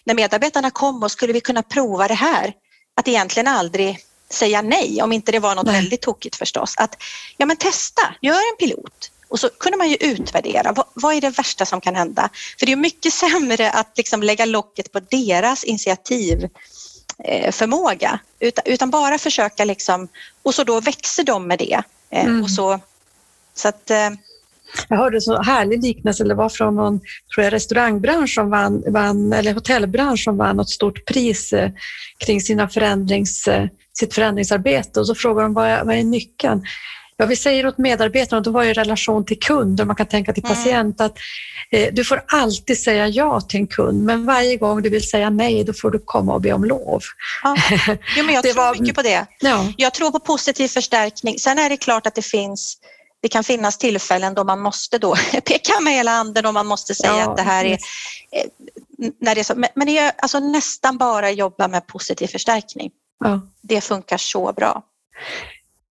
när 0.04 0.14
medarbetarna 0.14 0.72
kom 0.72 1.04
och 1.04 1.12
skulle 1.12 1.34
vi 1.34 1.42
kunna 1.42 1.64
prova 1.64 2.08
det 2.08 2.14
här, 2.14 2.54
att 2.96 3.08
egentligen 3.08 3.48
aldrig 3.48 4.00
säga 4.30 4.62
nej, 4.62 5.02
om 5.02 5.14
inte 5.14 5.32
det 5.32 5.40
var 5.40 5.56
något 5.56 5.66
Nej. 5.66 5.76
väldigt 5.76 6.02
tokigt 6.02 6.36
förstås. 6.36 6.74
Att 6.78 7.04
ja 7.38 7.46
men 7.46 7.58
testa, 7.58 8.02
gör 8.22 8.52
en 8.52 8.58
pilot. 8.60 9.12
Och 9.30 9.40
så 9.40 9.50
kunde 9.50 9.78
man 9.78 9.90
ju 9.90 9.96
utvärdera, 9.96 10.72
vad, 10.72 10.86
vad 10.94 11.16
är 11.16 11.22
det 11.22 11.30
värsta 11.30 11.66
som 11.66 11.82
kan 11.82 11.96
hända? 11.96 12.30
För 12.60 12.66
det 12.66 12.72
är 12.72 12.76
mycket 12.76 13.14
sämre 13.32 13.72
att 13.72 13.98
liksom 13.98 14.24
lägga 14.24 14.46
locket 14.46 14.92
på 14.92 15.00
deras 15.00 15.64
initiativ 15.64 16.50
förmåga 17.52 18.20
utan, 18.40 18.64
utan 18.68 18.90
bara 18.90 19.18
försöka 19.18 19.66
liksom 19.66 20.08
och 20.44 20.56
så 20.56 20.64
då 20.64 20.80
växer 20.82 21.24
de 21.24 21.48
med 21.48 21.60
det. 21.60 21.82
Eh, 22.10 22.26
Mm. 22.26 22.44
och 22.44 22.52
så, 22.52 22.80
så 23.54 23.68
att, 23.68 23.90
eh, 23.90 24.10
Jag 24.88 24.98
hörde 24.98 25.22
så 25.22 25.42
härlig 25.42 25.84
liknelse, 25.84 26.24
det 26.24 26.34
var 26.36 26.50
från 26.50 26.76
någon 26.76 27.00
tror 27.00 27.44
jag, 27.44 27.54
restaurangbransch 27.54 28.34
som 28.34 28.50
vann, 28.50 28.84
vann, 28.88 29.34
eller 29.34 29.54
hotellbransch 29.54 30.24
som 30.24 30.38
vann 30.38 30.56
något 30.56 30.70
stort 30.70 31.06
pris 31.06 31.54
eh, 31.54 31.72
kring 32.18 32.42
sina 32.42 32.70
förändrings, 32.70 33.48
eh, 33.48 33.68
sitt 34.00 34.14
förändringsarbete 34.14 35.00
och 35.00 35.08
så 35.08 35.16
frågar 35.16 35.44
de 35.44 35.54
vad 35.54 35.68
är, 35.68 35.84
vad 35.84 35.96
är 35.96 36.04
nyckeln? 36.04 36.64
Ja, 37.20 37.26
vi 37.26 37.36
säger 37.36 37.68
åt 37.68 37.78
medarbetarna, 37.78 38.38
och 38.38 38.44
då 38.44 38.52
var 38.52 38.64
ju 38.64 38.74
relation 38.74 39.26
till 39.26 39.40
kund 39.40 39.82
och 39.82 39.88
man 39.88 39.96
kan 39.96 40.06
tänka 40.06 40.34
till 40.34 40.46
Mm. 40.46 40.56
patient 40.58 41.02
att 41.02 41.18
eh, 41.72 41.94
du 41.94 42.04
får 42.06 42.24
alltid 42.28 42.80
säga 42.84 43.08
ja 43.08 43.42
till 43.42 43.60
en 43.60 43.68
kund 43.68 44.04
men 44.04 44.26
varje 44.26 44.58
gång 44.58 44.82
du 44.82 44.90
vill 44.90 45.10
säga 45.10 45.30
nej 45.30 45.64
då 45.64 45.74
får 45.74 45.92
du 45.92 46.00
komma 46.06 46.34
och 46.34 46.42
be 46.42 46.54
om 46.54 46.64
lov. 46.66 47.02
ja. 47.44 47.56
jo, 48.18 48.26
men 48.26 48.34
jag 48.36 48.44
tror 48.44 48.54
var- 48.54 48.76
mycket 48.76 48.96
på 48.96 49.02
det. 49.02 49.26
Ja, 49.40 49.66
Jag 49.78 49.94
tror 49.94 50.12
på 50.12 50.20
positiv 50.20 50.68
förstärkning. 50.68 51.40
Sen 51.40 51.60
är 51.60 51.70
det 51.70 51.78
klart 51.78 52.08
att 52.08 52.16
det 52.16 52.22
finns 52.26 52.78
det 53.22 53.28
kan 53.28 53.44
finnas 53.44 53.78
tillfällen 53.78 54.34
då 54.34 54.44
man 54.44 54.60
måste 54.60 54.98
då 54.98 55.16
peka 55.46 55.80
med 55.82 55.94
hela 55.94 56.12
handen 56.12 56.46
och 56.46 56.54
man 56.54 56.66
måste 56.68 56.96
säga 56.96 57.18
Ja, 57.18 57.30
att 57.32 57.38
det 57.38 57.44
här 57.44 57.66
är... 57.66 57.72
eh, 57.72 57.78
När 59.22 59.36
det 59.36 59.42
är 59.42 59.44
så, 59.44 59.56
men 59.56 59.70
men 59.76 59.88
det 59.88 59.98
är 59.98 60.12
alltså 60.18 60.40
nästan 60.40 60.98
bara 60.98 61.32
jobba 61.32 61.68
med 61.68 61.88
positiv 61.88 62.28
förstärkning. 62.28 62.92
ja. 63.24 63.42
Det 63.62 63.82
funkar 63.82 64.18
så 64.18 64.54
bra. 64.54 64.84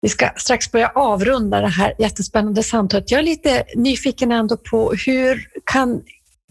Vi 0.02 0.08
ska 0.08 0.30
strax 0.36 0.72
börja 0.72 0.88
avrunda 0.88 1.60
det 1.60 1.68
här 1.68 1.94
jättespännande 1.98 2.62
samtalet. 2.62 3.10
Jag 3.10 3.18
är 3.18 3.24
lite 3.24 3.64
nyfiken 3.76 4.32
ändå 4.32 4.56
på 4.56 4.92
hur 5.06 5.48
kan, 5.64 6.02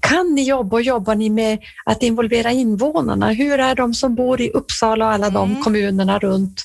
kan 0.01 0.35
ni 0.35 0.43
jobba 0.43 0.75
och 0.75 0.81
jobbar 0.81 1.15
ni 1.15 1.29
med 1.29 1.59
att 1.85 2.03
involvera 2.03 2.51
invånarna? 2.51 3.29
Hur 3.31 3.59
är 3.59 3.75
de 3.75 3.93
som 3.93 4.15
bor 4.15 4.41
i 4.41 4.49
Uppsala 4.51 5.05
och 5.05 5.11
alla 5.11 5.29
de 5.29 5.49
Mm. 5.51 5.63
kommunerna 5.63 6.19
runt? 6.19 6.63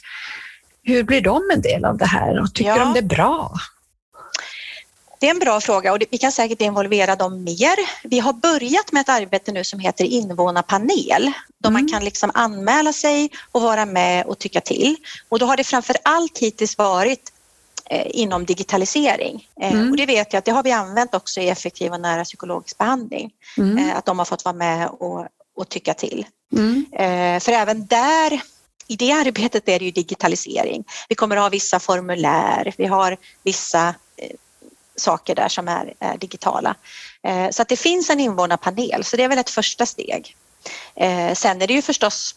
Hur 0.82 1.03
blir 1.03 1.20
de 1.20 1.43
en 1.55 1.61
del 1.61 1.84
av 1.84 1.99
det 1.99 2.07
här 2.07 2.41
och 2.41 2.55
tycker 2.55 2.70
Ja. 2.70 2.78
de 2.78 2.93
det 2.93 2.99
är 2.99 3.03
bra? 3.16 3.53
Det 5.18 5.26
är 5.26 5.30
en 5.30 5.38
bra 5.38 5.60
fråga 5.60 5.92
och 5.92 5.98
vi 6.10 6.18
kan 6.18 6.32
säkert 6.32 6.60
involvera 6.60 7.16
dem 7.16 7.44
mer. 7.44 8.08
Vi 8.08 8.18
har 8.18 8.32
börjat 8.32 8.92
med 8.92 9.00
ett 9.00 9.08
arbete 9.08 9.52
nu 9.52 9.64
som 9.64 9.78
heter 9.80 10.04
invånarpanel 10.04 11.32
då 11.62 11.70
man 11.70 11.80
Mm. 11.80 11.92
kan 11.92 12.04
liksom 12.04 12.30
anmäla 12.34 12.92
sig 12.92 13.30
och 13.52 13.62
vara 13.62 13.86
med 13.86 14.26
och 14.26 14.38
tycka 14.38 14.60
till. 14.60 14.96
Och 15.28 15.38
då 15.38 15.46
har 15.46 15.56
det 15.56 15.64
framför 15.64 15.96
allt 16.02 16.38
hittills 16.38 16.78
varit 16.78 17.32
eh, 17.90 18.06
inom 18.10 18.44
digitalisering. 18.44 19.48
Eh, 19.60 19.72
Mm. 19.72 19.90
Och 19.90 19.96
det 19.96 20.06
vet 20.06 20.32
jag 20.32 20.38
att 20.38 20.44
det 20.44 20.50
har 20.52 20.62
vi 20.62 20.72
använt 20.72 21.14
också 21.14 21.40
i 21.40 21.48
effektiv 21.48 21.92
och 21.92 22.00
nära 22.00 22.24
psykologisk 22.24 22.78
behandling. 22.78 23.30
Mm. 23.58 23.78
Eh, 23.78 23.96
att 23.96 24.04
de 24.04 24.18
har 24.18 24.26
fått 24.26 24.44
vara 24.44 24.54
med 24.56 24.88
och, 24.88 25.26
och 25.56 25.68
tycka 25.68 25.94
till. 25.94 26.26
Mm. 26.52 26.86
För 27.40 27.52
även 27.52 27.86
där, 27.86 28.40
i 28.88 28.96
det 28.96 29.12
arbetet 29.12 29.68
är 29.68 29.78
det 29.78 29.84
ju 29.84 29.90
digitalisering. 29.90 30.84
Vi 31.08 31.14
kommer 31.14 31.36
att 31.36 31.42
ha 31.42 31.48
vissa 31.48 31.80
formulär, 31.80 32.74
vi 32.78 32.86
har 32.86 33.16
vissa 33.42 33.94
saker 34.97 35.34
där 35.34 35.49
som 35.49 35.68
är, 35.68 35.94
är 36.01 36.18
digitala. 36.18 36.74
Eh, 37.22 37.51
så 37.51 37.62
att 37.62 37.68
det 37.68 37.76
finns 37.76 38.11
en 38.11 38.20
invånarpanel, 38.20 39.05
så 39.05 39.16
det 39.16 39.22
är 39.22 39.28
väl 39.28 39.38
ett 39.38 39.51
första 39.51 39.86
steg. 39.86 40.36
Eh, 40.94 41.34
sen 41.34 41.62
är 41.62 41.66
det 41.66 41.74
ju 41.74 41.82
förstås 41.82 42.34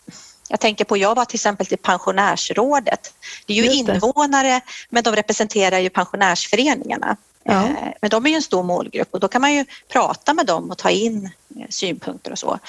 jag 0.51 0.59
tänker 0.59 0.85
på, 0.85 0.97
jag 0.97 1.15
var 1.15 1.25
till 1.25 1.35
exempel 1.35 1.65
till 1.65 1.77
pensionärsrådet. 1.77 3.13
Det 3.45 3.53
är 3.53 3.57
ju 3.57 3.63
Just 3.65 3.85
det. 3.85 3.93
invånare 3.93 4.61
men 4.89 5.03
de 5.03 5.15
representerar 5.15 5.79
ju 5.79 5.89
pensionärsföreningarna. 5.89 7.17
Ja. 7.43 7.65
Eh, 7.65 7.93
Men 8.01 8.09
de 8.09 8.25
är 8.25 8.29
ju 8.29 8.35
en 8.35 8.41
stor 8.41 8.63
målgrupp 8.63 9.07
och 9.11 9.19
då 9.19 9.27
kan 9.27 9.41
man 9.41 9.53
ju 9.53 9.65
prata 9.87 10.33
med 10.33 10.45
dem 10.45 10.71
och 10.71 10.77
ta 10.77 10.89
in 10.89 11.25
eh, 11.59 11.65
synpunkter 11.69 12.31
och 12.31 12.39
så. 12.39 12.59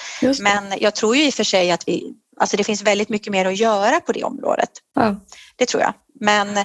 Men 0.40 0.74
jag 0.80 0.94
tror 0.94 1.16
ju 1.16 1.26
i 1.26 1.30
och 1.30 1.34
för 1.34 1.44
sig 1.44 1.70
att 1.70 1.88
vi, 1.88 2.14
alltså 2.36 2.56
det 2.56 2.64
finns 2.64 2.82
väldigt 2.82 3.08
mycket 3.08 3.32
mer 3.32 3.46
att 3.46 3.56
göra 3.56 4.00
på 4.00 4.12
det 4.12 4.24
området. 4.24 4.70
Ja. 4.94 5.16
Det 5.56 5.66
tror 5.66 5.82
jag. 5.82 5.92
Men 6.20 6.64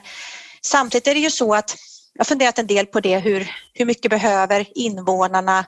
samtidigt 0.61 1.07
är 1.07 1.13
det 1.13 1.19
ju 1.19 1.31
så 1.31 1.53
att 1.55 1.75
jag 2.17 2.19
har 2.19 2.25
funderat 2.25 2.59
en 2.59 2.67
del 2.67 2.85
på 2.85 2.99
det, 2.99 3.19
hur, 3.19 3.51
hur 3.73 3.85
mycket 3.85 4.09
behöver 4.11 4.65
invånarna 4.75 5.65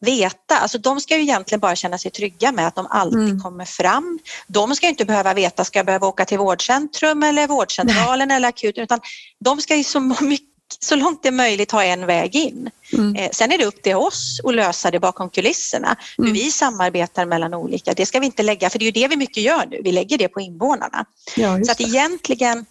veta? 0.00 0.58
Alltså 0.58 0.78
de 0.78 1.00
ska 1.00 1.16
ju 1.16 1.22
egentligen 1.22 1.60
bara 1.60 1.76
känna 1.76 1.98
sig 1.98 2.10
trygga 2.10 2.52
med 2.52 2.66
att 2.66 2.74
de 2.74 2.86
alltid 2.90 3.18
Mm. 3.20 3.40
kommer 3.40 3.64
fram. 3.64 4.18
De 4.46 4.76
ska 4.76 4.86
ju 4.86 4.90
inte 4.90 5.04
behöva 5.04 5.34
veta, 5.34 5.64
ska 5.64 5.78
jag 5.78 5.86
behöva 5.86 6.06
åka 6.06 6.24
till 6.24 6.38
vårdcentrum 6.38 7.22
eller 7.22 7.46
vårdcentralen 7.46 8.30
eller 8.30 8.48
akuten, 8.48 8.84
utan 8.84 9.00
de 9.38 9.60
ska 9.60 9.76
ju 9.76 9.84
så, 9.84 10.00
mycket, 10.00 10.46
så 10.80 10.96
långt 10.96 11.22
det 11.22 11.28
är 11.28 11.32
möjligt 11.32 11.70
ha 11.72 11.84
en 11.84 12.06
väg 12.06 12.36
in. 12.36 12.70
Mm. 12.92 13.16
Eh, 13.16 13.30
Sen 13.32 13.52
är 13.52 13.58
det 13.58 13.64
upp 13.64 13.82
till 13.82 13.96
oss 13.96 14.40
att 14.44 14.54
lösa 14.54 14.90
det 14.90 15.00
bakom 15.00 15.30
kulisserna. 15.30 15.96
Hur 16.16 16.24
Mm. 16.24 16.34
vi 16.34 16.50
samarbetar 16.50 17.26
mellan 17.26 17.54
olika, 17.54 17.92
det 17.94 18.06
ska 18.06 18.20
vi 18.20 18.26
inte 18.26 18.42
lägga, 18.42 18.70
för 18.70 18.78
det 18.78 18.82
är 18.82 18.86
ju 18.86 18.90
det 19.02 19.08
vi 19.08 19.16
mycket 19.16 19.42
gör 19.42 19.66
nu, 19.66 19.80
vi 19.84 19.92
lägger 19.92 20.18
det 20.18 20.28
på 20.28 20.40
invånarna. 20.40 21.04
Ja, 21.36 21.64
Så 21.64 21.72
att 21.72 21.80
egentligen, 21.80 22.66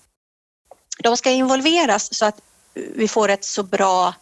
de 1.03 1.18
ska 1.18 1.32
involveras 1.32 2.13
så 2.18 2.26
att 2.26 2.39
vi 2.95 3.07
får 3.07 3.30
ett 3.30 3.43
så 3.45 3.63
bra 3.63 4.13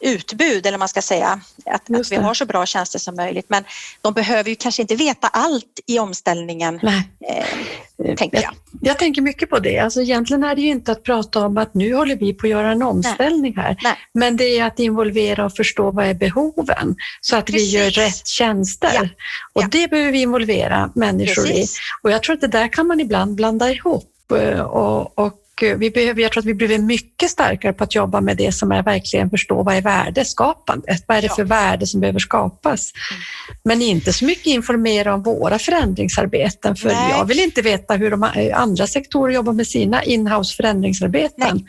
utbud, 0.00 0.66
eller 0.66 0.78
man 0.78 0.88
ska 0.88 1.02
säga, 1.02 1.40
att, 1.66 1.90
att 1.94 2.12
vi 2.12 2.16
har 2.16 2.34
så 2.34 2.44
bra 2.46 2.66
tjänster 2.66 2.98
som 2.98 3.16
möjligt. 3.16 3.46
Men 3.48 3.64
de 4.00 4.12
behöver 4.14 4.50
ju 4.50 4.56
kanske 4.56 4.82
inte 4.82 4.94
veta 4.94 5.28
allt 5.28 5.80
i 5.86 5.98
omställningen, 5.98 6.80
Nej. 6.82 7.08
eh, 7.28 8.14
tänker 8.16 8.42
jag. 8.42 8.52
Jag 8.80 8.98
tänker 8.98 9.22
mycket 9.22 9.50
på 9.50 9.58
det. 9.58 9.78
Alltså 9.78 10.00
egentligen 10.02 10.44
är 10.44 10.54
det 10.54 10.60
ju 10.60 10.68
inte 10.68 10.92
att 10.92 11.02
prata 11.02 11.46
om 11.46 11.56
att 11.58 11.74
nu 11.74 11.94
håller 11.94 12.16
vi 12.16 12.32
på 12.34 12.46
att 12.46 12.50
göra 12.50 12.72
en 12.72 12.82
omställning 12.82 13.56
här. 13.56 13.76
Nej. 13.82 13.94
Men 14.14 14.36
det 14.36 14.58
är 14.58 14.64
att 14.64 14.78
involvera 14.78 15.44
och 15.44 15.56
förstå 15.56 15.90
vad 15.90 16.06
är 16.06 16.14
behoven 16.14 16.96
så 17.20 17.36
att 17.36 17.48
vi 17.48 17.52
Precis. 17.52 17.72
gör 17.72 17.90
rätt 17.90 18.26
tjänster. 18.26 18.90
Ja. 18.94 19.08
Och 19.52 19.62
Ja. 19.62 19.68
det 19.70 19.88
behöver 19.90 20.12
vi 20.12 20.20
involvera 20.20 20.90
människor 20.94 21.44
i. 21.46 21.48
Precis. 21.48 21.78
Och 22.02 22.10
jag 22.10 22.22
tror 22.22 22.34
att 22.34 22.40
det 22.40 22.46
där 22.48 22.68
kan 22.68 22.86
man 22.86 23.00
ibland 23.00 23.34
blanda 23.34 23.70
ihop. 23.70 24.10
eh, 24.32 24.60
och, 24.60 25.18
och 25.18 25.40
vi 25.62 25.90
behöver, 25.90 26.22
jag 26.22 26.32
tror 26.32 26.40
att 26.40 26.46
vi 26.46 26.54
behöver 26.54 26.78
mycket 26.78 27.30
starkare 27.30 27.72
på 27.72 27.84
att 27.84 27.94
jobba 27.94 28.20
med 28.20 28.36
det 28.36 28.52
som 28.52 28.72
är 28.72 28.82
verkligen 28.82 29.30
förstå 29.30 29.62
vad 29.62 29.74
är 29.74 29.82
värdeskapandet? 29.82 31.04
Vad 31.06 31.16
är 31.16 31.22
det 31.22 31.28
för 31.28 31.44
värde 31.44 31.86
som 31.86 32.00
behöver 32.00 32.18
skapas? 32.18 32.92
Mm. 33.10 33.22
Men 33.64 33.82
inte 33.82 34.12
så 34.12 34.24
mycket 34.24 34.46
informera 34.46 35.14
om 35.14 35.22
våra 35.22 35.58
förändringsarbeten, 35.58 36.76
för 36.76 36.88
Nej. 36.88 37.10
jag 37.10 37.24
vill 37.24 37.40
inte 37.40 37.62
veta 37.62 37.94
hur 37.94 38.10
de 38.10 38.50
andra 38.54 38.86
sektorer 38.86 39.34
jobbar 39.34 39.52
med 39.52 39.66
sina 39.66 40.04
inhouse 40.04 40.56
förändringsarbeten. 40.56 41.34
Nej. 41.36 41.64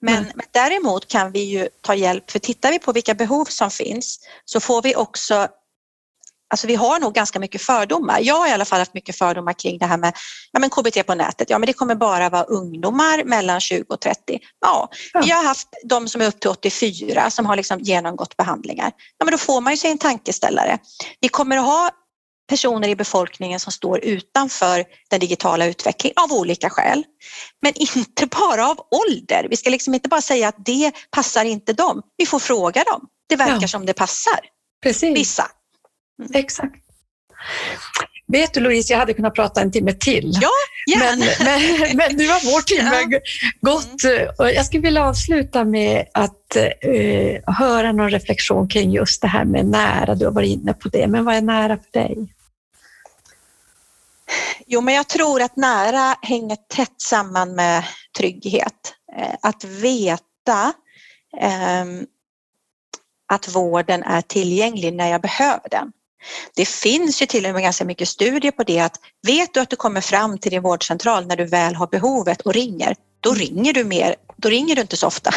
Men, 0.00 0.16
mm. 0.16 0.30
men 0.34 0.46
däremot 0.50 1.08
kan 1.08 1.32
vi 1.32 1.42
ju 1.42 1.68
ta 1.80 1.94
hjälp, 1.94 2.30
för 2.30 2.38
tittar 2.38 2.72
vi 2.72 2.78
på 2.78 2.92
vilka 2.92 3.14
behov 3.14 3.44
som 3.44 3.70
finns 3.70 4.20
så 4.44 4.60
får 4.60 4.82
vi 4.82 4.96
också 4.96 5.48
Alltså 6.50 6.66
vi 6.66 6.74
har 6.74 7.00
nog 7.00 7.14
ganska 7.14 7.38
mycket 7.38 7.62
fördomar. 7.62 8.20
Jag 8.20 8.34
har 8.34 8.48
i 8.48 8.50
alla 8.50 8.64
fall 8.64 8.78
haft 8.78 8.94
mycket 8.94 9.18
fördomar 9.18 9.52
kring 9.52 9.78
det 9.78 9.86
här 9.86 9.98
med 9.98 10.14
ja, 10.52 10.60
men 10.60 10.70
KBT 10.70 11.06
på 11.06 11.14
nätet. 11.14 11.50
Ja, 11.50 11.58
men 11.58 11.66
det 11.66 11.72
kommer 11.72 11.94
bara 11.94 12.28
vara 12.28 12.42
ungdomar 12.42 13.24
mellan 13.24 13.60
20 13.60 13.84
och 13.88 14.00
30. 14.00 14.38
Ja, 14.60 14.88
ja. 15.12 15.20
vi 15.24 15.30
har 15.30 15.44
haft 15.44 15.68
de 15.84 16.08
som 16.08 16.20
är 16.20 16.26
upp 16.26 16.40
till 16.40 16.50
84 16.50 17.30
som 17.30 17.46
har 17.46 17.56
liksom 17.56 17.80
genomgått 17.80 18.36
behandlingar. 18.36 18.92
Ja, 19.18 19.24
men 19.24 19.32
då 19.32 19.38
får 19.38 19.60
man 19.60 19.72
ju 19.72 19.76
sig 19.76 19.90
en 19.90 19.98
tankeställare. 19.98 20.78
Vi 21.20 21.28
kommer 21.28 21.56
att 21.56 21.64
ha 21.64 21.90
personer 22.48 22.88
i 22.88 22.96
befolkningen 22.96 23.60
som 23.60 23.72
står 23.72 24.04
utanför 24.04 24.84
den 25.10 25.20
digitala 25.20 25.66
utvecklingen 25.66 26.14
av 26.16 26.32
olika 26.32 26.70
skäl. 26.70 27.04
Men 27.62 27.72
inte 27.74 28.26
bara 28.26 28.70
av 28.70 28.78
ålder. 28.90 29.46
Vi 29.50 29.56
ska 29.56 29.70
liksom 29.70 29.94
inte 29.94 30.08
bara 30.08 30.22
säga 30.22 30.48
att 30.48 30.66
det 30.66 30.92
passar 31.10 31.44
inte 31.44 31.72
dem. 31.72 32.02
Vi 32.16 32.26
får 32.26 32.38
fråga 32.38 32.84
dem. 32.84 33.06
Det 33.28 33.36
verkar 33.36 33.58
ja. 33.60 33.68
som 33.68 33.86
det 33.86 33.94
passar. 33.94 34.40
Precis. 34.82 35.16
Vissa. 35.16 35.50
Mm. 36.18 36.30
Exakt. 36.34 36.82
Vet 38.28 38.54
du 38.54 38.60
Louise, 38.60 38.92
jag 38.92 38.98
hade 38.98 39.14
kunnat 39.14 39.34
prata 39.34 39.60
en 39.60 39.72
timme 39.72 39.92
till. 39.92 40.32
Ja, 40.40 40.50
men, 40.98 41.18
men, 41.18 41.96
men 41.96 42.16
nu 42.16 42.28
har 42.28 42.52
vår 42.52 42.60
timme 42.60 43.06
ja. 43.10 43.20
gått. 43.60 44.04
Mm. 44.04 44.54
Jag 44.54 44.66
skulle 44.66 44.82
vilja 44.82 45.04
avsluta 45.04 45.64
med 45.64 46.06
att 46.14 46.56
uh, 46.56 47.54
höra 47.54 47.92
någon 47.92 48.10
reflektion 48.10 48.68
kring 48.68 48.90
just 48.90 49.22
det 49.22 49.28
här 49.28 49.44
med 49.44 49.66
nära. 49.66 50.14
Du 50.14 50.24
har 50.24 50.32
varit 50.32 50.48
inne 50.48 50.74
på 50.74 50.88
det, 50.88 51.06
men 51.06 51.24
vad 51.24 51.34
är 51.34 51.42
nära 51.42 51.76
för 51.76 52.00
dig? 52.00 52.32
Jo, 54.66 54.80
men 54.80 54.94
jag 54.94 55.08
tror 55.08 55.42
att 55.42 55.56
nära 55.56 56.16
hänger 56.22 56.56
tätt 56.56 57.00
samman 57.00 57.54
med 57.54 57.84
trygghet. 58.18 58.94
Eh, 59.16 59.34
att 59.42 59.64
veta 59.64 60.72
um, 61.82 62.06
att 63.32 63.54
vården 63.54 64.02
är 64.02 64.20
tillgänglig 64.20 64.92
när 64.94 65.10
jag 65.10 65.20
behöver 65.20 65.68
den. 65.70 65.92
Det 66.54 66.68
finns 66.68 67.22
ju 67.22 67.26
till 67.26 67.46
och 67.46 67.52
med 67.52 67.62
ganska 67.62 67.84
mycket 67.84 68.08
studier 68.08 68.52
på 68.52 68.62
det 68.62 68.80
att 68.80 69.00
vet 69.26 69.54
du 69.54 69.60
att 69.60 69.70
du 69.70 69.76
kommer 69.76 70.00
fram 70.00 70.38
till 70.38 70.50
din 70.50 70.62
vårdcentral 70.62 71.26
när 71.26 71.36
du 71.36 71.44
väl 71.44 71.74
har 71.74 71.86
behovet 71.86 72.40
och 72.40 72.54
ringer, 72.54 72.96
då 73.20 73.30
mm. 73.30 73.40
ringer 73.40 73.72
du 73.72 73.84
mer, 73.84 74.14
då 74.36 74.48
ringer 74.48 74.74
du 74.74 74.80
inte 74.80 74.96
så 74.96 75.06
ofta. 75.06 75.30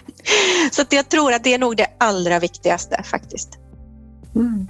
så 0.70 0.82
att 0.82 0.92
jag 0.92 1.08
tror 1.08 1.32
att 1.32 1.44
det 1.44 1.54
är 1.54 1.58
nog 1.58 1.76
det 1.76 1.86
allra 1.98 2.38
viktigaste 2.38 3.02
faktiskt. 3.02 3.48
Mm. 4.34 4.68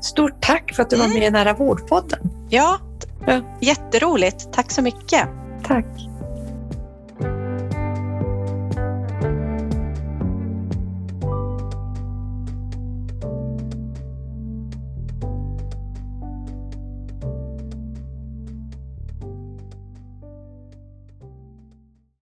Stort 0.00 0.42
tack 0.42 0.74
för 0.74 0.82
att 0.82 0.90
du 0.90 0.96
var 0.96 1.04
mm. 1.04 1.18
med 1.18 1.28
i 1.28 1.30
Nära 1.30 1.52
vårdpodden. 1.52 2.46
Ja, 2.50 2.80
ja, 3.26 3.58
jätteroligt. 3.60 4.52
Tack 4.52 4.70
så 4.70 4.82
mycket. 4.82 5.28
Tack. 5.66 6.13